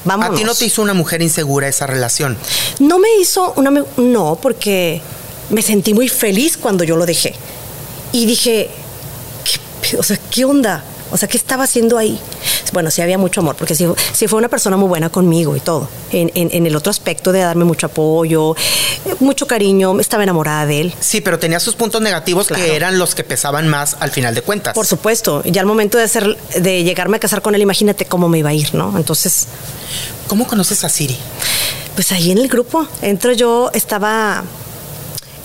Vámonos. 0.05 0.37
¿A 0.37 0.39
ti 0.39 0.45
no 0.45 0.55
te 0.55 0.65
hizo 0.65 0.83
una 0.83 0.95
mujer 0.95 1.21
insegura 1.21 1.67
esa 1.67 1.85
relación? 1.85 2.39
No 2.79 3.01
me 3.01 3.09
hizo 3.21 3.53
una... 3.57 3.73
No, 3.97 4.39
porque 4.41 5.03
me 5.51 5.63
sentí 5.63 5.95
muy 5.95 6.09
feliz 6.09 6.57
cuando 6.57 6.85
yo 6.85 6.97
lo 6.97 7.07
dejé. 7.07 7.35
Y 8.13 8.25
dije, 8.25 8.71
o 9.99 10.03
sea, 10.05 10.17
¿qué 10.31 10.45
onda? 10.45 10.85
O 11.11 11.17
sea, 11.17 11.29
¿qué 11.29 11.37
estaba 11.37 11.65
haciendo 11.65 11.99
ahí? 11.99 12.19
Bueno, 12.73 12.91
sí 12.91 13.01
había 13.01 13.17
mucho 13.17 13.41
amor, 13.41 13.57
porque 13.57 13.75
sí, 13.75 13.87
fue 14.27 14.39
una 14.39 14.49
persona 14.49 14.77
muy 14.77 14.89
buena 14.89 15.09
conmigo 15.09 15.57
y 15.57 15.61
todo. 15.61 15.89
En, 16.11 16.67
el 16.67 16.77
otro 16.77 16.91
aspecto 16.91 17.33
de 17.33 17.41
darme 17.41 17.65
mucho 17.65 17.87
apoyo, 17.87 18.57
mucho 19.21 19.47
cariño, 19.47 19.99
estaba 20.01 20.25
enamorada 20.25 20.67
de 20.67 20.81
él. 20.81 20.95
Sí, 21.01 21.21
pero 21.21 21.39
tenía 21.39 21.61
sus 21.61 21.75
puntos 21.75 22.01
negativos 22.01 22.49
que 22.49 22.75
eran 22.75 22.99
los 22.99 23.15
que 23.15 23.25
pesaban 23.25 23.69
más 23.69 23.97
al 24.01 24.11
final 24.11 24.35
de 24.35 24.43
cuentas. 24.43 24.75
Por 24.75 24.87
supuesto. 24.87 25.43
Ya 25.45 25.61
al 25.61 25.67
momento 25.67 25.97
de, 25.99 26.05
hacer, 26.05 26.37
de 26.57 26.83
llegarme 26.83 27.19
a 27.19 27.21
casar 27.21 27.43
con 27.43 27.55
él, 27.55 27.63
imagínate 27.63 28.07
cómo 28.07 28.29
me 28.29 28.39
iba 28.39 28.51
a 28.51 28.55
ir, 28.55 28.75
¿no? 28.75 28.97
Entonces... 28.97 29.47
¿Cómo 30.27 30.47
conoces 30.47 30.83
a 30.83 30.89
Siri? 30.89 31.17
Pues 31.95 32.11
ahí 32.11 32.33
en 32.33 32.39
el 32.39 32.49
grupo. 32.49 32.87
Entro 33.01 33.33
yo, 33.33 33.71
estaba 33.73 34.43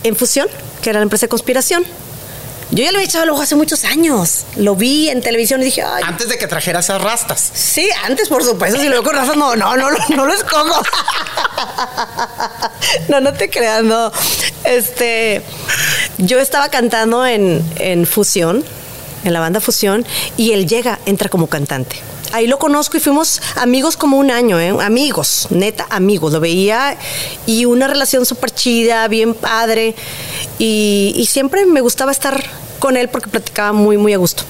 en 0.04 0.16
Fusión, 0.16 0.48
que 0.82 0.90
era 0.90 1.00
la 1.00 1.04
empresa 1.04 1.28
de 1.28 1.30
conspiración. 1.30 1.84
Yo 2.72 2.86
ya 2.86 2.92
lo 2.94 3.00
he 3.00 3.04
echado 3.04 3.26
el 3.26 3.30
ojo 3.32 3.42
hace 3.42 3.56
muchos 3.56 3.84
años. 3.84 4.46
Lo 4.56 4.76
vi 4.76 5.10
en 5.10 5.22
televisión 5.22 5.62
y 5.62 5.66
dije, 5.66 5.84
ay. 5.84 6.04
Antes 6.06 6.30
de 6.30 6.38
que 6.38 6.48
trajeras 6.48 6.86
esas 6.86 7.02
rastas. 7.02 7.52
Sí, 7.54 7.90
antes, 8.06 8.30
por 8.30 8.44
supuesto. 8.44 8.80
Si 8.80 8.86
lo 8.86 8.92
veo 8.92 9.04
con 9.04 9.14
rastas, 9.14 9.36
no, 9.36 9.56
no, 9.58 9.76
no, 9.76 9.90
no, 10.16 10.26
lo 10.26 10.34
escojo. 10.34 10.82
no, 13.10 13.20
no 13.20 13.34
te 13.34 13.50
creas, 13.50 13.84
no. 13.84 14.12
Este. 14.64 15.42
Yo 16.18 16.40
estaba 16.40 16.70
cantando 16.70 17.26
en, 17.26 17.62
en 17.78 18.06
Fusión, 18.08 18.64
en 19.26 19.34
la 19.34 19.42
banda 19.42 19.60
Fusión, 19.60 20.06
y 20.38 20.54
él 20.54 20.66
llega, 20.66 21.00
entra 21.06 21.28
como 21.28 21.48
cantante 21.48 21.98
ahí 22.34 22.48
lo 22.48 22.60
conozco 22.60 22.98
y 22.98 23.00
fuimos 23.00 23.42
amigos 23.56 23.98
como 23.98 24.18
un 24.18 24.32
año, 24.32 24.60
¿eh? 24.60 24.74
amigos, 24.82 25.48
neta, 25.50 25.88
amigos. 25.90 26.34
Lo 26.34 26.40
veía 26.40 26.98
y 27.46 27.66
una 27.66 27.88
relación 27.88 28.26
súper 28.26 28.52
chida, 28.52 29.08
bien 29.08 29.34
padre. 29.34 29.96
Y, 30.64 31.14
y, 31.16 31.26
siempre 31.26 31.66
me 31.66 31.82
gustaba 31.82 32.12
estar 32.12 32.46
con 32.78 32.96
él 32.96 33.10
porque 33.10 33.32
platicaba 33.32 33.74
muy, 33.74 33.98
muy 33.98 34.14
a 34.14 34.18
gusto. 34.18 34.44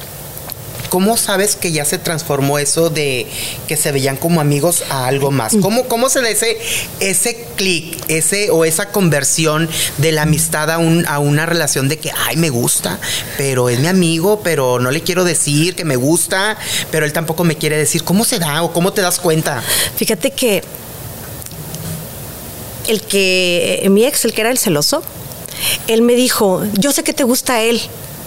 ¿Cómo 0.90 1.16
sabes 1.16 1.56
que 1.56 1.72
ya 1.72 1.86
se 1.86 2.00
transformó 2.00 2.60
eso 2.60 2.90
de 2.90 3.26
que 3.70 3.78
se 3.78 3.94
veían 3.94 4.18
como 4.18 4.42
amigos 4.42 4.84
a 4.90 5.08
algo 5.08 5.32
más? 5.32 5.56
¿Cómo, 5.62 5.86
cómo 5.86 6.10
se 6.10 6.20
da 6.22 6.28
ese, 6.28 6.58
ese 7.00 7.48
clic, 7.56 7.98
ese 8.10 8.52
o 8.52 8.66
esa 8.66 8.90
conversión 8.90 9.70
de 10.00 10.12
la 10.12 10.24
amistad 10.24 10.70
a, 10.70 10.80
un, 10.80 11.08
a 11.08 11.20
una 11.20 11.46
relación 11.46 11.88
de 11.88 11.98
que, 11.98 12.12
ay, 12.28 12.36
me 12.36 12.50
gusta, 12.50 13.00
pero 13.38 13.70
es 13.70 13.80
mi 13.80 13.88
amigo, 13.88 14.42
pero 14.44 14.80
no 14.80 14.92
le 14.92 15.00
quiero 15.00 15.24
decir 15.24 15.76
que 15.78 15.86
me 15.86 15.96
gusta, 15.96 16.58
pero 16.92 17.06
él 17.06 17.14
tampoco 17.14 17.46
me 17.46 17.56
quiere 17.56 17.78
decir? 17.78 18.04
¿Cómo 18.04 18.26
se 18.26 18.38
da 18.38 18.64
o 18.64 18.74
cómo 18.74 18.92
te 18.92 19.00
das 19.00 19.18
cuenta? 19.18 19.64
Fíjate 19.96 20.32
que 20.32 20.62
el 22.90 23.02
que, 23.04 23.88
mi 23.90 24.04
ex, 24.04 24.26
el 24.26 24.34
que 24.34 24.42
era 24.42 24.52
el 24.52 24.58
celoso, 24.58 25.04
él 25.88 26.02
me 26.02 26.14
dijo, 26.16 26.64
yo 26.74 26.92
sé 26.92 27.04
que 27.04 27.14
te 27.14 27.24
gusta 27.24 27.62
él, 27.62 27.82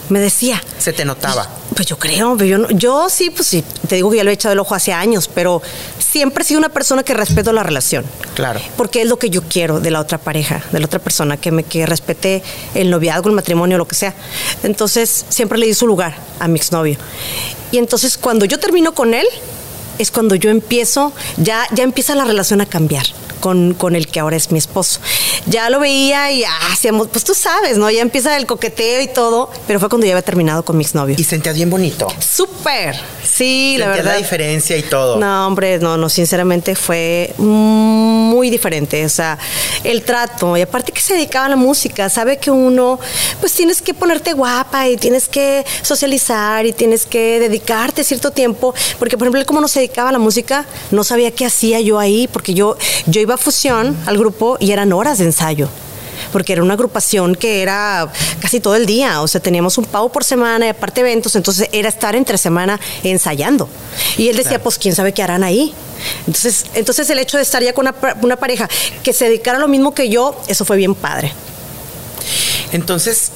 me 0.08 0.20
decía. 0.20 0.62
¿Se 0.78 0.92
te 0.92 1.04
notaba? 1.04 1.48
Pues 1.74 1.88
yo 1.88 1.98
creo, 1.98 2.36
yo, 2.36 2.68
yo 2.70 3.08
sí, 3.08 3.30
pues 3.30 3.48
sí, 3.48 3.64
te 3.88 3.96
digo 3.96 4.10
que 4.10 4.18
ya 4.18 4.24
lo 4.24 4.30
he 4.30 4.34
echado 4.34 4.52
el 4.52 4.58
ojo 4.58 4.74
hace 4.74 4.92
años, 4.92 5.28
pero 5.32 5.62
siempre 5.98 6.44
he 6.44 6.46
sido 6.46 6.58
una 6.58 6.68
persona 6.68 7.02
que 7.02 7.14
respeto 7.14 7.52
la 7.52 7.62
relación. 7.62 8.04
Claro. 8.34 8.60
Porque 8.76 9.02
es 9.02 9.08
lo 9.08 9.18
que 9.18 9.30
yo 9.30 9.42
quiero 9.42 9.80
de 9.80 9.90
la 9.90 10.00
otra 10.00 10.18
pareja, 10.18 10.62
de 10.72 10.78
la 10.78 10.86
otra 10.86 11.00
persona, 11.00 11.36
que 11.36 11.50
me 11.50 11.64
que 11.64 11.86
respete 11.86 12.42
el 12.74 12.90
noviazgo, 12.90 13.28
el 13.28 13.34
matrimonio, 13.34 13.78
lo 13.78 13.88
que 13.88 13.94
sea. 13.94 14.14
Entonces, 14.62 15.26
siempre 15.28 15.58
le 15.58 15.66
di 15.66 15.74
su 15.74 15.86
lugar 15.86 16.14
a 16.38 16.48
mi 16.48 16.58
exnovio. 16.58 16.96
Y 17.72 17.78
entonces, 17.78 18.16
cuando 18.16 18.44
yo 18.44 18.60
termino 18.60 18.94
con 18.94 19.14
él, 19.14 19.26
es 19.98 20.10
cuando 20.10 20.34
yo 20.34 20.50
empiezo, 20.50 21.12
ya, 21.36 21.66
ya 21.72 21.84
empieza 21.84 22.14
la 22.14 22.24
relación 22.24 22.60
a 22.60 22.66
cambiar 22.66 23.06
con, 23.40 23.74
con 23.74 23.96
el 23.96 24.06
que 24.06 24.20
ahora 24.20 24.36
es 24.36 24.50
mi 24.50 24.58
esposo 24.58 25.00
ya 25.46 25.68
lo 25.70 25.80
veía 25.80 26.30
y 26.30 26.44
ah, 26.44 26.58
hacíamos, 26.72 27.08
pues 27.08 27.24
tú 27.24 27.34
sabes, 27.34 27.76
¿no? 27.76 27.90
Ya 27.90 28.02
empieza 28.02 28.36
el 28.36 28.46
coqueteo 28.46 29.00
y 29.02 29.08
todo, 29.08 29.50
pero 29.66 29.78
fue 29.80 29.88
cuando 29.88 30.06
ya 30.06 30.12
había 30.12 30.22
terminado 30.22 30.64
con 30.64 30.76
mi 30.76 30.84
exnovio. 30.84 31.16
¿Y 31.18 31.24
sentías 31.24 31.54
bien 31.54 31.70
bonito? 31.70 32.08
Súper, 32.18 32.96
sí, 33.22 33.76
la 33.78 33.88
verdad. 33.88 34.12
la 34.12 34.16
diferencia 34.16 34.76
y 34.76 34.82
todo? 34.82 35.18
No, 35.18 35.46
hombre, 35.46 35.78
no, 35.78 35.96
no, 35.96 36.08
sinceramente 36.08 36.74
fue 36.74 37.34
muy 37.38 38.50
diferente, 38.50 39.04
o 39.04 39.08
sea, 39.08 39.38
el 39.82 40.02
trato, 40.02 40.56
y 40.56 40.62
aparte 40.62 40.92
que 40.92 41.00
se 41.00 41.14
dedicaba 41.14 41.46
a 41.46 41.50
la 41.50 41.56
música, 41.56 42.08
sabe 42.08 42.38
que 42.38 42.50
uno, 42.50 42.98
pues 43.40 43.52
tienes 43.52 43.82
que 43.82 43.92
ponerte 43.94 44.32
guapa 44.32 44.88
y 44.88 44.96
tienes 44.96 45.28
que 45.28 45.64
socializar 45.82 46.64
y 46.66 46.72
tienes 46.72 47.06
que 47.06 47.40
dedicarte 47.40 48.02
cierto 48.04 48.30
tiempo, 48.30 48.74
porque 48.98 49.16
por 49.18 49.26
ejemplo, 49.26 49.40
él 49.40 49.46
como 49.46 49.60
no 49.60 49.68
se 49.68 49.80
dedicaba 49.84 50.08
a 50.08 50.12
la 50.12 50.18
música, 50.18 50.66
no 50.90 51.04
sabía 51.04 51.30
qué 51.30 51.46
hacía 51.46 51.80
yo 51.80 51.98
ahí, 51.98 52.28
porque 52.28 52.54
yo, 52.54 52.76
yo 53.06 53.20
iba 53.20 53.34
a 53.34 53.38
fusión 53.38 53.96
al 54.06 54.18
grupo 54.18 54.56
y 54.60 54.72
eran 54.72 54.92
horas 54.92 55.18
de 55.18 55.24
ensayo. 55.24 55.68
porque 56.32 56.52
era 56.52 56.62
una 56.62 56.74
agrupación 56.74 57.34
que 57.34 57.62
era 57.62 58.10
casi 58.40 58.60
todo 58.60 58.76
el 58.76 58.86
día, 58.86 59.20
o 59.20 59.28
sea, 59.28 59.40
teníamos 59.40 59.78
un 59.78 59.84
pago 59.84 60.10
por 60.10 60.24
semana 60.24 60.66
y 60.66 60.68
aparte 60.68 61.00
eventos, 61.00 61.36
entonces 61.36 61.68
era 61.72 61.88
estar 61.88 62.16
entre 62.16 62.38
semana 62.38 62.80
ensayando. 63.02 63.68
Y 64.16 64.28
él 64.28 64.36
decía, 64.36 64.62
pues 64.62 64.78
quién 64.78 64.94
sabe 64.94 65.12
qué 65.12 65.22
harán 65.22 65.44
ahí. 65.44 65.74
Entonces, 66.26 66.66
entonces 66.74 67.08
el 67.10 67.18
hecho 67.18 67.36
de 67.36 67.42
estar 67.42 67.62
ya 67.62 67.72
con 67.72 67.86
una, 67.86 68.16
una 68.22 68.36
pareja 68.36 68.68
que 69.02 69.12
se 69.12 69.26
dedicara 69.26 69.58
a 69.58 69.60
lo 69.60 69.68
mismo 69.68 69.94
que 69.94 70.08
yo, 70.08 70.40
eso 70.46 70.64
fue 70.64 70.76
bien 70.76 70.94
padre. 70.94 71.32
Entonces, 72.72 73.30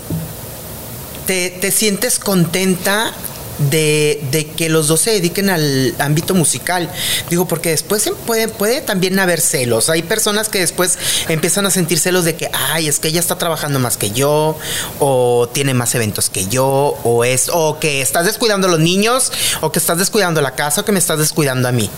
¿te, 1.27 1.51
te 1.51 1.71
sientes 1.71 2.19
contenta 2.19 3.13
de, 3.71 4.21
de, 4.31 4.47
que 4.47 4.69
los 4.69 4.89
dos 4.89 5.01
se 5.01 5.11
dediquen 5.11 5.51
al 5.51 5.95
ámbito 5.99 6.35
musical. 6.35 6.91
Digo, 7.31 7.47
porque 7.47 7.71
después 7.71 8.11
puede, 8.27 8.49
puede 8.49 8.81
también 8.81 9.19
haber 9.19 9.41
celos. 9.41 9.89
Hay 9.89 10.03
personas 10.03 10.49
que 10.49 10.61
después 10.61 10.99
empiezan 11.29 11.67
a 11.67 11.71
sentir 11.71 11.99
celos 11.99 12.25
de 12.25 12.37
que, 12.37 12.51
ay, 12.53 12.89
es 12.89 12.99
que 12.99 13.09
ella 13.09 13.21
está 13.21 13.37
trabajando 13.37 13.79
más 13.79 13.97
que 13.97 14.11
yo, 14.11 14.57
o 15.01 15.49
tiene 15.53 15.75
más 15.75 15.95
eventos 15.95 16.31
que 16.31 16.47
yo, 16.47 16.97
o 17.03 17.25
es, 17.25 17.51
o 17.53 17.79
que 17.79 18.01
estás 18.01 18.27
descuidando 18.27 18.69
a 18.69 18.71
los 18.71 18.81
niños, 18.81 19.33
o 19.61 19.73
que 19.73 19.79
estás 19.79 19.99
descuidando 19.99 20.41
la 20.41 20.55
casa, 20.55 20.83
o 20.83 20.85
que 20.85 20.93
me 20.93 20.99
estás 20.99 21.19
descuidando 21.19 21.69
a 21.69 21.73
mí. 21.73 21.91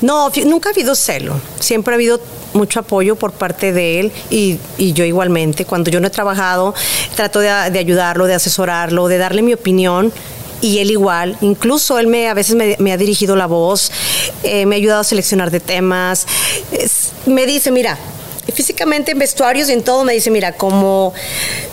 No, 0.00 0.30
nunca 0.44 0.68
ha 0.68 0.72
habido 0.72 0.94
celo. 0.94 1.40
Siempre 1.58 1.94
ha 1.94 1.96
habido 1.96 2.20
mucho 2.52 2.80
apoyo 2.80 3.16
por 3.16 3.32
parte 3.32 3.72
de 3.72 4.00
él 4.00 4.12
y, 4.30 4.58
y 4.76 4.92
yo 4.92 5.04
igualmente. 5.04 5.64
Cuando 5.64 5.90
yo 5.90 6.00
no 6.00 6.08
he 6.08 6.10
trabajado, 6.10 6.74
trato 7.16 7.40
de, 7.40 7.48
de 7.70 7.78
ayudarlo, 7.78 8.26
de 8.26 8.34
asesorarlo, 8.34 9.08
de 9.08 9.18
darle 9.18 9.42
mi 9.42 9.54
opinión 9.54 10.12
y 10.62 10.78
él 10.78 10.90
igual. 10.90 11.36
Incluso 11.42 11.98
él 11.98 12.06
me, 12.06 12.28
a 12.28 12.34
veces 12.34 12.56
me, 12.56 12.92
ha 12.92 12.96
dirigido 12.96 13.36
la 13.36 13.46
voz, 13.46 13.90
eh, 14.44 14.64
me 14.64 14.76
ha 14.76 14.78
ayudado 14.78 15.00
a 15.00 15.04
seleccionar 15.04 15.50
de 15.50 15.60
temas. 15.60 16.26
Me 17.26 17.44
dice, 17.44 17.70
mira, 17.70 17.98
físicamente 18.54 19.10
en 19.12 19.18
vestuarios 19.18 19.68
y 19.68 19.72
en 19.72 19.82
todo 19.82 20.04
me 20.04 20.14
dice, 20.14 20.30
mira, 20.30 20.52
como 20.52 21.12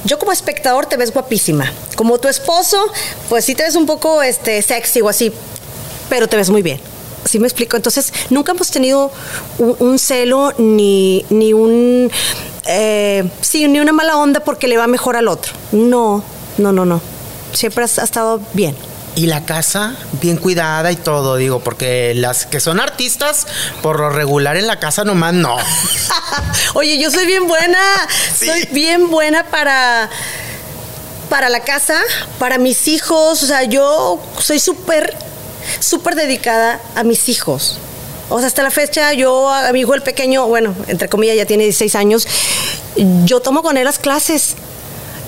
yo 0.04 0.20
como 0.20 0.34
espectador 0.34 0.88
te 0.88 0.98
ves 0.98 1.14
guapísima. 1.14 1.72
Como 1.96 2.18
tu 2.18 2.28
esposo, 2.28 2.78
pues 3.30 3.46
sí 3.46 3.56
te 3.56 3.64
ves 3.64 3.76
un 3.76 3.86
poco 3.86 4.22
este, 4.22 4.62
sexy 4.62 5.02
o 5.02 5.08
así, 5.08 5.32
pero 6.10 6.28
te 6.28 6.36
ves 6.36 6.50
muy 6.50 6.62
bien. 6.62 6.82
¿Sí 7.26 7.38
me 7.38 7.48
explico? 7.48 7.76
Entonces, 7.76 8.14
nunca 8.30 8.54
hemos 8.54 8.72
tenido 8.72 9.12
un, 9.60 9.76
un 9.80 10.00
celo 10.00 10.54
ni, 10.58 11.26
ni 11.30 11.54
un... 11.54 12.10
Eh, 12.66 13.30
sí, 13.42 13.68
ni 13.68 13.80
una 13.80 13.92
mala 13.92 14.18
onda 14.18 14.40
porque 14.40 14.68
le 14.68 14.78
va 14.78 14.88
mejor 14.88 15.18
al 15.18 15.28
otro. 15.28 15.54
No, 15.74 16.24
no, 16.58 16.72
no, 16.72 16.86
no 16.86 17.19
siempre 17.54 17.84
ha 17.84 18.04
estado 18.04 18.42
bien. 18.54 18.76
Y 19.16 19.26
la 19.26 19.44
casa 19.44 19.96
bien 20.22 20.38
cuidada 20.38 20.92
y 20.92 20.96
todo, 20.96 21.36
digo, 21.36 21.60
porque 21.60 22.14
las 22.16 22.46
que 22.46 22.60
son 22.60 22.80
artistas, 22.80 23.48
por 23.82 24.00
lo 24.00 24.10
regular 24.10 24.56
en 24.56 24.68
la 24.68 24.80
casa 24.80 25.04
nomás 25.04 25.34
no. 25.34 25.58
Oye, 26.76 27.00
yo 27.00 27.12
soy 27.12 27.26
bien 27.26 27.48
buena, 27.48 27.80
sí. 28.34 28.46
soy 28.46 28.66
bien 28.72 29.10
buena 29.10 29.46
para 29.46 30.10
para 31.30 31.50
la 31.50 31.60
casa, 31.60 32.00
para 32.40 32.58
mis 32.58 32.88
hijos, 32.88 33.44
o 33.44 33.46
sea, 33.46 33.64
yo 33.64 34.20
soy 34.40 34.60
súper 34.60 35.16
súper 35.80 36.16
dedicada 36.16 36.80
a 36.96 37.04
mis 37.04 37.30
hijos. 37.30 37.78
O 38.30 38.38
sea, 38.38 38.48
hasta 38.48 38.62
la 38.62 38.72
fecha 38.72 39.14
yo 39.14 39.50
a 39.50 39.72
mi 39.74 39.82
hijo 39.82 39.96
el 39.96 40.02
pequeño, 40.02 40.48
bueno, 40.48 40.76
entre 40.88 41.10
comillas 41.10 41.36
ya 41.36 41.46
tiene 41.46 41.64
16 41.64 41.96
años, 41.96 42.28
yo 43.26 43.40
tomo 43.40 43.64
con 43.64 43.78
él 43.78 43.86
las 43.86 44.00
clases 44.00 44.56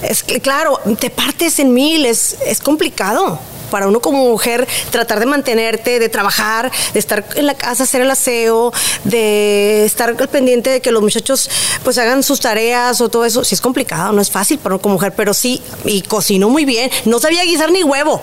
es 0.01 0.23
claro, 0.23 0.79
te 0.99 1.09
partes 1.09 1.59
en 1.59 1.73
mil, 1.73 2.05
es, 2.05 2.37
es 2.45 2.59
complicado 2.59 3.39
para 3.71 3.87
uno 3.87 4.01
como 4.01 4.29
mujer 4.29 4.67
tratar 4.91 5.19
de 5.19 5.25
mantenerte, 5.25 5.97
de 5.97 6.09
trabajar, 6.09 6.71
de 6.93 6.99
estar 6.99 7.25
en 7.35 7.47
la 7.47 7.55
casa, 7.55 7.83
hacer 7.83 8.01
el 8.01 8.11
aseo, 8.11 8.71
de 9.05 9.85
estar 9.85 10.09
al 10.09 10.29
pendiente 10.29 10.69
de 10.69 10.81
que 10.81 10.91
los 10.91 11.01
muchachos 11.01 11.49
pues 11.83 11.97
hagan 11.97 12.21
sus 12.21 12.41
tareas 12.41 13.01
o 13.01 13.09
todo 13.09 13.25
eso, 13.25 13.43
sí 13.43 13.55
es 13.55 13.61
complicado, 13.61 14.11
no 14.11 14.21
es 14.21 14.29
fácil 14.29 14.59
para 14.59 14.75
uno 14.75 14.81
como 14.81 14.95
mujer, 14.95 15.13
pero 15.15 15.33
sí, 15.33 15.61
y 15.85 16.01
cocino 16.03 16.49
muy 16.49 16.65
bien, 16.65 16.91
no 17.05 17.19
sabía 17.19 17.43
guisar 17.43 17.71
ni 17.71 17.83
huevo. 17.83 18.21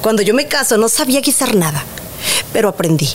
Cuando 0.00 0.22
yo 0.22 0.32
me 0.32 0.46
caso 0.46 0.78
no 0.78 0.88
sabía 0.88 1.20
guisar 1.20 1.56
nada, 1.56 1.84
pero 2.52 2.68
aprendí. 2.68 3.10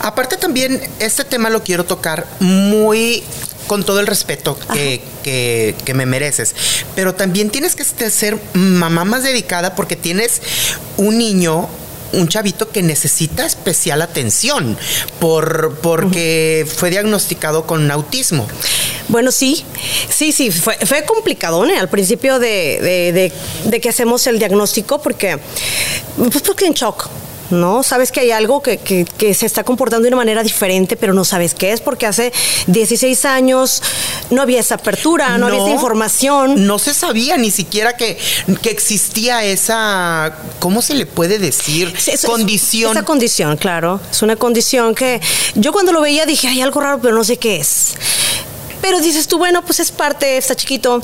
Aparte 0.00 0.36
también, 0.36 0.80
este 0.98 1.24
tema 1.24 1.50
lo 1.50 1.62
quiero 1.62 1.84
tocar 1.84 2.26
muy 2.40 3.22
con 3.66 3.84
todo 3.84 4.00
el 4.00 4.06
respeto 4.06 4.58
que, 4.72 5.00
que, 5.22 5.74
que, 5.84 5.94
me 5.94 6.06
mereces. 6.06 6.54
Pero 6.94 7.14
también 7.14 7.50
tienes 7.50 7.76
que 7.76 7.84
ser 8.10 8.38
mamá 8.54 9.04
más 9.04 9.22
dedicada 9.22 9.74
porque 9.74 9.96
tienes 9.96 10.40
un 10.96 11.18
niño 11.18 11.68
un 12.12 12.28
chavito 12.28 12.70
que 12.70 12.82
necesita 12.82 13.44
especial 13.44 14.02
atención 14.02 14.76
por, 15.18 15.76
porque 15.82 16.64
uh 16.64 16.68
-huh. 16.68 16.72
fue 16.72 16.90
diagnosticado 16.90 17.66
con 17.66 17.90
autismo. 17.90 18.46
Bueno, 19.08 19.30
sí, 19.30 19.64
sí, 20.08 20.32
sí, 20.32 20.50
fue, 20.50 20.76
fue 20.84 21.04
complicado 21.04 21.64
¿eh? 21.66 21.76
al 21.76 21.88
principio 21.88 22.38
de, 22.38 22.78
de, 22.80 23.12
de, 23.12 23.32
de, 23.64 23.80
que 23.80 23.88
hacemos 23.88 24.26
el 24.26 24.38
diagnóstico 24.38 25.00
porque, 25.00 25.38
pues 26.16 26.42
porque 26.42 26.66
en 26.66 26.74
shock, 26.74 27.08
¿no? 27.50 27.82
Sabes 27.82 28.12
que 28.12 28.20
hay 28.20 28.30
algo 28.30 28.62
que, 28.62 28.78
que, 28.78 29.04
que, 29.04 29.34
se 29.34 29.46
está 29.46 29.64
comportando 29.64 30.04
de 30.04 30.08
una 30.08 30.16
manera 30.16 30.42
diferente, 30.42 30.96
pero 30.96 31.12
no 31.12 31.24
sabes 31.24 31.54
qué 31.54 31.72
es, 31.72 31.80
porque 31.80 32.06
hace 32.06 32.32
16 32.66 33.24
años 33.24 33.82
no 34.30 34.42
había 34.42 34.60
esa 34.60 34.76
apertura, 34.76 35.30
no, 35.30 35.38
no 35.38 35.46
había 35.46 35.62
esa 35.62 35.70
información. 35.70 36.66
No 36.66 36.78
se 36.78 36.94
sabía 36.94 37.36
ni 37.36 37.50
siquiera 37.50 37.96
que, 37.96 38.18
que 38.62 38.70
existía 38.70 39.44
esa, 39.44 40.36
¿cómo 40.58 40.82
se 40.82 40.94
le 40.94 41.06
puede 41.06 41.38
decir? 41.38 41.94
Es, 42.06 42.24
condición. 42.24 42.92
Esa 42.92 43.04
condición, 43.04 43.56
claro. 43.56 44.00
Es 44.10 44.22
una 44.22 44.36
condición 44.36 44.94
que 44.94 45.20
yo 45.54 45.72
cuando 45.72 45.92
lo 45.92 46.00
veía 46.00 46.26
dije, 46.26 46.48
hay 46.48 46.60
algo 46.60 46.80
raro, 46.80 47.00
pero 47.00 47.14
no 47.14 47.24
sé 47.24 47.36
qué 47.36 47.56
es. 47.56 47.94
Pero 48.80 49.00
dices 49.00 49.26
tú, 49.26 49.38
bueno, 49.38 49.64
pues 49.64 49.80
es 49.80 49.90
parte, 49.90 50.36
está 50.36 50.54
chiquito, 50.54 51.02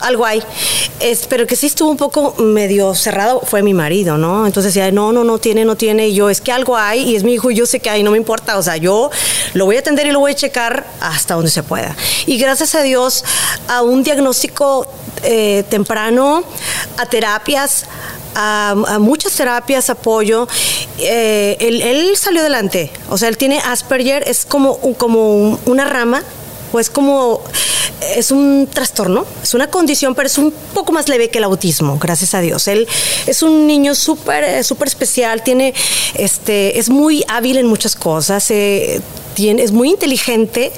algo 0.00 0.24
hay. 0.24 0.42
Es, 1.00 1.26
pero 1.26 1.46
que 1.46 1.56
sí 1.56 1.66
estuvo 1.66 1.90
un 1.90 1.96
poco 1.96 2.34
medio 2.38 2.94
cerrado 2.94 3.40
fue 3.40 3.62
mi 3.62 3.74
marido, 3.74 4.16
¿no? 4.16 4.46
Entonces 4.46 4.72
decía, 4.72 4.90
no, 4.90 5.12
no, 5.12 5.24
no 5.24 5.38
tiene, 5.38 5.64
no 5.64 5.76
tiene. 5.76 6.08
Y 6.08 6.14
yo, 6.14 6.30
es 6.30 6.40
que 6.40 6.52
algo 6.52 6.76
hay 6.76 7.02
y 7.02 7.16
es 7.16 7.22
mi 7.22 7.34
hijo 7.34 7.50
y 7.50 7.54
yo 7.54 7.66
sé 7.66 7.80
que 7.80 7.90
hay, 7.90 8.02
no 8.02 8.10
me 8.10 8.16
importa. 8.16 8.56
O 8.56 8.62
sea, 8.62 8.76
yo 8.76 9.10
lo 9.54 9.66
voy 9.66 9.76
a 9.76 9.80
atender 9.80 10.06
y 10.06 10.12
lo 10.12 10.20
voy 10.20 10.32
a 10.32 10.34
checar 10.34 10.86
hasta 11.00 11.34
donde 11.34 11.50
se 11.50 11.62
pueda. 11.62 11.94
Y 12.26 12.38
gracias 12.38 12.74
a 12.74 12.82
Dios, 12.82 13.24
a 13.68 13.82
un 13.82 14.02
diagnóstico 14.02 14.86
eh, 15.22 15.64
temprano, 15.68 16.44
a 16.96 17.06
terapias, 17.06 17.84
a, 18.34 18.98
muchas 19.00 19.32
terapias, 19.34 19.90
apoyo. 19.90 20.46
Eh, 20.98 21.56
él, 21.60 21.82
él, 21.82 22.16
salió 22.16 22.40
adelante. 22.40 22.90
O 23.10 23.18
sea, 23.18 23.28
él 23.28 23.36
tiene 23.36 23.60
Asperger, 23.60 24.28
es 24.28 24.44
como, 24.44 24.78
como 24.96 25.58
una 25.64 25.84
rama, 25.84 26.22
o 26.72 26.80
es 26.80 26.90
como 26.90 27.42
es 28.14 28.30
un 28.30 28.68
trastorno, 28.72 29.24
es 29.42 29.54
una 29.54 29.68
condición, 29.68 30.14
pero 30.14 30.26
es 30.26 30.38
un 30.38 30.52
poco 30.74 30.92
más 30.92 31.08
leve 31.08 31.30
que 31.30 31.38
el 31.38 31.44
autismo, 31.44 31.98
gracias 31.98 32.34
a 32.34 32.40
Dios. 32.40 32.68
Él 32.68 32.86
es 33.26 33.42
un 33.42 33.66
niño 33.66 33.94
súper 33.94 34.62
súper 34.64 34.88
especial, 34.88 35.42
tiene 35.42 35.74
este 36.14 36.78
es 36.78 36.88
muy 36.88 37.24
hábil 37.28 37.56
en 37.56 37.66
muchas 37.66 37.94
cosas, 37.96 38.50
eh, 38.50 39.00
es 39.38 39.72
muy 39.72 39.90
inteligente, 39.90 40.72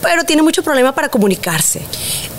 pero 0.00 0.24
tiene 0.24 0.42
mucho 0.42 0.62
problema 0.62 0.94
para 0.94 1.08
comunicarse. 1.08 1.80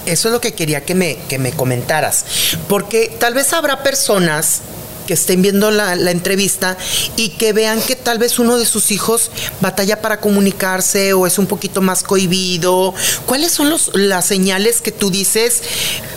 Eso 0.06 0.28
es 0.30 0.34
lo 0.34 0.40
que 0.40 0.54
quería 0.54 0.86
que 0.86 0.96
me, 0.96 1.18
que 1.28 1.38
me 1.38 1.52
comentaras, 1.52 2.26
porque 2.70 3.14
tal 3.20 3.34
vez 3.34 3.52
habrá 3.54 3.84
personas 3.84 4.62
que 5.06 5.14
estén 5.14 5.42
viendo 5.42 5.72
la, 5.72 5.94
entrevista 6.12 6.78
y 7.16 7.30
que 7.30 7.54
vean 7.54 7.82
que 7.82 7.96
tal 7.96 8.20
vez 8.20 8.40
uno 8.40 8.58
de 8.58 8.66
sus 8.66 8.92
hijos 8.92 9.32
batalla 9.62 10.02
para 10.02 10.20
comunicarse 10.20 11.14
o 11.14 11.28
es 11.28 11.38
un 11.40 11.48
poquito 11.48 11.82
más 11.82 12.04
cohibido. 12.04 12.94
¿Cuáles 13.26 13.52
son 13.52 13.70
los, 13.70 13.92
las 13.96 14.26
señales 14.26 14.82
que 14.82 14.92
tú 14.92 15.10
dices 15.10 15.62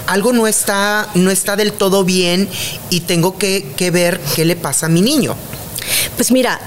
algo 0.07 0.33
no 0.33 0.47
está, 0.47 1.09
no 1.15 1.31
está 1.31 1.57
del 1.57 1.73
todo 1.73 2.05
bien 2.05 2.49
y 2.91 3.01
tengo 3.01 3.39
que, 3.39 3.73
que 3.77 3.91
ver 3.91 4.21
qué 4.35 4.45
le 4.45 4.57
pasa 4.57 4.87
a 4.87 4.89
mi 4.89 5.03
niño? 5.03 5.37
Pues 6.17 6.33
mira, 6.33 6.61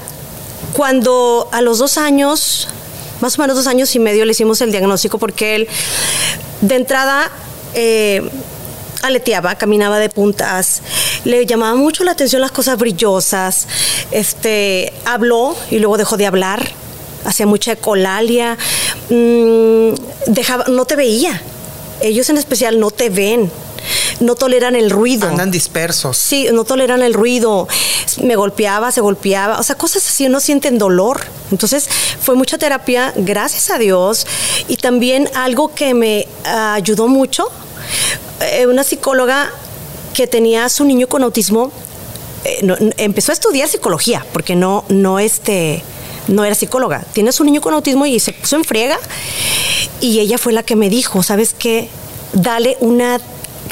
cuando 0.72 1.48
a 1.52 1.60
los 1.60 1.78
dos 1.78 1.98
años, 1.98 2.68
más 3.20 3.38
o 3.38 3.42
menos 3.42 3.56
dos 3.56 3.66
años 3.66 3.94
y 3.94 3.98
medio, 3.98 4.24
le 4.24 4.32
hicimos 4.32 4.60
el 4.60 4.70
diagnóstico 4.70 5.18
porque 5.18 5.56
él, 5.56 5.68
de 6.60 6.76
entrada, 6.76 7.30
eh, 7.74 8.22
aleteaba, 9.02 9.54
caminaba 9.56 9.98
de 9.98 10.08
puntas, 10.08 10.80
le 11.24 11.44
llamaba 11.44 11.74
mucho 11.74 12.04
la 12.04 12.12
atención 12.12 12.40
las 12.40 12.52
cosas 12.52 12.78
brillosas, 12.78 13.66
este, 14.10 14.92
habló 15.04 15.56
y 15.70 15.78
luego 15.78 15.98
dejó 15.98 16.16
de 16.16 16.26
hablar, 16.26 16.66
hacía 17.24 17.46
mucha 17.46 17.72
ecolalia, 17.72 18.56
mmm, 19.10 19.94
dejaba, 20.28 20.64
no 20.68 20.84
te 20.84 20.96
veía, 20.96 21.40
ellos 22.00 22.28
en 22.30 22.38
especial 22.38 22.80
no 22.80 22.90
te 22.90 23.10
ven, 23.10 23.50
no 24.20 24.34
toleran 24.34 24.76
el 24.76 24.90
ruido. 24.90 25.28
Andan 25.28 25.50
dispersos. 25.50 26.16
Sí, 26.16 26.48
no 26.52 26.64
toleran 26.64 27.02
el 27.02 27.14
ruido. 27.14 27.66
Me 28.22 28.36
golpeaba, 28.36 28.92
se 28.92 29.00
golpeaba, 29.00 29.58
o 29.58 29.62
sea, 29.62 29.76
cosas 29.76 30.06
así, 30.06 30.28
no 30.28 30.40
sienten 30.40 30.78
dolor. 30.78 31.20
Entonces, 31.50 31.88
fue 32.20 32.34
mucha 32.34 32.58
terapia, 32.58 33.12
gracias 33.16 33.70
a 33.70 33.78
Dios, 33.78 34.26
y 34.68 34.76
también 34.76 35.28
algo 35.34 35.74
que 35.74 35.94
me 35.94 36.28
uh, 36.44 36.74
ayudó 36.74 37.08
mucho 37.08 37.48
eh, 38.42 38.66
una 38.66 38.84
psicóloga 38.84 39.50
que 40.14 40.26
tenía 40.26 40.64
a 40.64 40.68
su 40.68 40.84
niño 40.84 41.06
con 41.06 41.22
autismo 41.22 41.72
eh, 42.44 42.92
empezó 42.96 43.32
a 43.32 43.34
estudiar 43.34 43.68
psicología 43.68 44.24
porque 44.32 44.56
no 44.56 44.84
no 44.88 45.18
este 45.18 45.82
no 46.28 46.44
era 46.44 46.54
psicóloga 46.54 47.04
tiene 47.12 47.30
a 47.30 47.32
su 47.32 47.44
niño 47.44 47.60
con 47.60 47.74
autismo 47.74 48.06
y 48.06 48.20
se 48.20 48.32
puso 48.32 48.56
en 48.56 48.64
friega 48.64 48.98
y 50.00 50.20
ella 50.20 50.38
fue 50.38 50.52
la 50.52 50.62
que 50.62 50.76
me 50.76 50.90
dijo 50.90 51.22
sabes 51.22 51.54
qué 51.58 51.88
dale 52.32 52.76
una, 52.80 53.20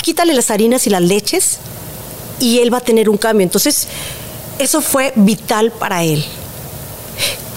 quítale 0.02 0.34
las 0.34 0.50
harinas 0.50 0.86
y 0.86 0.90
las 0.90 1.02
leches 1.02 1.58
y 2.38 2.58
él 2.58 2.72
va 2.72 2.78
a 2.78 2.82
tener 2.82 3.08
un 3.08 3.16
cambio. 3.16 3.44
Entonces, 3.44 3.88
eso 4.58 4.80
fue 4.80 5.12
vital 5.16 5.72
para 5.72 6.02
él. 6.04 6.24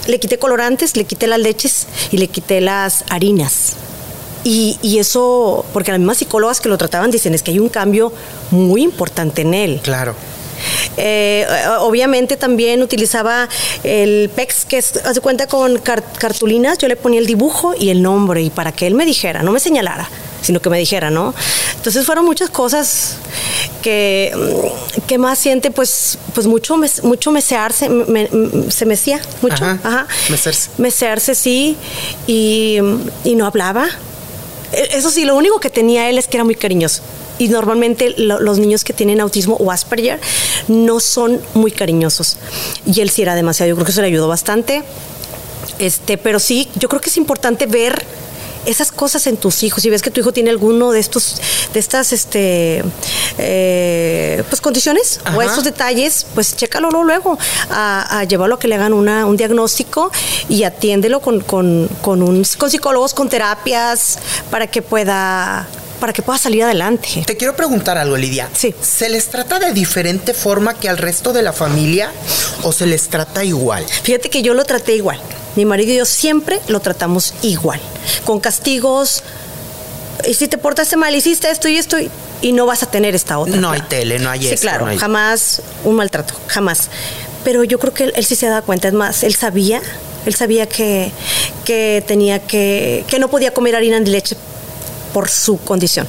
Le 0.08 0.20
quité 0.20 0.38
colorantes, 0.38 0.98
le 0.98 1.06
quité 1.06 1.28
las 1.28 1.40
leches 1.40 1.88
y 2.12 2.18
le 2.18 2.28
quité 2.28 2.60
las 2.60 3.06
harinas. 3.10 3.74
Y, 4.44 4.78
y, 4.82 5.00
eso, 5.00 5.66
porque 5.72 5.92
las 5.92 6.00
mismas 6.00 6.18
psicólogas 6.18 6.60
que 6.60 6.70
lo 6.70 6.78
trataban 6.78 7.12
dicen, 7.12 7.34
es 7.34 7.44
que 7.44 7.52
hay 7.52 7.60
un 7.60 7.70
cambio 7.70 8.12
muy 8.52 8.84
importante 8.84 9.42
en 9.42 9.54
él. 9.54 9.80
Claro. 9.84 10.16
Eh, 10.98 11.46
obviamente 11.80 12.38
también 12.38 12.82
utilizaba 12.82 13.48
el 13.84 14.30
PEX, 14.36 14.66
que 14.66 14.78
es, 14.78 14.98
hace 14.98 15.22
cuenta 15.22 15.48
con 15.48 15.78
cartulinas, 15.78 16.78
yo 16.78 16.88
le 16.88 16.96
ponía 16.96 17.20
el 17.20 17.26
dibujo 17.26 17.74
y 17.78 17.90
el 17.90 18.02
nombre, 18.02 18.42
y 18.42 18.50
para 18.50 18.72
que 18.72 18.88
él 18.88 18.96
me 18.96 19.06
dijera, 19.06 19.44
no 19.44 19.52
me 19.52 19.60
señalara, 19.60 20.10
sino 20.42 20.62
que 20.62 20.70
me 20.70 20.78
dijera, 20.78 21.10
¿no? 21.10 21.34
Entonces 21.76 22.06
fueron 22.06 22.26
muchas 22.26 22.50
cosas 22.50 23.18
que, 23.82 24.32
mm, 24.36 25.02
que 25.02 25.18
más 25.18 25.40
siente, 25.40 25.72
pues, 25.72 26.18
pues 26.34 26.48
mucho, 26.48 26.78
mucho 27.04 27.32
mesearse, 27.32 27.90
me, 27.90 28.30
se 28.70 28.86
mecía 28.86 29.20
mucho, 29.42 29.66
ajá, 29.66 30.08
Mecerse. 30.30 30.70
Mecerse, 30.78 31.36
sí, 31.36 31.78
y, 32.28 32.78
y 33.24 33.36
no 33.36 33.46
hablaba. 33.46 33.88
E, 34.74 34.98
eso 34.98 35.10
sí, 35.10 35.26
lo 35.26 35.36
único 35.36 35.60
que 35.60 35.70
tenía 35.70 36.10
él 36.10 36.18
es 36.18 36.28
que 36.28 36.38
era 36.38 36.44
muy 36.44 36.56
cariñoso 36.56 37.02
y 37.40 37.48
normalmente 37.48 38.14
los 38.18 38.60
niños 38.60 38.84
que 38.84 38.94
tienen 38.94 39.20
autismo 39.20 39.56
o 39.56 39.72
Asperger 39.72 40.20
no 40.68 41.00
son 41.00 41.42
muy 41.54 41.72
cariñosos. 41.72 42.38
Y 42.86 43.02
él 43.02 43.10
sí 43.10 43.22
era 43.22 43.36
demasiado, 43.36 43.70
yo 43.70 43.76
creo 43.76 43.86
que 43.86 43.92
eso 43.92 44.02
le 44.02 44.08
ayudó 44.08 44.28
bastante. 44.28 44.84
Este, 45.80 46.18
pero 46.18 46.40
sí, 46.40 46.70
yo 46.76 46.90
creo 46.90 47.02
que 47.02 47.10
es 47.10 47.18
importante 47.18 47.66
ver 47.66 48.06
esas 48.66 48.92
cosas 48.92 49.28
en 49.28 49.38
tus 49.38 49.64
hijos. 49.64 49.84
Si 49.84 49.90
ves 49.90 50.02
que 50.02 50.12
tu 50.12 50.22
hijo 50.22 50.32
tiene 50.32 50.50
alguno 50.50 50.92
de 50.92 51.00
estos, 51.00 51.42
de 51.74 51.80
estas, 51.80 52.14
este, 52.14 52.84
eh, 53.38 54.44
pues 54.50 54.62
condiciones 54.62 55.20
o 55.36 55.42
esos 55.42 55.64
detalles, 55.64 56.26
pues 56.34 56.56
chécalo 56.56 56.90
luego 57.04 57.38
a, 57.70 58.24
llevarlo 58.28 58.56
a 58.56 58.60
que 58.60 58.68
le 58.68 58.76
hagan 58.76 58.94
una, 58.94 59.26
un 59.26 59.38
diagnóstico 59.38 60.12
y 60.50 60.64
atiéndelo 60.64 61.20
con, 61.20 61.42
con, 61.42 61.90
con, 62.02 62.22
un, 62.22 62.44
con 62.58 62.70
psicólogos, 62.70 63.14
con 63.14 63.30
terapias, 63.30 64.20
para 64.50 64.68
que 64.68 64.82
pueda 64.82 65.68
para 66.00 66.12
que 66.12 66.22
pueda 66.22 66.38
salir 66.38 66.62
adelante. 66.64 67.24
Te 67.26 67.38
quiero 67.38 67.56
preguntar 67.56 67.98
algo, 67.98 68.18
Lidia. 68.18 68.50
Sí. 68.54 68.76
¿Se 68.82 69.08
les 69.08 69.28
trata 69.28 69.58
de 69.58 69.72
diferente 69.72 70.34
forma 70.34 70.74
que 70.74 70.90
al 70.90 70.98
resto 70.98 71.32
de 71.32 71.42
la 71.42 71.54
familia 71.54 72.12
o 72.64 72.74
se 72.74 72.86
les 72.86 73.08
trata 73.08 73.46
igual? 73.46 73.86
Fíjate 73.86 74.30
que 74.30 74.42
yo 74.42 74.54
lo 74.54 74.66
traté 74.66 74.96
igual. 74.96 75.22
Mi 75.56 75.66
marido 75.66 75.94
y 75.94 75.98
yo 75.98 76.06
siempre 76.06 76.60
lo 76.68 76.80
tratamos 76.80 77.34
igual, 77.42 77.80
con 78.26 78.40
castigos. 78.40 79.24
Y 80.28 80.34
si 80.34 80.48
te 80.48 80.58
portaste 80.58 80.96
mal, 80.96 81.16
hiciste 81.16 81.50
esto 81.50 81.68
y 81.68 81.78
esto 81.78 81.98
y 82.42 82.52
no 82.52 82.66
vas 82.66 82.84
a 82.84 82.86
tener 82.88 83.16
esta 83.16 83.40
otra. 83.40 83.56
No 83.56 83.72
hay 83.72 83.82
tele, 83.82 84.20
no 84.20 84.30
hay 84.30 84.48
Sí, 84.48 84.56
claro, 84.58 84.88
jamás 84.98 85.62
un 85.84 85.96
maltrato, 85.96 86.34
jamás. 86.48 86.90
Pero 87.44 87.64
yo 87.64 87.80
creo 87.80 87.94
que 87.94 88.04
él, 88.16 88.26
sí 88.26 88.36
se 88.36 88.48
da 88.48 88.62
cuenta, 88.62 88.88
es 88.88 88.94
más, 88.94 89.24
él 89.24 89.36
sabía, 89.36 89.82
él 90.26 90.36
sabía 90.36 90.68
que, 90.68 91.12
que 91.66 92.04
tenía 92.06 92.40
que, 92.40 93.04
que 93.08 93.20
no 93.20 93.30
podía 93.30 93.54
comer 93.54 93.76
harina 93.76 94.00
ni 94.00 94.10
leche 94.10 94.36
por 95.14 95.30
su 95.30 95.58
condición. 95.58 96.08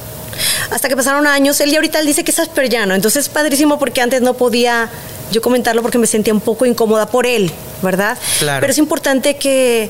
Hasta 0.69 0.89
que 0.89 0.95
pasaron 0.95 1.27
años, 1.27 1.59
él 1.59 1.71
y 1.71 1.75
ahorita 1.75 1.99
él 1.99 2.05
dice 2.05 2.23
que 2.23 2.31
es 2.31 2.39
aspergiano, 2.39 2.95
entonces 2.95 3.25
es 3.25 3.29
padrísimo 3.29 3.79
porque 3.79 4.01
antes 4.01 4.21
no 4.21 4.33
podía 4.35 4.89
yo 5.31 5.41
comentarlo 5.41 5.81
porque 5.81 5.97
me 5.97 6.07
sentía 6.07 6.33
un 6.33 6.41
poco 6.41 6.65
incómoda 6.65 7.07
por 7.07 7.25
él, 7.25 7.51
¿verdad? 7.81 8.17
Claro. 8.39 8.61
Pero 8.61 8.71
es 8.71 8.77
importante 8.77 9.37
que, 9.37 9.89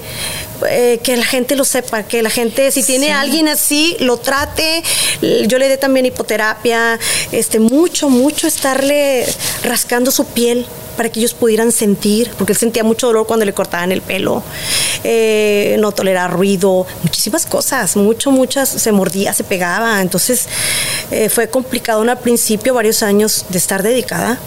eh, 0.69 0.99
que 1.03 1.17
la 1.17 1.25
gente 1.25 1.55
lo 1.55 1.65
sepa, 1.65 2.03
que 2.03 2.21
la 2.21 2.29
gente, 2.29 2.71
si 2.71 2.83
tiene 2.83 3.11
a 3.11 3.21
alguien 3.21 3.47
así, 3.47 3.97
lo 3.99 4.17
trate. 4.17 4.81
Yo 5.47 5.57
le 5.57 5.67
dé 5.67 5.77
también 5.77 6.05
hipoterapia, 6.05 6.99
este, 7.31 7.59
mucho, 7.59 8.09
mucho 8.09 8.47
estarle 8.47 9.25
rascando 9.63 10.11
su 10.11 10.25
piel 10.25 10.65
para 10.95 11.09
que 11.09 11.19
ellos 11.19 11.33
pudieran 11.33 11.71
sentir, 11.71 12.31
porque 12.37 12.53
él 12.53 12.57
sentía 12.57 12.83
mucho 12.83 13.07
dolor 13.07 13.27
cuando 13.27 13.45
le 13.45 13.53
cortaban 13.53 13.91
el 13.91 14.01
pelo, 14.01 14.43
eh, 15.03 15.77
no 15.79 15.91
toleraba 15.91 16.27
ruido, 16.27 16.85
muchísimas 17.03 17.45
cosas, 17.45 17.95
mucho, 17.95 18.31
muchas, 18.31 18.69
se 18.69 18.91
mordía, 18.91 19.33
se 19.33 19.43
pegaba, 19.43 20.01
entonces 20.01 20.47
eh, 21.11 21.29
fue 21.29 21.49
complicado 21.49 22.01
al 22.01 22.19
principio, 22.19 22.73
varios 22.73 23.03
años 23.03 23.45
de 23.49 23.57
estar 23.57 23.83
dedicada 23.83 24.39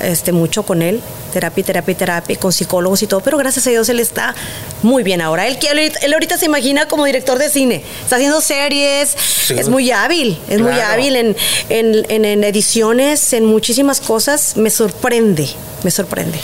este, 0.00 0.32
mucho 0.32 0.62
con 0.64 0.82
él, 0.82 1.00
terapia, 1.32 1.64
terapia, 1.64 1.96
terapia, 1.96 2.36
con 2.38 2.52
psicólogos 2.52 3.02
y 3.02 3.06
todo, 3.06 3.20
pero 3.20 3.38
gracias 3.38 3.66
a 3.66 3.70
Dios 3.70 3.88
él 3.88 4.00
está 4.00 4.34
muy 4.82 5.02
bien 5.02 5.20
ahora. 5.20 5.46
Él, 5.46 5.58
él 5.62 6.12
ahorita 6.12 6.38
se 6.38 6.46
imagina 6.46 6.86
como 6.86 7.04
director 7.04 7.38
de 7.38 7.48
cine, 7.48 7.82
está 8.02 8.16
haciendo 8.16 8.40
series, 8.40 9.16
es 9.50 9.68
muy 9.68 9.90
hábil, 9.90 10.38
es 10.48 10.60
muy 10.60 10.72
hábil 10.72 11.16
en, 11.16 11.36
en, 11.68 12.44
ediciones, 12.44 13.32
en 13.32 13.44
muchísimas 13.44 14.00
cosas, 14.00 14.56
me 14.56 14.70
sorprende, 14.70 15.48
me 15.82 15.90
sorprende. 15.90 16.38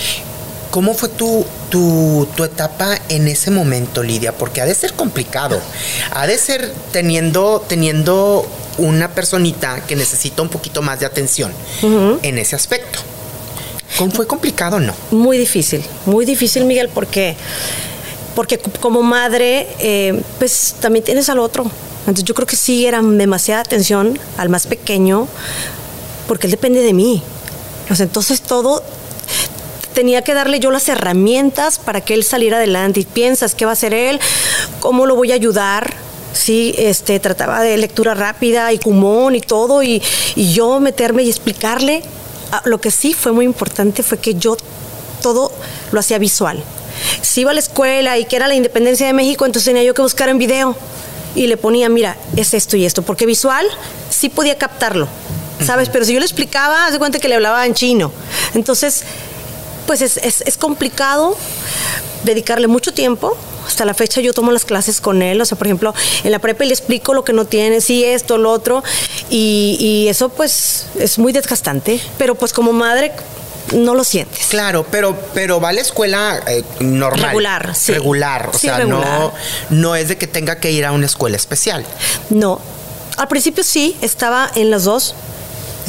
¿Cómo 0.70 0.94
fue 0.94 1.08
tu, 1.08 1.44
tu, 1.68 2.28
tu, 2.36 2.44
etapa 2.44 2.96
en 3.08 3.26
ese 3.26 3.50
momento, 3.50 4.04
Lidia? 4.04 4.30
Porque 4.30 4.60
ha 4.60 4.66
de 4.66 4.74
ser 4.74 4.92
complicado. 4.92 5.60
Ha 6.12 6.28
de 6.28 6.38
ser 6.38 6.72
teniendo, 6.92 7.64
teniendo 7.66 8.46
una 8.78 9.10
personita 9.10 9.82
que 9.86 9.96
necesita 9.96 10.42
un 10.42 10.48
poquito 10.48 10.80
más 10.80 11.00
de 11.00 11.06
atención 11.06 11.52
en 12.22 12.38
ese 12.38 12.54
aspecto. 12.54 13.00
¿Fue 14.08 14.26
complicado 14.26 14.80
no? 14.80 14.94
Muy 15.10 15.36
difícil, 15.36 15.84
muy 16.06 16.24
difícil, 16.24 16.64
Miguel, 16.64 16.88
porque, 16.88 17.36
porque 18.34 18.58
como 18.58 19.02
madre, 19.02 19.68
eh, 19.78 20.22
pues 20.38 20.76
también 20.80 21.04
tienes 21.04 21.28
al 21.28 21.38
otro. 21.38 21.70
Entonces 22.00 22.24
yo 22.24 22.34
creo 22.34 22.46
que 22.46 22.56
sí 22.56 22.86
era 22.86 23.02
demasiada 23.02 23.60
atención 23.60 24.18
al 24.38 24.48
más 24.48 24.66
pequeño, 24.66 25.28
porque 26.26 26.46
él 26.46 26.50
depende 26.50 26.80
de 26.80 26.94
mí. 26.94 27.22
entonces 27.90 28.40
todo 28.40 28.82
tenía 29.92 30.22
que 30.22 30.32
darle 30.32 30.60
yo 30.60 30.70
las 30.70 30.88
herramientas 30.88 31.78
para 31.78 32.00
que 32.00 32.14
él 32.14 32.24
saliera 32.24 32.56
adelante. 32.56 33.00
Y 33.00 33.04
piensas 33.04 33.54
qué 33.54 33.66
va 33.66 33.72
a 33.72 33.74
hacer 33.74 33.92
él, 33.92 34.18
cómo 34.80 35.04
lo 35.04 35.14
voy 35.14 35.32
a 35.32 35.34
ayudar. 35.34 35.92
Sí, 36.32 36.74
este, 36.78 37.18
trataba 37.18 37.60
de 37.60 37.76
lectura 37.76 38.14
rápida 38.14 38.72
y 38.72 38.78
cumón 38.78 39.34
y 39.34 39.40
todo, 39.40 39.82
y, 39.82 40.00
y 40.36 40.52
yo 40.52 40.78
meterme 40.78 41.24
y 41.24 41.28
explicarle 41.28 42.04
lo 42.64 42.80
que 42.80 42.90
sí 42.90 43.14
fue 43.14 43.32
muy 43.32 43.44
importante 43.44 44.02
fue 44.02 44.18
que 44.18 44.34
yo 44.34 44.56
todo 45.22 45.52
lo 45.92 46.00
hacía 46.00 46.18
visual. 46.18 46.62
Si 47.22 47.42
iba 47.42 47.50
a 47.50 47.54
la 47.54 47.60
escuela 47.60 48.18
y 48.18 48.24
que 48.24 48.36
era 48.36 48.48
la 48.48 48.54
independencia 48.54 49.06
de 49.06 49.12
México, 49.12 49.46
entonces 49.46 49.66
tenía 49.66 49.82
yo 49.82 49.94
que 49.94 50.02
buscar 50.02 50.28
en 50.28 50.38
video 50.38 50.76
y 51.34 51.46
le 51.46 51.56
ponía, 51.56 51.88
mira, 51.88 52.16
es 52.36 52.54
esto 52.54 52.76
y 52.76 52.84
esto, 52.84 53.02
porque 53.02 53.26
visual 53.26 53.66
sí 54.10 54.28
podía 54.28 54.58
captarlo, 54.58 55.08
¿sabes? 55.64 55.88
Pero 55.88 56.04
si 56.04 56.12
yo 56.12 56.18
le 56.18 56.26
explicaba, 56.26 56.86
haz 56.86 56.92
de 56.92 56.98
cuenta 56.98 57.18
que 57.18 57.28
le 57.28 57.36
hablaba 57.36 57.64
en 57.66 57.74
chino. 57.74 58.12
Entonces, 58.54 59.02
pues 59.86 60.02
es, 60.02 60.18
es 60.18 60.56
complicado 60.56 61.36
dedicarle 62.24 62.66
mucho 62.66 62.92
tiempo, 62.92 63.36
hasta 63.66 63.84
la 63.84 63.94
fecha 63.94 64.20
yo 64.20 64.32
tomo 64.32 64.52
las 64.52 64.64
clases 64.64 65.00
con 65.00 65.22
él, 65.22 65.40
o 65.40 65.44
sea, 65.44 65.56
por 65.56 65.66
ejemplo, 65.66 65.94
en 66.24 66.30
la 66.30 66.38
prepa 66.38 66.64
le 66.64 66.72
explico 66.72 67.14
lo 67.14 67.24
que 67.24 67.32
no 67.32 67.44
tiene, 67.44 67.80
sí, 67.80 68.04
esto, 68.04 68.38
lo 68.38 68.50
otro, 68.50 68.82
y, 69.28 70.06
eso 70.08 70.28
pues 70.28 70.86
es 70.98 71.18
muy 71.18 71.32
desgastante, 71.32 72.00
pero 72.18 72.34
pues 72.34 72.52
como 72.52 72.72
madre 72.72 73.12
no 73.72 73.94
lo 73.94 74.02
sientes. 74.02 74.46
Claro, 74.48 74.84
pero, 74.90 75.16
pero 75.34 75.60
va 75.60 75.68
a 75.68 75.72
la 75.72 75.80
escuela 75.80 76.40
eh, 76.46 76.64
normal. 76.80 77.28
Regular, 77.28 77.74
sí. 77.74 77.92
Regular, 77.92 78.50
o 78.52 78.58
sea, 78.58 78.84
No, 78.84 79.32
no 79.68 79.94
es 79.94 80.08
de 80.08 80.16
que 80.16 80.26
tenga 80.26 80.58
que 80.58 80.72
ir 80.72 80.84
a 80.84 80.92
una 80.92 81.06
escuela 81.06 81.36
especial. 81.36 81.84
No. 82.30 82.60
Al 83.16 83.28
principio 83.28 83.62
sí, 83.62 83.96
estaba 84.00 84.50
en 84.54 84.70
las 84.70 84.84
dos, 84.84 85.14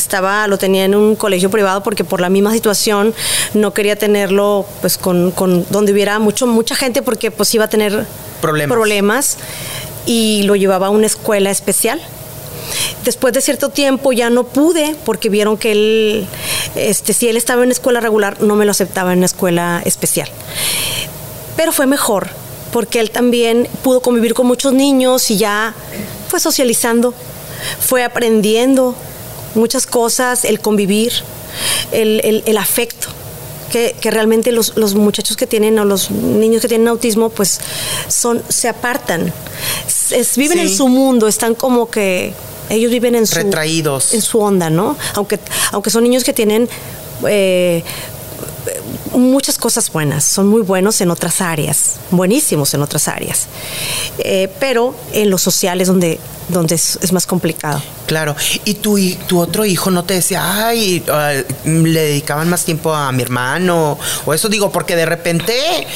estaba, 0.02 0.48
lo 0.48 0.58
tenía 0.58 0.86
en 0.86 0.96
un 0.96 1.16
colegio 1.16 1.50
privado 1.50 1.84
porque 1.84 2.04
por 2.04 2.22
la 2.22 2.30
misma 2.30 2.52
situación 2.52 3.14
no 3.54 3.74
quería 3.74 3.96
tenerlo 3.96 4.66
pues 4.82 4.98
con, 4.98 5.34
donde 5.70 5.92
hubiera 5.92 6.20
mucho, 6.20 6.48
mucha 6.48 6.76
gente 6.76 7.02
porque 7.02 7.32
pues 7.32 7.54
iba 7.54 7.66
a 7.66 7.70
tener 7.70 8.06
problemas. 8.42 8.76
problemas 8.76 9.38
y 10.06 10.44
lo 10.44 10.56
llevaba 10.56 10.88
a 10.88 10.90
una 10.90 11.08
escuela 11.08 11.52
especial. 11.52 12.02
Después 13.04 13.34
de 13.34 13.42
cierto 13.42 13.70
tiempo 13.70 14.14
ya 14.14 14.30
no 14.30 14.44
pude 14.44 14.96
porque 15.06 15.30
vieron 15.30 15.58
que 15.58 15.72
él, 15.72 16.28
este, 16.76 17.14
si 17.14 17.28
él 17.28 17.38
estaba 17.38 17.64
en 17.64 17.72
escuela 17.72 18.00
regular, 18.00 18.42
no 18.42 18.56
me 18.56 18.66
lo 18.66 18.72
aceptaba 18.72 19.12
en 19.12 19.20
una 19.20 19.26
escuela 19.26 19.82
especial. 19.86 20.30
Pero 21.56 21.72
fue 21.72 21.86
mejor 21.86 22.30
porque 22.72 23.00
él 23.00 23.12
también 23.12 23.68
pudo 23.84 24.02
convivir 24.02 24.34
con 24.34 24.48
muchos 24.48 24.74
niños 24.74 25.30
y 25.30 25.38
ya 25.38 25.74
fue 26.30 26.40
socializando, 26.40 27.14
fue 27.80 28.04
aprendiendo, 28.04 28.96
muchas 29.56 29.86
cosas, 29.86 30.46
el 30.46 30.60
convivir, 30.60 31.14
el, 31.92 32.58
afecto. 32.58 33.08
Que, 33.72 33.96
realmente 34.04 34.52
los, 34.52 34.76
muchachos 34.96 35.38
que 35.38 35.48
tienen 35.48 35.80
o 35.80 35.86
los 35.86 36.12
niños 36.12 36.62
que 36.62 36.68
tienen 36.68 36.88
autismo 36.90 37.30
pues 37.30 37.60
son 38.10 38.44
se 38.50 38.68
apartan. 38.68 39.34
Viven 40.36 40.60
en 40.60 40.70
su 40.70 40.88
mundo 40.90 41.28
están 41.28 41.56
como 41.56 41.90
que 41.90 42.34
ellos 42.70 42.92
viven 42.92 43.16
en 43.16 43.28
su 43.28 43.36
retraídos. 43.36 44.14
en 44.14 44.22
su 44.22 44.40
onda 44.40 44.70
no 44.70 44.98
aunque 45.14 45.40
aunque 45.72 45.90
son 45.90 46.04
niños 46.04 46.24
que 46.24 46.34
tienen 46.34 46.70
eh, 47.28 47.84
muchas 49.14 49.58
cosas 49.58 49.92
buenas, 49.92 50.24
son 50.24 50.48
muy 50.48 50.62
buenos 50.62 51.02
en 51.02 51.12
otras 51.12 51.42
áreas, 51.42 51.98
buenísimos 52.12 52.74
en 52.74 52.82
otras 52.82 53.08
áreas, 53.08 53.48
eh, 54.20 54.50
pero 54.60 54.96
en 55.14 55.30
lo 55.30 55.38
social 55.38 55.82
es 55.82 55.88
donde, 55.88 56.20
donde 56.50 56.76
es, 56.76 57.12
más 57.12 57.26
complicado. 57.26 57.82
Claro, 58.08 58.36
y 58.66 58.76
tu, 58.76 58.98
tu 59.28 59.40
otro 59.40 59.66
hijo 59.66 59.90
no 59.90 60.04
te 60.04 60.16
decía, 60.16 60.68
ay, 60.68 61.04
ah, 61.10 61.34
le 61.66 62.02
dedicaban 62.02 62.50
más 62.50 62.66
tiempo 62.66 62.94
a 62.94 63.12
mi 63.12 63.22
hermano, 63.22 63.98
o 64.26 64.34
eso 64.34 64.50
digo, 64.50 64.72
porque 64.72 64.96
de 64.96 65.06
repente 65.06 65.88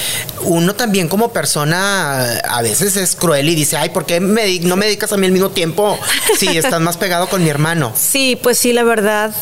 uno 0.44 0.76
también 0.76 1.08
como 1.08 1.32
persona 1.32 2.40
a 2.40 2.62
veces 2.62 2.96
es 2.96 3.16
cruel 3.16 3.50
y 3.50 3.56
dice, 3.56 3.78
ay, 3.78 3.90
¿por 3.90 4.06
qué 4.06 4.20
me, 4.20 4.60
no 4.60 4.76
me 4.76 4.86
dedicas 4.86 5.12
a 5.12 5.18
mí 5.18 5.26
el 5.26 5.34
mismo 5.34 5.50
tiempo 5.50 5.98
si 6.38 6.58
estás 6.58 6.80
más 6.82 6.98
pegado 6.98 7.28
con 7.28 7.44
mi 7.44 7.50
hermano? 7.50 7.94
Sí, 7.96 8.38
pues 8.42 8.58
sí, 8.58 8.72
la 8.72 8.84
verdad, 8.84 9.34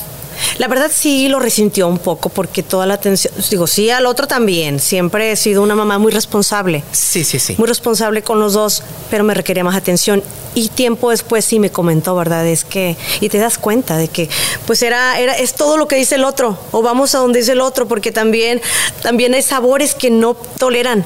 la 0.58 0.68
verdad 0.68 0.92
sí 0.94 1.28
lo 1.28 1.40
resintió 1.40 1.88
un 1.88 1.98
poco 1.98 2.30
porque 2.30 2.64
toda 2.64 2.86
la 2.86 2.96
atención, 2.96 3.34
digo, 3.50 3.68
sí 3.68 3.90
al 3.90 4.06
otro 4.06 4.28
también, 4.28 4.80
siempre 4.80 5.32
he 5.32 5.36
sido 5.36 5.62
una 5.62 5.76
mamá 5.76 5.98
muy 5.98 6.12
responsable. 6.12 6.84
Sí, 6.92 7.24
sí, 7.24 7.40
sí. 7.40 7.56
Muy 7.58 7.68
responsable 7.68 8.22
con 8.22 8.40
los 8.40 8.54
dos, 8.54 8.84
pero 9.10 9.24
me 9.24 9.34
requería 9.34 9.64
más 9.64 9.76
atención. 9.76 10.24
Y 10.56 10.70
tiempo 10.70 11.10
después 11.10 11.44
sí 11.46 11.60
me 11.60 11.72
comentó, 11.72 12.16
¿verdad? 12.16 12.46
Es 12.46 12.64
que, 12.64 12.96
y 13.22 13.30
te 13.30 13.40
das 13.40 13.58
cuenta 13.58 13.98
de 13.98 14.08
que, 14.08 14.30
pues 14.68 14.84
era, 14.84 15.20
era, 15.20 15.34
es 15.34 15.56
todo 15.56 15.78
lo 15.78 15.88
que 15.88 15.96
dice 15.96 16.16
el 16.16 16.24
otro, 16.24 16.58
o 16.72 16.84
vamos 16.84 17.16
a 17.16 17.20
donde 17.20 17.40
dice 17.40 17.54
el 17.54 17.62
otro, 17.62 17.88
porque 17.88 18.12
también, 18.12 18.62
también 19.02 19.34
hay 19.34 19.42
sabores 19.42 19.96
que 19.96 20.12
no 20.12 20.36
toleran 20.36 21.06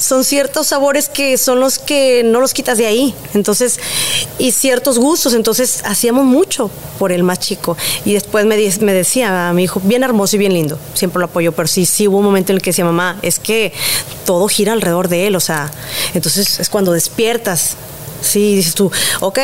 son 0.00 0.24
ciertos 0.24 0.68
sabores 0.68 1.10
que 1.10 1.36
son 1.36 1.60
los 1.60 1.78
que 1.78 2.22
no 2.24 2.40
los 2.40 2.54
quitas 2.54 2.78
de 2.78 2.86
ahí. 2.86 3.14
Entonces, 3.34 3.78
y 4.38 4.50
ciertos 4.52 4.98
gustos. 4.98 5.34
Entonces, 5.34 5.82
hacíamos 5.84 6.24
mucho 6.24 6.70
por 6.98 7.12
el 7.12 7.22
más 7.22 7.38
chico. 7.38 7.76
Y 8.06 8.14
después 8.14 8.46
me, 8.46 8.56
decía 8.56 9.50
a 9.50 9.52
mi 9.52 9.64
hijo, 9.64 9.80
bien 9.84 10.02
hermoso 10.02 10.36
y 10.36 10.38
bien 10.38 10.54
lindo. 10.54 10.78
Siempre 10.94 11.20
lo 11.20 11.26
apoyo, 11.26 11.52
pero 11.52 11.68
sí, 11.68 11.84
sí 11.84 12.08
hubo 12.08 12.18
un 12.18 12.24
momento 12.24 12.52
en 12.52 12.56
el 12.56 12.62
que 12.62 12.70
decía, 12.70 12.84
mamá, 12.84 13.18
es 13.20 13.38
que 13.38 13.72
todo 14.24 14.48
gira 14.48 14.72
alrededor 14.72 15.08
de 15.08 15.26
él. 15.26 15.36
O 15.36 15.40
sea, 15.40 15.70
entonces 16.14 16.58
es 16.58 16.68
cuando 16.70 16.92
despiertas. 16.92 17.76
Sí, 18.22 18.56
dices 18.56 18.74
tú, 18.74 18.90
ok, 19.20 19.38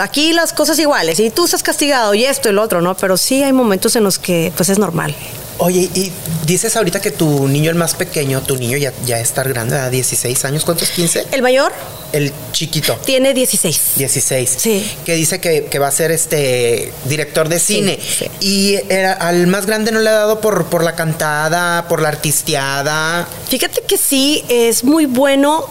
aquí 0.00 0.32
las 0.32 0.52
cosas 0.52 0.78
iguales 0.78 1.18
y 1.20 1.30
tú 1.30 1.44
estás 1.44 1.62
castigado 1.62 2.14
y 2.14 2.24
esto 2.24 2.48
y 2.48 2.52
lo 2.52 2.62
otro, 2.62 2.80
¿no? 2.80 2.96
Pero 2.96 3.16
sí 3.16 3.42
hay 3.42 3.52
momentos 3.52 3.96
en 3.96 4.04
los 4.04 4.18
que 4.18 4.52
pues 4.56 4.68
es 4.68 4.78
normal. 4.78 5.14
Oye, 5.58 5.88
y 5.94 6.10
dices 6.46 6.76
ahorita 6.76 7.00
que 7.00 7.10
tu 7.10 7.46
niño, 7.48 7.70
el 7.70 7.76
más 7.76 7.94
pequeño, 7.94 8.42
tu 8.42 8.56
niño 8.56 8.76
ya, 8.76 8.92
ya 9.06 9.20
está 9.20 9.44
grande, 9.44 9.76
a 9.78 9.88
16 9.88 10.44
años, 10.44 10.64
¿cuántos? 10.64 10.90
¿15? 10.92 11.26
¿El 11.30 11.42
mayor? 11.42 11.72
El 12.12 12.32
chiquito. 12.52 12.96
Tiene 13.04 13.34
16. 13.34 13.80
16. 13.96 14.54
Sí. 14.56 14.90
Que 15.04 15.14
dice 15.14 15.40
que, 15.40 15.78
va 15.78 15.88
a 15.88 15.90
ser 15.90 16.10
este 16.10 16.92
director 17.04 17.48
de 17.48 17.58
cine. 17.58 17.98
Y 18.40 18.78
era, 18.88 19.12
al 19.12 19.46
más 19.46 19.66
grande 19.66 19.90
no 19.90 20.00
le 20.00 20.10
ha 20.10 20.14
dado 20.14 20.40
por, 20.40 20.66
por 20.66 20.84
la 20.84 20.94
cantada, 20.94 21.88
por 21.88 22.00
la 22.00 22.08
artisteada. 22.08 23.26
Fíjate 23.48 23.82
que 23.82 23.96
sí, 23.96 24.44
es 24.48 24.84
muy 24.84 25.06
bueno. 25.06 25.66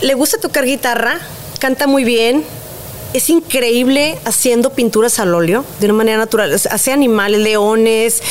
Le 0.00 0.14
gusta 0.14 0.38
tocar 0.38 0.64
guitarra, 0.64 1.20
canta 1.58 1.86
muy 1.86 2.04
bien, 2.04 2.44
es 3.16 3.30
increíble 3.30 4.18
haciendo 4.24 4.70
pinturas 4.70 5.18
al 5.18 5.34
óleo 5.34 5.64
de 5.80 5.86
una 5.86 5.94
manera 5.94 6.18
natural. 6.18 6.52
Hace 6.52 6.92
animales, 6.92 7.40
leones, 7.40 8.22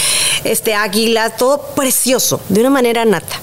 este, 0.43 0.75
águilas, 0.75 1.37
todo 1.37 1.59
precioso, 1.75 2.39
de 2.49 2.61
una 2.61 2.69
manera 2.69 3.03
nata. 3.03 3.39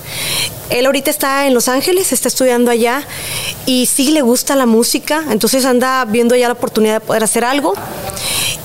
Él 0.70 0.86
ahorita 0.86 1.11
está 1.11 1.47
en 1.47 1.55
Los 1.55 1.68
Ángeles, 1.68 2.12
está 2.12 2.28
estudiando 2.28 2.70
allá 2.70 3.07
y 3.66 3.86
sí 3.86 4.12
le 4.12 4.22
gusta 4.22 4.55
la 4.57 4.66
música, 4.66 5.24
entonces 5.30 5.64
anda 5.64 6.05
viendo 6.05 6.34
ya 6.36 6.47
la 6.47 6.55
oportunidad 6.55 6.95
de 6.95 7.01
poder 7.01 7.24
hacer 7.24 7.45
algo 7.45 7.74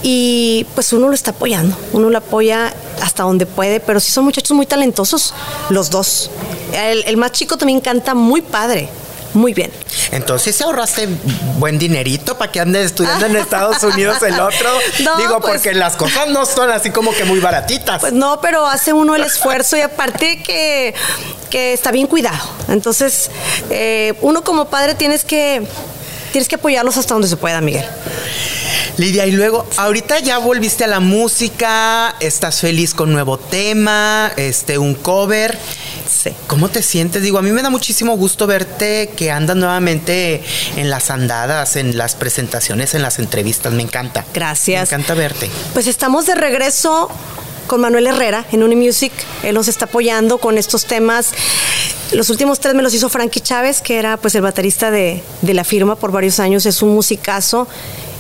y 0.04 0.66
pues 0.76 0.94
uno 0.94 1.08
lo 1.08 1.14
está 1.14 1.32
apoyando, 1.32 1.76
uno 1.92 2.10
lo 2.10 2.18
apoya 2.18 2.74
hasta 3.02 3.24
donde 3.24 3.46
puede, 3.46 3.80
pero 3.80 4.00
sí 4.00 4.12
son 4.12 4.24
muchachos 4.24 4.56
muy 4.56 4.66
talentosos, 4.66 5.34
los 5.70 5.90
dos. 5.90 6.30
El, 6.74 7.04
el 7.04 7.18
más 7.18 7.32
chico 7.32 7.58
también 7.58 7.82
canta 7.82 8.14
muy 8.14 8.42
padre 8.42 8.90
muy 9.38 9.54
bien. 9.54 9.72
Entonces 10.12 10.56
se 10.56 10.64
ahorraste 10.64 11.08
buen 11.58 11.80
dinerito 11.80 12.38
para 12.38 12.52
que 12.52 12.60
ande 12.60 12.84
estudiando 12.84 13.26
en 13.26 13.36
Estados 13.38 13.82
Unidos 13.84 14.22
el 14.24 14.40
otro. 14.40 14.70
Digo, 15.18 15.40
pues 15.40 15.54
porque 15.54 15.74
las 15.74 15.96
cosas 15.96 16.28
no 16.28 16.46
son 16.46 16.70
así 16.70 16.92
como 16.92 17.14
que 17.14 17.24
muy 17.24 17.40
baratitas. 17.40 18.02
Pues 18.02 18.14
no, 18.14 18.42
pero 18.42 18.68
hace 18.68 18.94
uno 18.94 19.16
el 19.16 19.24
esfuerzo 19.24 19.78
y 19.78 19.82
aparte 19.82 20.42
que, 20.44 20.94
que 21.50 21.74
está 21.74 21.92
bien 21.92 22.08
cuidado. 22.08 22.40
Entonces, 22.68 23.30
eh, 23.70 24.14
uno 24.22 24.44
como 24.44 24.66
padre 24.66 24.96
tienes 24.96 25.24
que, 25.24 25.66
tienes 26.32 26.48
que 26.48 26.56
apoyarlos 26.56 26.98
hasta 26.98 27.14
donde 27.14 27.28
se 27.28 27.38
pueda, 27.38 27.62
Miguel. 27.62 27.86
Lidia, 28.98 29.28
y 29.28 29.32
luego, 29.32 29.68
ahorita 29.78 30.20
ya 30.20 30.40
volviste 30.40 30.84
a 30.84 30.88
la 30.88 31.00
música, 31.00 32.16
estás 32.20 32.62
feliz 32.62 32.96
con 32.96 33.14
nuevo 33.14 33.38
tema, 33.38 34.32
este, 34.38 34.80
un 34.80 34.96
cover. 34.96 35.58
¿Cómo 36.48 36.70
te 36.70 36.82
sientes? 36.82 37.22
Digo, 37.22 37.38
a 37.38 37.42
mí 37.42 37.52
me 37.52 37.62
da 37.62 37.70
muchísimo 37.70 38.16
gusto 38.18 38.48
verte 38.48 39.12
que 39.16 39.32
andas 39.32 39.56
nuevamente 39.56 40.44
en 40.76 40.90
las 40.90 41.10
andadas, 41.10 41.76
en 41.76 41.98
las 41.98 42.16
presentaciones, 42.16 42.94
en 42.96 43.02
las 43.02 43.20
entrevistas. 43.20 43.74
Me 43.74 43.84
encanta. 43.84 44.26
Gracias. 44.34 44.92
Me 44.92 44.96
encanta 44.96 45.14
verte. 45.14 45.50
Pues 45.74 45.88
estamos 45.88 46.26
de 46.26 46.36
regreso 46.36 47.10
con 47.68 47.82
Manuel 47.82 48.08
Herrera 48.08 48.46
en 48.52 48.64
Unimusic. 48.64 49.12
Él 49.44 49.56
nos 49.56 49.68
está 49.68 49.86
apoyando 49.86 50.38
con 50.38 50.58
estos 50.58 50.86
temas. 50.86 51.32
Los 52.14 52.30
últimos 52.30 52.60
tres 52.60 52.74
me 52.74 52.82
los 52.82 52.94
hizo 52.94 53.10
Frankie 53.10 53.42
Chávez, 53.42 53.82
que 53.82 54.00
era 54.00 54.18
pues 54.18 54.34
el 54.36 54.42
baterista 54.42 54.92
de, 54.92 55.22
de 55.42 55.54
la 55.54 55.64
firma 55.64 55.96
por 55.96 56.12
varios 56.12 56.40
años. 56.40 56.66
Es 56.66 56.82
un 56.82 56.94
musicazo 56.94 57.68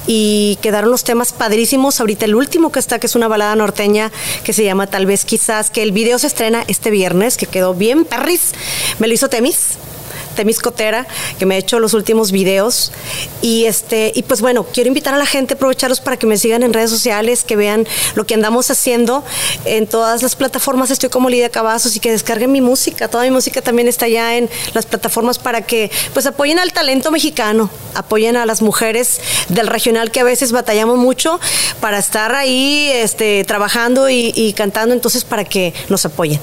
y 0.08 0.58
quedaron 0.62 0.90
los 0.90 1.04
temas 1.04 1.34
padrísimos. 1.34 2.00
Ahorita 2.00 2.26
el 2.26 2.34
último 2.34 2.72
que 2.72 2.80
está, 2.80 2.98
que 2.98 3.08
es 3.08 3.16
una 3.16 3.28
balada 3.28 3.56
norteña 3.56 4.12
que 4.44 4.54
se 4.54 4.64
llama 4.64 4.88
Tal 4.88 5.06
vez 5.06 5.26
quizás, 5.26 5.70
que 5.70 5.84
el 5.84 5.92
video 5.92 6.18
se 6.18 6.28
estrena 6.28 6.64
este 6.68 6.90
viernes, 6.90 7.38
que 7.38 7.46
quedó 7.46 7.74
bien 7.74 8.06
perris. 8.06 8.54
Me 9.00 9.08
lo 9.08 9.14
hizo 9.14 9.30
Temis. 9.30 9.78
Temis 10.38 10.60
Cotera, 10.60 11.08
que 11.40 11.46
me 11.46 11.56
ha 11.56 11.58
hecho 11.58 11.80
los 11.80 11.94
últimos 11.94 12.32
videos. 12.32 12.92
Y 13.42 13.66
este, 13.66 14.14
y 14.16 14.24
pues 14.24 14.40
bueno, 14.40 14.66
quiero 14.72 14.88
invitar 14.88 15.14
a 15.14 15.18
la 15.18 15.26
gente, 15.26 15.56
aprovecharlos 15.56 16.00
para 16.00 16.16
que 16.16 16.28
me 16.28 16.38
sigan 16.38 16.64
en 16.64 16.74
redes 16.74 16.90
sociales, 16.90 17.44
que 17.44 17.56
vean 17.56 17.86
lo 18.16 18.26
que 18.26 18.36
andamos 18.36 18.70
haciendo. 18.70 19.26
En 19.66 19.88
todas 19.88 20.22
las 20.24 20.36
plataformas 20.36 20.92
estoy 20.92 21.10
como 21.10 21.30
Lidia 21.30 21.50
Cavazos 21.50 21.96
y 21.96 22.00
que 22.00 22.12
descarguen 22.12 22.52
mi 22.52 22.62
música. 22.62 23.08
Toda 23.08 23.24
mi 23.24 23.32
música 23.32 23.62
también 23.62 23.88
está 23.88 24.08
ya 24.08 24.38
en 24.38 24.50
las 24.74 24.86
plataformas 24.86 25.40
para 25.40 25.64
que 25.64 25.92
pues 26.14 26.26
apoyen 26.28 26.60
al 26.60 26.72
talento 26.72 27.12
mexicano, 27.12 27.70
apoyen 27.96 28.38
a 28.38 28.46
las 28.46 28.62
mujeres 28.62 29.20
del 29.50 29.68
regional 29.68 30.12
que 30.12 30.20
a 30.20 30.24
veces 30.24 30.52
batallamos 30.52 30.98
mucho 30.98 31.40
para 31.82 31.98
estar 31.98 32.36
ahí 32.36 32.90
este, 32.94 33.44
trabajando 33.44 34.08
y, 34.10 34.32
y 34.36 34.54
cantando, 34.54 34.94
entonces 34.94 35.24
para 35.24 35.44
que 35.44 35.74
nos 35.90 36.06
apoyen. 36.06 36.40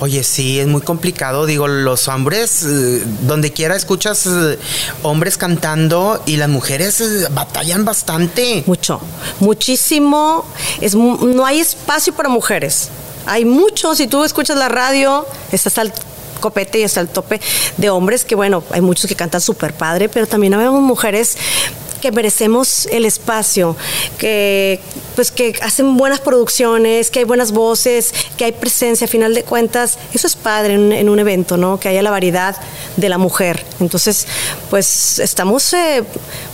Oye, 0.00 0.24
sí, 0.24 0.60
es 0.60 0.66
muy 0.66 0.80
complicado. 0.80 1.46
Digo, 1.46 1.68
los 1.68 2.08
hombres, 2.08 2.64
eh, 2.64 3.02
donde 3.26 3.52
quiera 3.52 3.76
escuchas 3.76 4.26
eh, 4.26 4.58
hombres 5.02 5.36
cantando 5.36 6.22
y 6.26 6.36
las 6.36 6.48
mujeres 6.48 7.00
eh, 7.00 7.26
batallan 7.30 7.84
bastante. 7.84 8.62
Mucho, 8.66 9.00
muchísimo. 9.40 10.44
Es, 10.80 10.94
no 10.94 11.44
hay 11.44 11.60
espacio 11.60 12.14
para 12.14 12.28
mujeres. 12.28 12.88
Hay 13.26 13.44
mucho, 13.44 13.94
si 13.94 14.06
tú 14.06 14.24
escuchas 14.24 14.56
la 14.56 14.68
radio, 14.68 15.26
está 15.50 15.68
hasta 15.68 15.82
el 15.82 15.92
copete 16.40 16.80
y 16.80 16.84
hasta 16.84 17.00
el 17.00 17.08
tope 17.08 17.40
de 17.78 17.90
hombres, 17.90 18.24
que 18.24 18.34
bueno, 18.34 18.62
hay 18.70 18.82
muchos 18.82 19.08
que 19.08 19.16
cantan 19.16 19.40
súper 19.40 19.72
padre, 19.72 20.08
pero 20.10 20.26
también 20.26 20.56
vemos 20.56 20.82
mujeres 20.82 21.36
que 22.02 22.12
merecemos 22.12 22.84
el 22.92 23.06
espacio, 23.06 23.74
que 24.18 24.78
pues 25.14 25.30
que 25.30 25.54
hacen 25.62 25.96
buenas 25.96 26.20
producciones, 26.20 27.10
que 27.10 27.20
hay 27.20 27.24
buenas 27.24 27.52
voces, 27.52 28.12
que 28.36 28.44
hay 28.44 28.52
presencia, 28.52 29.06
a 29.06 29.08
final 29.08 29.34
de 29.34 29.44
cuentas, 29.44 29.98
eso 30.12 30.26
es 30.26 30.36
padre 30.36 30.74
en, 30.74 31.08
un 31.08 31.18
evento, 31.18 31.56
¿no? 31.56 31.78
Que 31.78 31.88
haya 31.88 32.02
la 32.02 32.10
variedad 32.10 32.56
de 32.96 33.08
la 33.08 33.18
mujer. 33.18 33.64
Entonces, 33.80 34.26
pues 34.70 35.18
estamos 35.18 35.72
eh, 35.72 36.02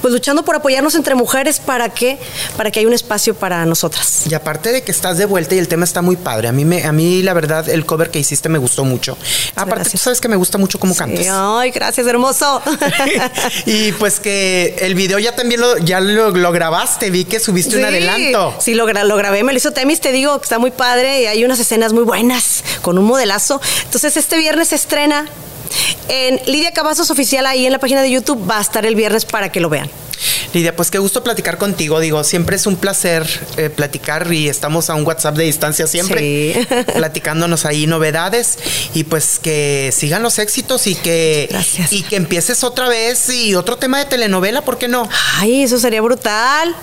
pues 0.00 0.12
luchando 0.12 0.44
por 0.44 0.56
apoyarnos 0.56 0.94
entre 0.94 1.14
mujeres 1.14 1.60
para 1.60 1.88
que 1.88 2.18
para 2.56 2.70
que 2.70 2.80
haya 2.80 2.88
un 2.88 2.94
espacio 2.94 3.34
para 3.34 3.64
nosotras. 3.66 4.24
Y 4.28 4.34
aparte 4.34 4.72
de 4.72 4.82
que 4.82 4.90
estás 4.90 5.18
de 5.18 5.26
vuelta 5.26 5.54
y 5.54 5.58
el 5.58 5.68
tema 5.68 5.84
está 5.84 6.02
muy 6.02 6.16
padre, 6.16 6.48
a 6.48 6.52
mí 6.52 6.64
me 6.64 6.84
a 6.84 6.92
mí 6.92 7.22
la 7.22 7.34
verdad 7.34 7.68
el 7.68 7.86
cover 7.86 8.10
que 8.10 8.18
hiciste 8.18 8.48
me 8.48 8.58
gustó 8.58 8.84
mucho. 8.84 9.16
Aparte 9.56 9.90
tú 9.90 9.98
sabes 9.98 10.20
que 10.20 10.28
me 10.28 10.36
gusta 10.36 10.58
mucho 10.58 10.78
cómo 10.78 10.94
cantas. 10.94 11.26
Ay, 11.30 11.70
gracias, 11.70 12.06
hermoso. 12.06 12.62
y 13.66 13.92
pues 13.92 14.20
que 14.20 14.76
el 14.80 14.94
video 14.94 15.18
ya 15.18 15.34
también 15.34 15.60
lo, 15.60 15.78
ya 15.78 16.00
lo, 16.00 16.52
grabaste, 16.52 17.10
vi 17.10 17.24
que 17.24 17.40
subiste 17.40 17.76
un 17.76 17.84
adelanto. 17.84 18.49
Sí, 18.58 18.74
lo, 18.74 18.86
lo 18.86 19.16
grabé, 19.16 19.42
me 19.44 19.52
lo 19.52 19.58
hizo 19.58 19.72
Temis, 19.72 20.00
te 20.00 20.12
digo 20.12 20.38
que 20.38 20.44
está 20.44 20.58
muy 20.58 20.70
padre 20.70 21.22
y 21.22 21.26
hay 21.26 21.44
unas 21.44 21.60
escenas 21.60 21.92
muy 21.92 22.04
buenas 22.04 22.64
con 22.82 22.98
un 22.98 23.04
modelazo. 23.04 23.60
Entonces 23.84 24.16
este 24.16 24.38
viernes 24.38 24.68
se 24.68 24.76
estrena 24.76 25.26
en 26.08 26.40
Lidia 26.46 26.72
Cavazos 26.72 27.10
Oficial 27.10 27.46
ahí 27.46 27.66
en 27.66 27.72
la 27.72 27.78
página 27.78 28.02
de 28.02 28.10
YouTube, 28.10 28.48
va 28.48 28.58
a 28.58 28.62
estar 28.62 28.84
el 28.86 28.94
viernes 28.94 29.24
para 29.24 29.50
que 29.52 29.60
lo 29.60 29.68
vean. 29.68 29.90
Lidia, 30.52 30.74
pues 30.74 30.90
qué 30.90 30.98
gusto 30.98 31.22
platicar 31.22 31.58
contigo. 31.58 32.00
Digo, 32.00 32.24
siempre 32.24 32.56
es 32.56 32.66
un 32.66 32.76
placer 32.76 33.26
eh, 33.56 33.70
platicar 33.70 34.32
y 34.32 34.48
estamos 34.48 34.90
a 34.90 34.94
un 34.94 35.06
WhatsApp 35.06 35.36
de 35.36 35.44
distancia 35.44 35.86
siempre, 35.86 36.66
platicándonos 36.94 37.64
ahí 37.64 37.86
novedades 37.86 38.58
y 38.94 39.04
pues 39.04 39.38
que 39.38 39.90
sigan 39.96 40.22
los 40.22 40.38
éxitos 40.38 40.86
y 40.86 40.94
que 40.94 41.48
y 41.90 42.02
que 42.02 42.16
empieces 42.16 42.64
otra 42.64 42.88
vez 42.88 43.30
y 43.30 43.54
otro 43.54 43.76
tema 43.76 43.98
de 43.98 44.06
telenovela, 44.06 44.62
¿por 44.62 44.78
qué 44.78 44.88
no? 44.88 45.08
Ay, 45.38 45.62
eso 45.62 45.78
sería 45.78 46.02
brutal. 46.02 46.74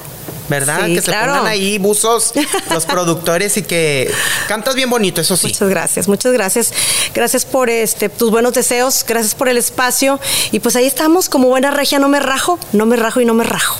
¿Verdad? 0.50 0.86
Sí, 0.86 0.96
que 0.96 1.02
se 1.02 1.12
claro. 1.12 1.34
pongan 1.34 1.48
ahí 1.48 1.78
buzos 1.78 2.34
los 2.72 2.86
productores 2.88 3.58
y 3.58 3.64
que 3.64 4.12
cantas 4.48 4.76
bien 4.76 4.90
bonito, 4.90 5.22
eso 5.22 5.36
sí. 5.38 5.48
Muchas 5.48 5.70
gracias, 5.70 6.08
muchas 6.08 6.34
gracias. 6.34 6.74
Gracias 7.14 7.46
por 7.46 7.70
este 7.70 8.10
tus 8.10 8.32
buenos 8.32 8.54
deseos, 8.54 9.04
gracias 9.08 9.36
por 9.36 9.50
el 9.50 9.58
espacio 9.58 10.20
y 10.52 10.60
pues 10.60 10.76
ahí 10.76 10.86
estamos 10.86 11.30
como 11.30 11.48
buena 11.48 11.72
regia, 11.72 12.00
no 12.00 12.10
me 12.10 12.20
rajo, 12.20 12.60
no 12.72 12.86
me 12.86 12.96
rajo 12.96 13.22
y 13.22 13.26
no 13.26 13.34
me 13.34 13.44
rajo. 13.44 13.78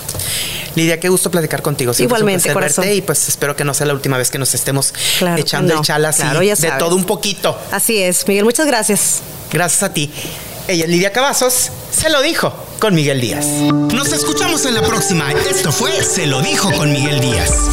Lidia, 0.76 1.00
qué 1.00 1.10
gusto 1.10 1.32
platicar 1.32 1.64
contigo. 1.64 1.92
Siempre 1.92 2.18
Igualmente, 2.20 2.54
corazón. 2.54 2.84
verte 2.84 2.98
y 2.98 3.02
pues 3.02 3.28
espero 3.30 3.56
que 3.56 3.64
no 3.64 3.74
sea 3.74 3.88
la 3.88 3.94
última 3.94 4.16
vez 4.18 4.30
que 4.30 4.38
nos 4.38 4.54
estemos 4.54 4.94
Claro 5.18 5.42
echando 5.42 5.74
no. 5.74 5.80
el 5.80 5.86
chal 5.86 6.06
así 6.06 6.22
Claro, 6.22 6.40
de 6.42 6.72
todo 6.78 6.96
un 6.96 7.06
poquito. 7.06 7.58
Así 7.72 7.98
es, 7.98 8.28
Miguel, 8.28 8.44
muchas 8.46 8.68
gracias. 8.68 9.22
Gracias 9.52 9.82
a 9.82 9.92
ti. 9.94 10.12
Ella 10.68 10.84
es 10.84 10.90
Lidia 10.90 11.14
Cavazos, 11.14 11.72
se 11.92 12.10
lo 12.10 12.22
dijo 12.22 12.54
con 12.80 12.94
Miguel 12.94 13.22
Díaz. 13.22 13.46
Nos 13.46 14.12
escuchamos 14.12 14.66
en 14.66 14.74
la 14.74 14.82
próxima. 14.82 15.32
Esto 15.32 15.72
fue 15.72 15.92
Se 16.04 16.28
lo 16.28 16.42
dijo 16.42 16.70
con 16.74 16.92
Miguel 16.92 17.22
Díaz. 17.22 17.70